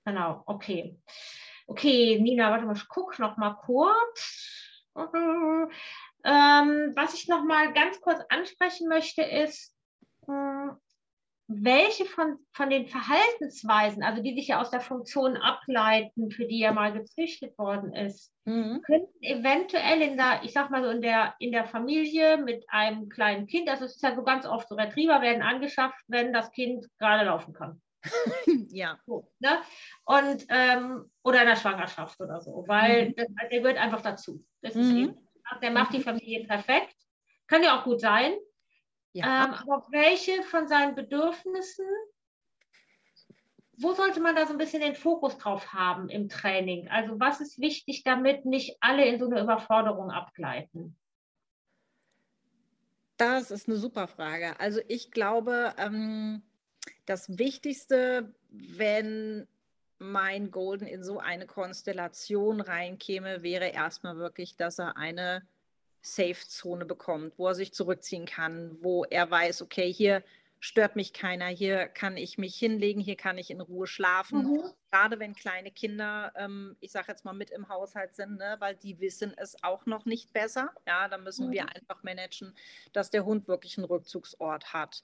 Genau, 0.04 0.42
okay. 0.44 0.98
Okay, 1.66 2.18
Nina, 2.20 2.50
warte 2.50 2.66
mal, 2.66 2.76
ich 2.76 2.88
gucke 2.88 3.20
noch 3.20 3.36
mal 3.36 3.54
kurz. 3.54 4.92
Ähm, 4.96 6.92
was 6.94 7.14
ich 7.14 7.28
noch 7.28 7.44
mal 7.44 7.72
ganz 7.72 8.00
kurz 8.00 8.20
ansprechen 8.30 8.88
möchte, 8.88 9.22
ist, 9.22 9.74
äh, 10.26 10.68
welche 11.46 12.06
von, 12.06 12.38
von 12.52 12.70
den 12.70 12.86
Verhaltensweisen, 12.86 14.02
also 14.02 14.22
die 14.22 14.34
sich 14.34 14.48
ja 14.48 14.60
aus 14.60 14.70
der 14.70 14.80
Funktion 14.80 15.36
ableiten, 15.36 16.30
für 16.30 16.46
die 16.46 16.60
ja 16.60 16.72
mal 16.72 16.92
gezüchtet 16.92 17.58
worden 17.58 17.92
ist, 17.92 18.32
mhm. 18.46 18.80
könnten 18.86 19.22
eventuell 19.22 20.00
in 20.00 20.16
der, 20.16 20.42
ich 20.42 20.54
sag 20.54 20.70
mal 20.70 20.82
so, 20.82 20.88
in 20.88 21.02
der, 21.02 21.34
in 21.38 21.52
der 21.52 21.66
Familie 21.66 22.38
mit 22.38 22.64
einem 22.68 23.10
kleinen 23.10 23.46
Kind, 23.46 23.68
also 23.68 23.84
es 23.84 23.96
ist 23.96 24.02
ja 24.02 24.14
so 24.14 24.22
ganz 24.22 24.46
oft 24.46 24.68
so, 24.68 24.74
Retriever 24.74 25.20
werden 25.20 25.42
angeschafft, 25.42 26.02
wenn 26.08 26.32
das 26.32 26.50
Kind 26.52 26.86
gerade 26.98 27.26
laufen 27.26 27.52
kann. 27.52 27.82
ja. 28.70 28.98
So, 29.06 29.30
ne? 29.38 29.60
Und, 30.04 30.46
ähm, 30.48 31.10
oder 31.22 31.42
in 31.42 31.48
der 31.48 31.56
Schwangerschaft 31.56 32.20
oder 32.20 32.40
so, 32.40 32.64
weil 32.66 33.08
mhm. 33.08 33.14
das, 33.16 33.26
der 33.50 33.60
gehört 33.60 33.78
einfach 33.78 34.02
dazu. 34.02 34.44
Das 34.62 34.76
ist 34.76 34.90
mhm. 34.90 34.96
eben, 34.96 35.28
der 35.62 35.70
macht 35.70 35.92
die 35.94 36.02
Familie 36.02 36.46
perfekt. 36.46 36.96
Kann 37.46 37.62
ja 37.62 37.78
auch 37.78 37.84
gut 37.84 38.00
sein. 38.00 38.34
Ja. 39.12 39.44
Ähm, 39.44 39.54
aber 39.54 39.86
welche 39.90 40.42
von 40.42 40.66
seinen 40.66 40.94
Bedürfnissen, 40.94 41.86
wo 43.78 43.92
sollte 43.92 44.20
man 44.20 44.34
da 44.34 44.46
so 44.46 44.52
ein 44.52 44.58
bisschen 44.58 44.80
den 44.80 44.96
Fokus 44.96 45.38
drauf 45.38 45.72
haben 45.72 46.08
im 46.08 46.28
Training? 46.28 46.88
Also 46.88 47.18
was 47.20 47.40
ist 47.40 47.60
wichtig, 47.60 48.02
damit 48.04 48.44
nicht 48.44 48.76
alle 48.80 49.04
in 49.04 49.18
so 49.18 49.26
eine 49.26 49.40
Überforderung 49.40 50.10
abgleiten? 50.10 50.96
Das 53.16 53.50
ist 53.50 53.68
eine 53.68 53.76
super 53.76 54.08
Frage. 54.08 54.58
Also 54.58 54.80
ich 54.88 55.12
glaube, 55.12 55.74
ähm, 55.78 56.42
das 57.06 57.38
Wichtigste, 57.38 58.34
wenn 58.50 59.46
mein 59.98 60.50
Golden 60.50 60.86
in 60.86 61.02
so 61.02 61.18
eine 61.18 61.46
Konstellation 61.46 62.60
reinkäme, 62.60 63.42
wäre 63.42 63.68
erstmal 63.68 64.16
wirklich, 64.16 64.56
dass 64.56 64.78
er 64.78 64.96
eine 64.96 65.46
Safe-Zone 66.02 66.84
bekommt, 66.84 67.38
wo 67.38 67.48
er 67.48 67.54
sich 67.54 67.72
zurückziehen 67.72 68.26
kann, 68.26 68.76
wo 68.82 69.04
er 69.04 69.30
weiß, 69.30 69.62
okay, 69.62 69.92
hier 69.92 70.22
stört 70.60 70.96
mich 70.96 71.12
keiner, 71.12 71.46
hier 71.46 71.88
kann 71.88 72.16
ich 72.16 72.38
mich 72.38 72.56
hinlegen, 72.56 73.00
hier 73.00 73.16
kann 73.16 73.36
ich 73.36 73.50
in 73.50 73.60
Ruhe 73.60 73.86
schlafen. 73.86 74.44
Mhm. 74.44 74.62
Gerade 74.90 75.18
wenn 75.18 75.34
kleine 75.34 75.70
Kinder, 75.70 76.32
ähm, 76.36 76.76
ich 76.80 76.90
sage 76.92 77.08
jetzt 77.08 77.24
mal, 77.24 77.34
mit 77.34 77.50
im 77.50 77.68
Haushalt 77.68 78.14
sind, 78.14 78.38
ne, 78.38 78.56
weil 78.60 78.74
die 78.74 78.98
wissen 78.98 79.34
es 79.36 79.62
auch 79.62 79.84
noch 79.84 80.06
nicht 80.06 80.32
besser. 80.32 80.72
Ja, 80.86 81.08
da 81.08 81.18
müssen 81.18 81.48
mhm. 81.48 81.52
wir 81.52 81.68
einfach 81.68 82.02
managen, 82.02 82.54
dass 82.94 83.10
der 83.10 83.26
Hund 83.26 83.46
wirklich 83.46 83.76
einen 83.76 83.84
Rückzugsort 83.84 84.72
hat. 84.72 85.02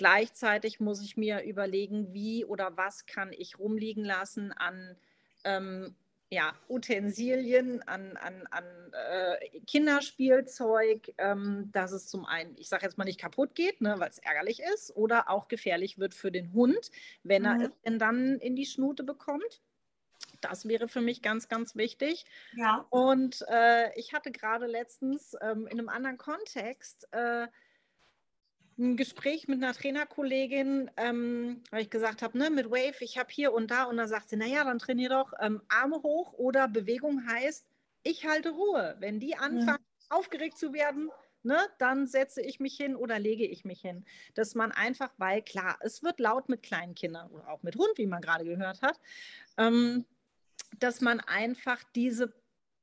Gleichzeitig 0.00 0.80
muss 0.80 1.02
ich 1.02 1.18
mir 1.18 1.42
überlegen, 1.42 2.14
wie 2.14 2.46
oder 2.46 2.74
was 2.78 3.04
kann 3.04 3.34
ich 3.34 3.58
rumliegen 3.58 4.02
lassen 4.02 4.50
an 4.50 4.96
ähm, 5.44 5.94
ja, 6.30 6.54
Utensilien, 6.70 7.82
an, 7.82 8.16
an, 8.16 8.46
an 8.50 8.64
äh, 8.94 9.60
Kinderspielzeug, 9.66 11.12
ähm, 11.18 11.68
dass 11.72 11.92
es 11.92 12.06
zum 12.06 12.24
einen, 12.24 12.56
ich 12.56 12.70
sage 12.70 12.86
jetzt 12.86 12.96
mal 12.96 13.04
nicht 13.04 13.20
kaputt 13.20 13.54
geht, 13.54 13.82
ne, 13.82 13.96
weil 13.98 14.08
es 14.08 14.16
ärgerlich 14.16 14.62
ist, 14.72 14.96
oder 14.96 15.28
auch 15.28 15.48
gefährlich 15.48 15.98
wird 15.98 16.14
für 16.14 16.32
den 16.32 16.54
Hund, 16.54 16.90
wenn 17.22 17.42
mhm. 17.42 17.48
er 17.48 17.60
es 17.66 17.80
denn 17.84 17.98
dann 17.98 18.38
in 18.38 18.56
die 18.56 18.64
Schnute 18.64 19.04
bekommt. 19.04 19.60
Das 20.40 20.66
wäre 20.66 20.88
für 20.88 21.02
mich 21.02 21.20
ganz, 21.20 21.50
ganz 21.50 21.76
wichtig. 21.76 22.24
Ja. 22.56 22.86
Und 22.88 23.44
äh, 23.50 23.92
ich 23.98 24.14
hatte 24.14 24.32
gerade 24.32 24.66
letztens 24.66 25.36
ähm, 25.42 25.66
in 25.66 25.78
einem 25.78 25.90
anderen 25.90 26.16
Kontext 26.16 27.06
äh, 27.12 27.48
ein 28.80 28.96
Gespräch 28.96 29.46
mit 29.46 29.62
einer 29.62 29.74
Trainerkollegin, 29.74 30.90
ähm, 30.96 31.62
weil 31.70 31.82
ich 31.82 31.90
gesagt 31.90 32.22
habe, 32.22 32.36
ne, 32.36 32.50
mit 32.50 32.70
Wave, 32.70 32.96
ich 33.00 33.18
habe 33.18 33.28
hier 33.30 33.52
und 33.52 33.70
da 33.70 33.84
und 33.84 33.98
dann 33.98 34.08
sagt 34.08 34.28
sie, 34.28 34.36
naja, 34.36 34.64
dann 34.64 34.78
trainier 34.78 35.10
doch 35.10 35.32
ähm, 35.40 35.62
Arme 35.68 36.02
hoch 36.02 36.32
oder 36.32 36.66
Bewegung 36.66 37.26
heißt, 37.28 37.66
ich 38.02 38.26
halte 38.26 38.50
Ruhe. 38.50 38.96
Wenn 38.98 39.20
die 39.20 39.36
anfangen, 39.36 39.84
ja. 40.00 40.16
aufgeregt 40.16 40.58
zu 40.58 40.72
werden, 40.72 41.10
ne, 41.42 41.58
dann 41.78 42.06
setze 42.06 42.40
ich 42.42 42.60
mich 42.60 42.76
hin 42.76 42.96
oder 42.96 43.18
lege 43.18 43.46
ich 43.46 43.64
mich 43.64 43.80
hin. 43.80 44.04
Dass 44.34 44.54
man 44.54 44.72
einfach, 44.72 45.12
weil 45.18 45.42
klar, 45.42 45.76
es 45.80 46.02
wird 46.02 46.18
laut 46.18 46.48
mit 46.48 46.62
kleinen 46.62 46.94
Kindern 46.94 47.30
oder 47.30 47.48
auch 47.48 47.62
mit 47.62 47.76
Hund, 47.76 47.96
wie 47.96 48.06
man 48.06 48.22
gerade 48.22 48.44
gehört 48.44 48.82
hat, 48.82 48.98
ähm, 49.58 50.06
dass 50.78 51.00
man 51.00 51.20
einfach 51.20 51.82
diese 51.94 52.32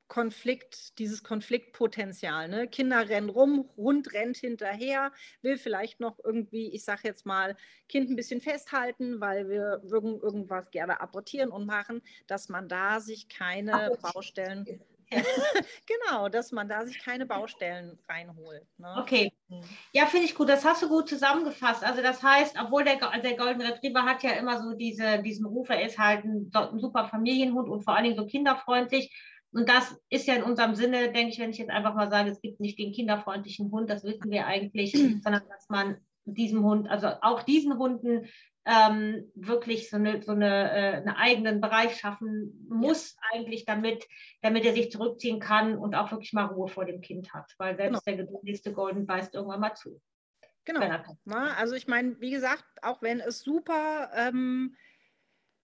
Konflikt, 0.07 0.97
dieses 0.99 1.23
Konfliktpotenzial. 1.23 2.47
Ne? 2.47 2.67
Kinder 2.67 3.09
rennen 3.09 3.29
rum, 3.29 3.69
Hund 3.75 4.13
rennt 4.13 4.37
hinterher, 4.37 5.11
will 5.41 5.57
vielleicht 5.57 5.99
noch 5.99 6.17
irgendwie, 6.23 6.73
ich 6.73 6.83
sage 6.83 7.01
jetzt 7.03 7.25
mal, 7.25 7.55
Kind 7.89 8.09
ein 8.09 8.15
bisschen 8.15 8.41
festhalten, 8.41 9.19
weil 9.19 9.49
wir 9.49 9.81
irgendwas 9.83 10.71
gerne 10.71 11.01
apportieren 11.01 11.49
und 11.49 11.65
machen, 11.65 12.01
dass 12.27 12.49
man 12.49 12.67
da 12.67 12.99
sich 12.99 13.27
keine 13.27 13.73
Apportieren. 13.73 14.13
Baustellen 14.13 14.81
genau, 15.85 16.27
dass 16.27 16.51
man 16.51 16.67
da 16.67 16.85
sich 16.85 16.99
keine 16.99 17.25
Baustellen 17.25 17.97
reinholt. 18.09 18.65
Ne? 18.77 18.95
Okay. 18.99 19.31
Mhm. 19.47 19.61
Ja, 19.93 20.05
finde 20.05 20.25
ich 20.25 20.35
gut. 20.35 20.49
Das 20.49 20.65
hast 20.65 20.81
du 20.81 20.89
gut 20.89 21.07
zusammengefasst. 21.07 21.83
Also 21.83 22.01
das 22.01 22.21
heißt, 22.21 22.57
obwohl 22.59 22.83
der, 22.83 22.97
der 22.97 23.37
Golden 23.37 23.61
Retriever 23.61 24.03
hat 24.03 24.23
ja 24.23 24.31
immer 24.31 24.61
so 24.61 24.73
diese, 24.73 25.21
diesen 25.23 25.45
Ruf, 25.45 25.69
er 25.69 25.85
ist 25.85 25.97
halt 25.97 26.25
ein, 26.25 26.51
ein 26.53 26.79
super 26.79 27.05
Familienhund 27.05 27.69
und 27.69 27.83
vor 27.83 27.95
allen 27.95 28.03
Dingen 28.03 28.17
so 28.17 28.25
kinderfreundlich. 28.25 29.15
Und 29.51 29.69
das 29.69 29.97
ist 30.09 30.27
ja 30.27 30.35
in 30.35 30.43
unserem 30.43 30.75
Sinne, 30.75 31.11
denke 31.11 31.29
ich, 31.29 31.39
wenn 31.39 31.49
ich 31.49 31.57
jetzt 31.57 31.71
einfach 31.71 31.95
mal 31.95 32.09
sage, 32.09 32.29
es 32.29 32.41
gibt 32.41 32.59
nicht 32.59 32.77
den 32.77 32.91
kinderfreundlichen 32.91 33.71
Hund, 33.71 33.89
das 33.89 34.03
wissen 34.03 34.29
wir 34.29 34.45
eigentlich, 34.45 34.91
sondern 35.23 35.43
dass 35.49 35.69
man 35.69 35.97
diesem 36.25 36.63
Hund, 36.63 36.89
also 36.89 37.07
auch 37.21 37.43
diesen 37.43 37.77
Hunden 37.77 38.27
ähm, 38.65 39.31
wirklich 39.33 39.89
so, 39.89 39.95
eine, 39.95 40.21
so 40.21 40.33
eine, 40.33 40.71
äh, 40.71 40.95
einen 40.97 41.15
eigenen 41.15 41.61
Bereich 41.61 41.97
schaffen 41.97 42.67
muss, 42.69 43.13
ja. 43.13 43.39
eigentlich, 43.39 43.63
damit, 43.63 44.05
damit 44.41 44.65
er 44.65 44.73
sich 44.73 44.91
zurückziehen 44.91 45.39
kann 45.39 45.77
und 45.77 45.95
auch 45.95 46.11
wirklich 46.11 46.33
mal 46.33 46.45
Ruhe 46.45 46.67
vor 46.67 46.83
dem 46.83 46.99
Kind 46.99 47.33
hat. 47.33 47.49
Weil 47.57 47.77
selbst 47.77 48.03
genau. 48.03 48.17
der 48.17 48.25
geduldigste 48.25 48.73
Golden 48.73 49.07
beißt 49.07 49.33
irgendwann 49.35 49.61
mal 49.61 49.75
zu. 49.75 50.01
Genau. 50.65 50.81
Also 51.25 51.75
ich 51.75 51.87
meine, 51.87 52.19
wie 52.19 52.29
gesagt, 52.29 52.65
auch 52.81 53.01
wenn 53.01 53.21
es 53.21 53.39
super 53.39 54.11
ähm, 54.13 54.75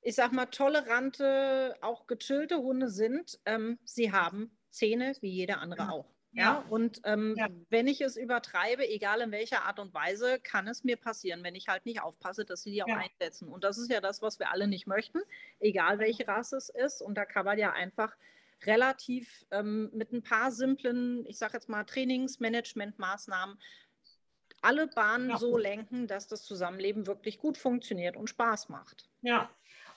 ich 0.03 0.15
sag 0.15 0.33
mal, 0.33 0.45
tolerante, 0.47 1.75
auch 1.81 2.07
gechillte 2.07 2.57
Hunde 2.57 2.89
sind, 2.89 3.39
ähm, 3.45 3.79
sie 3.85 4.11
haben 4.11 4.57
Zähne 4.69 5.15
wie 5.21 5.29
jeder 5.29 5.59
andere 5.59 5.91
auch. 5.91 6.13
Ja, 6.35 6.43
ja. 6.43 6.65
und 6.69 6.99
ähm, 7.03 7.35
ja. 7.37 7.47
wenn 7.69 7.87
ich 7.87 8.01
es 8.01 8.17
übertreibe, 8.17 8.87
egal 8.89 9.21
in 9.21 9.31
welcher 9.31 9.65
Art 9.65 9.79
und 9.79 9.93
Weise, 9.93 10.39
kann 10.39 10.67
es 10.67 10.83
mir 10.83 10.97
passieren, 10.97 11.43
wenn 11.43 11.53
ich 11.53 11.67
halt 11.67 11.85
nicht 11.85 12.01
aufpasse, 12.01 12.43
dass 12.43 12.63
sie 12.63 12.71
die 12.71 12.83
auch 12.83 12.87
einsetzen. 12.87 13.49
Und 13.49 13.63
das 13.63 13.77
ist 13.77 13.91
ja 13.91 14.01
das, 14.01 14.23
was 14.23 14.39
wir 14.39 14.51
alle 14.51 14.67
nicht 14.67 14.87
möchten, 14.87 15.19
egal 15.59 15.99
welche 15.99 16.27
Rasse 16.27 16.57
es 16.57 16.69
ist. 16.69 17.01
Und 17.01 17.15
da 17.15 17.25
kann 17.25 17.45
man 17.45 17.59
ja 17.59 17.71
einfach 17.71 18.15
relativ 18.65 19.45
ähm, 19.51 19.91
mit 19.93 20.11
ein 20.11 20.23
paar 20.23 20.51
simplen, 20.51 21.23
ich 21.27 21.37
sage 21.37 21.53
jetzt 21.53 21.69
mal, 21.69 21.83
Trainingsmanagementmaßnahmen 21.83 23.59
alle 24.63 24.87
Bahnen 24.87 25.37
so 25.37 25.57
lenken, 25.57 26.07
dass 26.07 26.27
das 26.27 26.43
Zusammenleben 26.43 27.05
wirklich 27.05 27.37
gut 27.37 27.57
funktioniert 27.57 28.15
und 28.15 28.29
Spaß 28.29 28.69
macht. 28.69 29.09
Ja. 29.21 29.49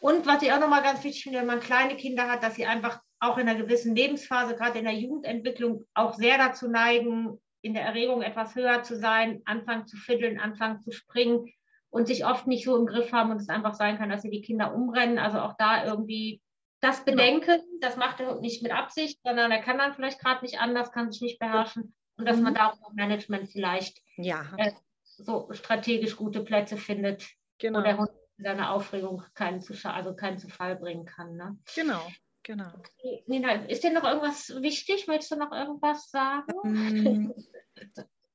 Und 0.06 0.24
was 0.24 0.40
ich 0.40 0.52
auch 0.52 0.60
nochmal 0.60 0.84
ganz 0.84 1.02
wichtig 1.02 1.24
finde, 1.24 1.40
wenn 1.40 1.48
man 1.48 1.58
kleine 1.58 1.96
Kinder 1.96 2.28
hat, 2.30 2.44
dass 2.44 2.54
sie 2.54 2.64
einfach 2.64 3.00
auch 3.18 3.38
in 3.38 3.48
einer 3.48 3.60
gewissen 3.60 3.96
Lebensphase, 3.96 4.54
gerade 4.54 4.78
in 4.78 4.84
der 4.84 4.94
Jugendentwicklung, 4.94 5.84
auch 5.94 6.14
sehr 6.14 6.38
dazu 6.38 6.68
neigen, 6.68 7.40
in 7.60 7.74
der 7.74 7.82
Erregung 7.82 8.22
etwas 8.22 8.54
höher 8.54 8.84
zu 8.84 8.96
sein, 8.96 9.42
anfangen 9.46 9.88
zu 9.88 9.96
fiddeln, 9.96 10.38
anfangen 10.38 10.80
zu 10.80 10.92
springen 10.92 11.52
und 11.90 12.06
sich 12.06 12.24
oft 12.24 12.46
nicht 12.46 12.64
so 12.64 12.76
im 12.76 12.86
Griff 12.86 13.10
haben 13.10 13.32
und 13.32 13.40
es 13.40 13.48
einfach 13.48 13.74
sein 13.74 13.98
kann, 13.98 14.08
dass 14.08 14.22
sie 14.22 14.30
die 14.30 14.42
Kinder 14.42 14.72
umrennen. 14.72 15.18
Also 15.18 15.40
auch 15.40 15.56
da 15.58 15.84
irgendwie 15.84 16.40
das. 16.80 17.04
Bedenken, 17.04 17.60
das 17.80 17.96
macht 17.96 18.20
er 18.20 18.40
nicht 18.40 18.62
mit 18.62 18.70
Absicht, 18.70 19.18
sondern 19.24 19.50
er 19.50 19.60
kann 19.60 19.78
dann 19.78 19.94
vielleicht 19.94 20.20
gerade 20.20 20.44
nicht 20.44 20.60
anders, 20.60 20.92
kann 20.92 21.10
sich 21.10 21.20
nicht 21.20 21.40
beherrschen 21.40 21.96
und 22.16 22.28
dass 22.28 22.36
mhm. 22.36 22.44
man 22.44 22.54
da 22.54 22.68
auch 22.68 22.90
im 22.90 22.94
Management 22.94 23.48
vielleicht 23.48 24.00
ja. 24.18 24.44
äh, 24.56 24.70
so 25.02 25.48
strategisch 25.50 26.14
gute 26.14 26.44
Plätze 26.44 26.76
findet, 26.76 27.26
genau. 27.58 27.80
wo 27.80 27.82
der 27.82 27.98
Hund 27.98 28.10
seine 28.38 28.70
Aufregung 28.70 29.22
keinen 29.34 29.60
zu, 29.60 29.74
also 29.84 30.14
keinen 30.14 30.38
zu 30.38 30.48
Fall 30.48 30.76
bringen 30.76 31.04
kann. 31.06 31.36
Ne? 31.36 31.58
Genau. 31.74 32.06
Genau. 32.42 32.68
Okay. 32.78 33.24
Nina, 33.26 33.52
ist 33.66 33.82
dir 33.82 33.92
noch 33.92 34.04
irgendwas 34.04 34.50
wichtig? 34.62 35.08
Möchtest 35.08 35.32
du 35.32 35.36
noch 35.36 35.50
irgendwas 35.50 36.10
sagen? 36.10 36.52
Mm. 36.62 37.32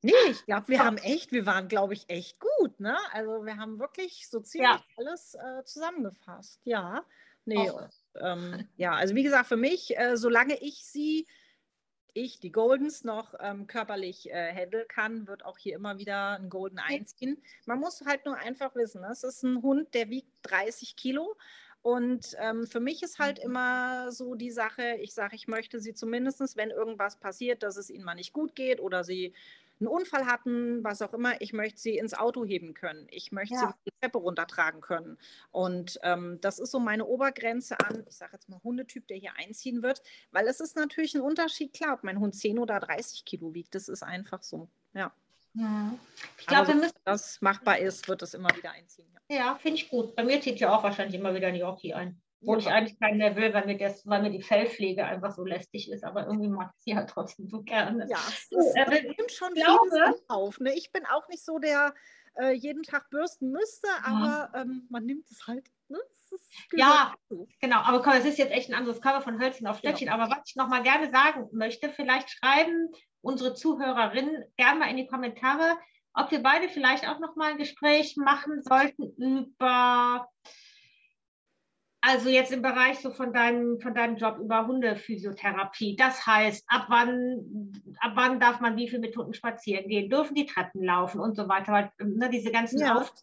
Nee, 0.04 0.14
ich 0.32 0.46
glaube, 0.46 0.68
wir 0.68 0.84
haben 0.84 0.98
echt, 0.98 1.32
wir 1.32 1.46
waren, 1.46 1.68
glaube 1.68 1.94
ich, 1.94 2.10
echt 2.10 2.40
gut. 2.40 2.80
Ne? 2.80 2.98
Also 3.12 3.46
wir 3.46 3.58
haben 3.58 3.80
wirklich 3.80 4.28
so 4.28 4.40
ziemlich 4.40 4.72
ja. 4.72 4.84
alles 4.98 5.36
äh, 5.36 5.64
zusammengefasst. 5.64 6.60
Ja, 6.64 7.06
nee, 7.46 7.70
ähm, 8.16 8.68
ja, 8.78 8.94
also 8.94 9.14
wie 9.14 9.22
gesagt, 9.22 9.48
für 9.48 9.58
mich, 9.58 9.96
äh, 9.98 10.18
solange 10.18 10.58
ich 10.60 10.84
sie 10.84 11.28
ich 12.14 12.40
die 12.40 12.52
Goldens 12.52 13.04
noch 13.04 13.34
ähm, 13.40 13.68
körperlich 13.68 14.30
äh, 14.30 14.54
handeln 14.54 14.86
kann, 14.88 15.28
wird 15.28 15.46
auch 15.46 15.58
hier 15.58 15.76
immer 15.76 15.98
wieder 15.98 16.40
ein 16.40 16.50
Golden 16.50 16.80
einziehen. 16.80 17.42
Man 17.66 17.80
muss 17.80 18.02
halt 18.06 18.26
nur 18.26 18.38
einfach 18.38 18.76
wissen, 18.76 19.04
es 19.04 19.24
ist 19.24 19.44
ein 19.44 19.62
Hund, 19.62 19.94
der 19.94 20.10
wiegt 20.10 20.32
30 20.44 20.96
Kilo. 20.96 21.36
Und 21.82 22.36
ähm, 22.40 22.68
für 22.68 22.80
mich 22.80 23.02
ist 23.02 23.18
halt 23.18 23.40
mhm. 23.40 23.46
immer 23.52 24.12
so 24.12 24.36
die 24.36 24.52
Sache, 24.52 24.98
ich 25.02 25.14
sage, 25.14 25.36
ich 25.36 25.48
möchte 25.48 25.80
sie 25.80 25.94
zumindest, 25.94 26.56
wenn 26.56 26.70
irgendwas 26.70 27.20
passiert, 27.20 27.64
dass 27.64 27.78
es 27.78 27.90
ihnen 27.90 28.04
mal 28.04 28.16
nicht 28.16 28.34
gut 28.34 28.56
geht 28.56 28.80
oder 28.80 29.04
sie 29.04 29.34
einen 29.82 29.88
Unfall 29.88 30.26
hatten, 30.26 30.84
was 30.84 31.02
auch 31.02 31.14
immer, 31.14 31.42
ich 31.42 31.54
möchte 31.54 31.80
sie 31.80 31.98
ins 31.98 32.14
Auto 32.14 32.46
heben 32.46 32.74
können. 32.74 33.08
Ich 33.10 33.32
möchte 33.32 33.56
ja. 33.56 33.68
sie 33.68 33.92
die 33.92 34.00
Treppe 34.00 34.20
runtertragen 34.20 34.80
können. 34.80 35.18
Und 35.52 36.00
ähm, 36.04 36.40
das 36.42 36.60
ist 36.60 36.72
so 36.72 36.80
meine 36.80 37.06
Obergrenze 37.06 37.80
an, 37.80 38.06
ich 38.08 38.16
sage 38.16 38.34
jetzt 38.34 38.48
mal 38.48 38.62
Hundetyp, 38.64 39.08
der 39.08 39.18
hier 39.18 39.34
einziehen 39.38 39.84
wird, 39.84 40.02
weil 40.32 40.48
es 40.48 40.60
ist 40.60 40.76
natürlich 40.76 41.16
ein 41.16 41.22
Unterschied, 41.22 41.74
klar, 41.74 41.96
ob 41.96 42.04
mein 42.04 42.20
Hund 42.20 42.36
10 42.36 42.60
oder 42.60 42.80
30 42.80 43.26
Kilo 43.26 43.54
wiegt, 43.54 43.76
das 43.76 43.90
ist 43.90 44.04
einfach 44.04 44.44
so, 44.44 44.70
ja. 44.94 45.12
ja. 45.56 45.94
Ich 46.38 46.46
glaube, 46.46 46.72
so, 46.72 46.82
wenn 46.82 46.92
das 47.04 47.42
machbar 47.42 47.80
ist, 47.80 48.08
wird 48.08 48.22
es 48.22 48.34
immer 48.34 48.56
wieder 48.56 48.72
einziehen. 48.72 49.08
Ja, 49.30 49.36
ja 49.36 49.56
finde 49.56 49.78
ich 49.78 49.90
gut. 49.90 50.16
Bei 50.16 50.24
mir 50.24 50.40
zieht 50.40 50.60
ja 50.60 50.74
auch 50.74 50.84
wahrscheinlich 50.84 51.20
immer 51.20 51.34
wieder 51.36 51.48
ein 51.48 51.56
Yorkie 51.56 51.94
ein. 51.94 52.22
Wo 52.44 52.54
ja. 52.54 52.60
ich 52.60 52.68
eigentlich 52.68 53.00
keinen 53.00 53.20
mehr 53.20 53.36
will, 53.36 53.54
weil 53.54 53.66
mir, 53.68 53.78
das, 53.78 54.06
weil 54.08 54.24
mir 54.24 54.32
die 54.32 54.42
Fellpflege 54.42 55.06
einfach 55.06 55.32
so 55.32 55.46
lästig 55.46 55.92
ist. 55.92 56.04
Aber 56.04 56.26
irgendwie 56.26 56.50
mag 56.50 56.72
ich 56.76 56.84
sie 56.84 56.96
halt 56.96 57.10
trotzdem 57.10 57.48
so 57.48 57.62
gerne. 57.62 58.08
Ja, 58.10 58.18
es 58.28 58.52
äh, 58.52 59.04
nimmt 59.04 59.32
schon 59.32 59.54
glaube, 59.54 59.90
vieles 59.92 60.24
auf. 60.28 60.60
Ne? 60.60 60.74
Ich 60.74 60.92
bin 60.92 61.06
auch 61.06 61.28
nicht 61.30 61.46
so, 61.46 61.60
der 61.60 61.94
äh, 62.40 62.52
jeden 62.54 62.84
Tag 62.84 63.10
bürsten 63.10 63.52
müsste, 63.52 63.88
aber 64.04 64.52
ähm, 64.56 64.88
man 64.90 65.06
nimmt 65.06 65.30
es 65.30 65.46
halt. 65.46 65.68
Ne? 65.88 66.00
ja, 66.74 67.14
genau. 67.60 67.82
Aber 67.82 68.02
komm, 68.02 68.14
es 68.14 68.26
ist 68.26 68.38
jetzt 68.38 68.52
echt 68.52 68.70
ein 68.70 68.76
anderes 68.76 69.02
Cover 69.02 69.22
von 69.22 69.40
Hölzchen 69.40 69.68
auf 69.68 69.80
Stöckchen. 69.80 70.08
Ja. 70.08 70.14
Aber 70.14 70.32
was 70.32 70.44
ich 70.46 70.56
noch 70.56 70.68
mal 70.68 70.84
gerne 70.84 71.12
sagen 71.12 71.48
möchte, 71.52 71.90
vielleicht 71.90 72.30
schreiben 72.30 72.90
unsere 73.22 73.54
Zuhörerinnen 73.54 74.46
gerne 74.58 74.80
mal 74.80 74.90
in 74.90 74.98
die 74.98 75.08
Kommentare, 75.08 75.78
ob 76.14 76.32
wir 76.32 76.42
beide 76.42 76.70
vielleicht 76.70 77.08
auch 77.08 77.20
noch 77.20 77.36
mal 77.36 77.52
ein 77.52 77.58
Gespräch 77.58 78.16
machen 78.18 78.62
sollten 78.62 79.14
über 79.16 80.28
also 82.02 82.30
jetzt 82.30 82.52
im 82.52 82.64
Bereich 82.64 83.00
so 83.00 83.12
von 83.12 83.32
deinem, 83.32 83.80
von 83.80 83.94
deinem 83.94 84.18
Job 84.18 84.40
über 84.40 84.66
Hundephysiotherapie. 84.66 85.96
Das 85.96 86.26
heißt, 86.26 86.66
ab 86.68 86.86
wann, 86.90 87.72
ab 88.00 88.14
wann 88.16 88.40
darf 88.40 88.60
man 88.60 88.76
wie 88.76 88.90
viel 88.90 89.00
mit 89.00 89.16
Hunden 89.16 89.34
spazieren 89.34 89.88
gehen? 89.88 90.10
Dürfen 90.10 90.34
die 90.34 90.48
Treppen 90.48 90.84
laufen 90.84 91.22
und 91.22 91.36
so 91.36 91.48
weiter? 91.48 91.72
Weil, 91.72 91.92
ne, 92.04 92.30
diese 92.30 92.52
ganzen 92.52 92.80
ja. 92.80 92.96
Auf 92.96 93.14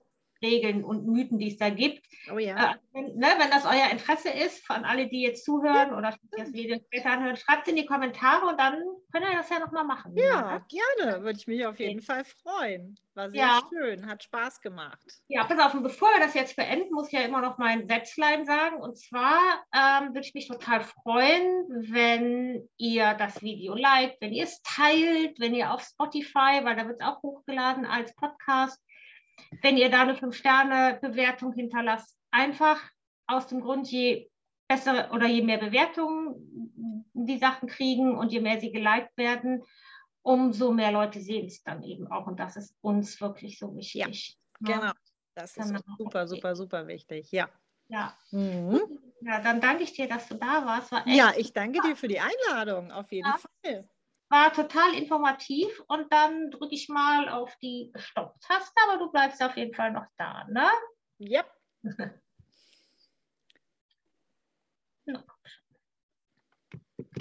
Regeln 0.43 0.84
und 0.84 1.07
Mythen, 1.07 1.39
die 1.39 1.49
es 1.49 1.59
da 1.59 1.70
gibt. 1.70 2.07
Oh 2.32 2.39
ja. 2.39 2.72
Äh, 2.72 2.74
wenn, 2.93 3.16
ne, 3.16 3.28
wenn 3.39 3.51
das 3.51 3.64
euer 3.64 3.91
Interesse 3.91 4.30
ist, 4.30 4.66
von 4.66 4.84
alle, 4.84 5.09
die 5.09 5.22
jetzt 5.22 5.45
zuhören 5.45 5.95
oder 5.95 6.16
das 6.36 6.53
Video 6.53 6.78
später 6.78 7.11
anhören, 7.11 7.36
schreibt 7.36 7.66
es 7.66 7.68
in 7.68 7.76
die 7.76 7.86
Kommentare 7.86 8.47
und 8.47 8.59
dann 8.59 8.74
können 9.12 9.26
wir 9.28 9.36
das 9.36 9.51
ja 9.51 9.59
nochmal 9.59 9.84
machen. 9.84 10.16
Ja, 10.16 10.59
ne? 10.59 10.64
gerne. 10.68 11.22
Würde 11.22 11.39
ich 11.39 11.47
mich 11.47 11.66
auf 11.66 11.78
jeden. 11.78 11.99
Fall 12.03 12.24
freuen. 12.24 12.97
War 13.14 13.30
sehr 13.30 13.41
ja. 13.41 13.61
schön, 13.68 14.07
hat 14.07 14.22
Spaß 14.22 14.61
gemacht. 14.61 15.05
Ja, 15.26 15.45
pass 15.45 15.59
auf, 15.59 15.74
und 15.74 15.82
bevor 15.82 16.09
wir 16.11 16.20
das 16.20 16.34
jetzt 16.34 16.55
beenden, 16.55 16.95
muss 16.95 17.09
ich 17.09 17.14
ja 17.14 17.22
immer 17.22 17.41
noch 17.41 17.59
mein 17.59 17.89
Sätzlein 17.89 18.47
sagen. 18.47 18.80
Und 18.80 18.97
zwar 18.97 19.64
ähm, 19.74 20.11
würde 20.11 20.20
ich 20.20 20.34
mich 20.34 20.47
total 20.47 20.82
freuen, 20.82 21.66
wenn 21.68 22.68
ihr 22.76 23.14
das 23.14 23.43
Video 23.43 23.74
liked, 23.74 24.20
wenn 24.20 24.32
ihr 24.32 24.45
es 24.45 24.62
teilt, 24.62 25.41
wenn 25.41 25.55
ihr 25.55 25.72
auf 25.72 25.82
Spotify, 25.82 26.61
weil 26.62 26.76
da 26.76 26.86
wird 26.86 27.01
es 27.01 27.07
auch 27.07 27.20
hochgeladen 27.22 27.84
als 27.84 28.14
Podcast, 28.14 28.80
wenn 29.62 29.76
ihr 29.76 29.91
da 29.91 30.03
eine 30.03 30.14
5-Sterne-Bewertung 30.14 31.53
hinterlasst. 31.53 32.16
Einfach 32.30 32.80
aus 33.26 33.47
dem 33.47 33.61
Grund, 33.61 33.91
je 33.91 34.30
bessere 34.68 35.11
oder 35.12 35.26
je 35.26 35.43
mehr 35.43 35.59
Bewertungen 35.59 37.11
die 37.14 37.39
Sachen 37.39 37.68
kriegen 37.68 38.16
und 38.16 38.32
je 38.32 38.41
mehr 38.41 38.61
sie 38.61 38.70
geliked 38.70 39.16
werden, 39.16 39.64
umso 40.22 40.72
mehr 40.72 40.93
Leute 40.93 41.20
sehen 41.20 41.47
es 41.47 41.62
dann 41.62 41.82
eben 41.82 42.07
auch. 42.09 42.26
Und 42.26 42.39
das 42.39 42.57
ist 42.57 42.76
uns 42.80 43.20
wirklich 43.20 43.59
so 43.59 43.74
wichtig. 43.74 44.39
Ja, 44.66 44.78
genau. 44.78 44.93
Das 45.34 45.57
ist 45.57 45.68
genau. 45.68 45.80
super, 45.97 46.26
super, 46.26 46.57
super 46.57 46.86
wichtig. 46.86 47.30
Ja. 47.32 47.49
Ja. 47.89 48.14
Mhm. 48.30 48.80
ja, 49.22 49.41
dann 49.41 49.61
danke 49.61 49.84
ich 49.84 49.95
dir, 49.95 50.09
dass 50.09 50.28
du 50.28 50.34
da 50.34 50.64
warst. 50.66 50.93
ja, 51.07 51.32
ich 51.36 51.53
danke 51.53 51.80
dir 51.80 51.97
für 51.97 52.09
die 52.09 52.20
Einladung, 52.20 52.93
auf 52.93 53.11
jeden 53.11 53.26
ja. 53.26 53.39
Fall 53.39 53.89
war 54.31 54.53
total 54.53 54.95
informativ 54.95 55.83
und 55.89 56.12
dann 56.12 56.51
drücke 56.51 56.74
ich 56.74 56.89
mal 56.89 57.29
auf 57.29 57.55
die 57.62 57.93
Stopptaste, 57.97 58.74
aber 58.89 58.99
du 58.99 59.11
bleibst 59.11 59.43
auf 59.43 59.57
jeden 59.57 59.74
Fall 59.74 59.93
noch 59.93 60.07
da, 60.16 60.45
ne? 60.49 60.68
Yep. 61.20 61.51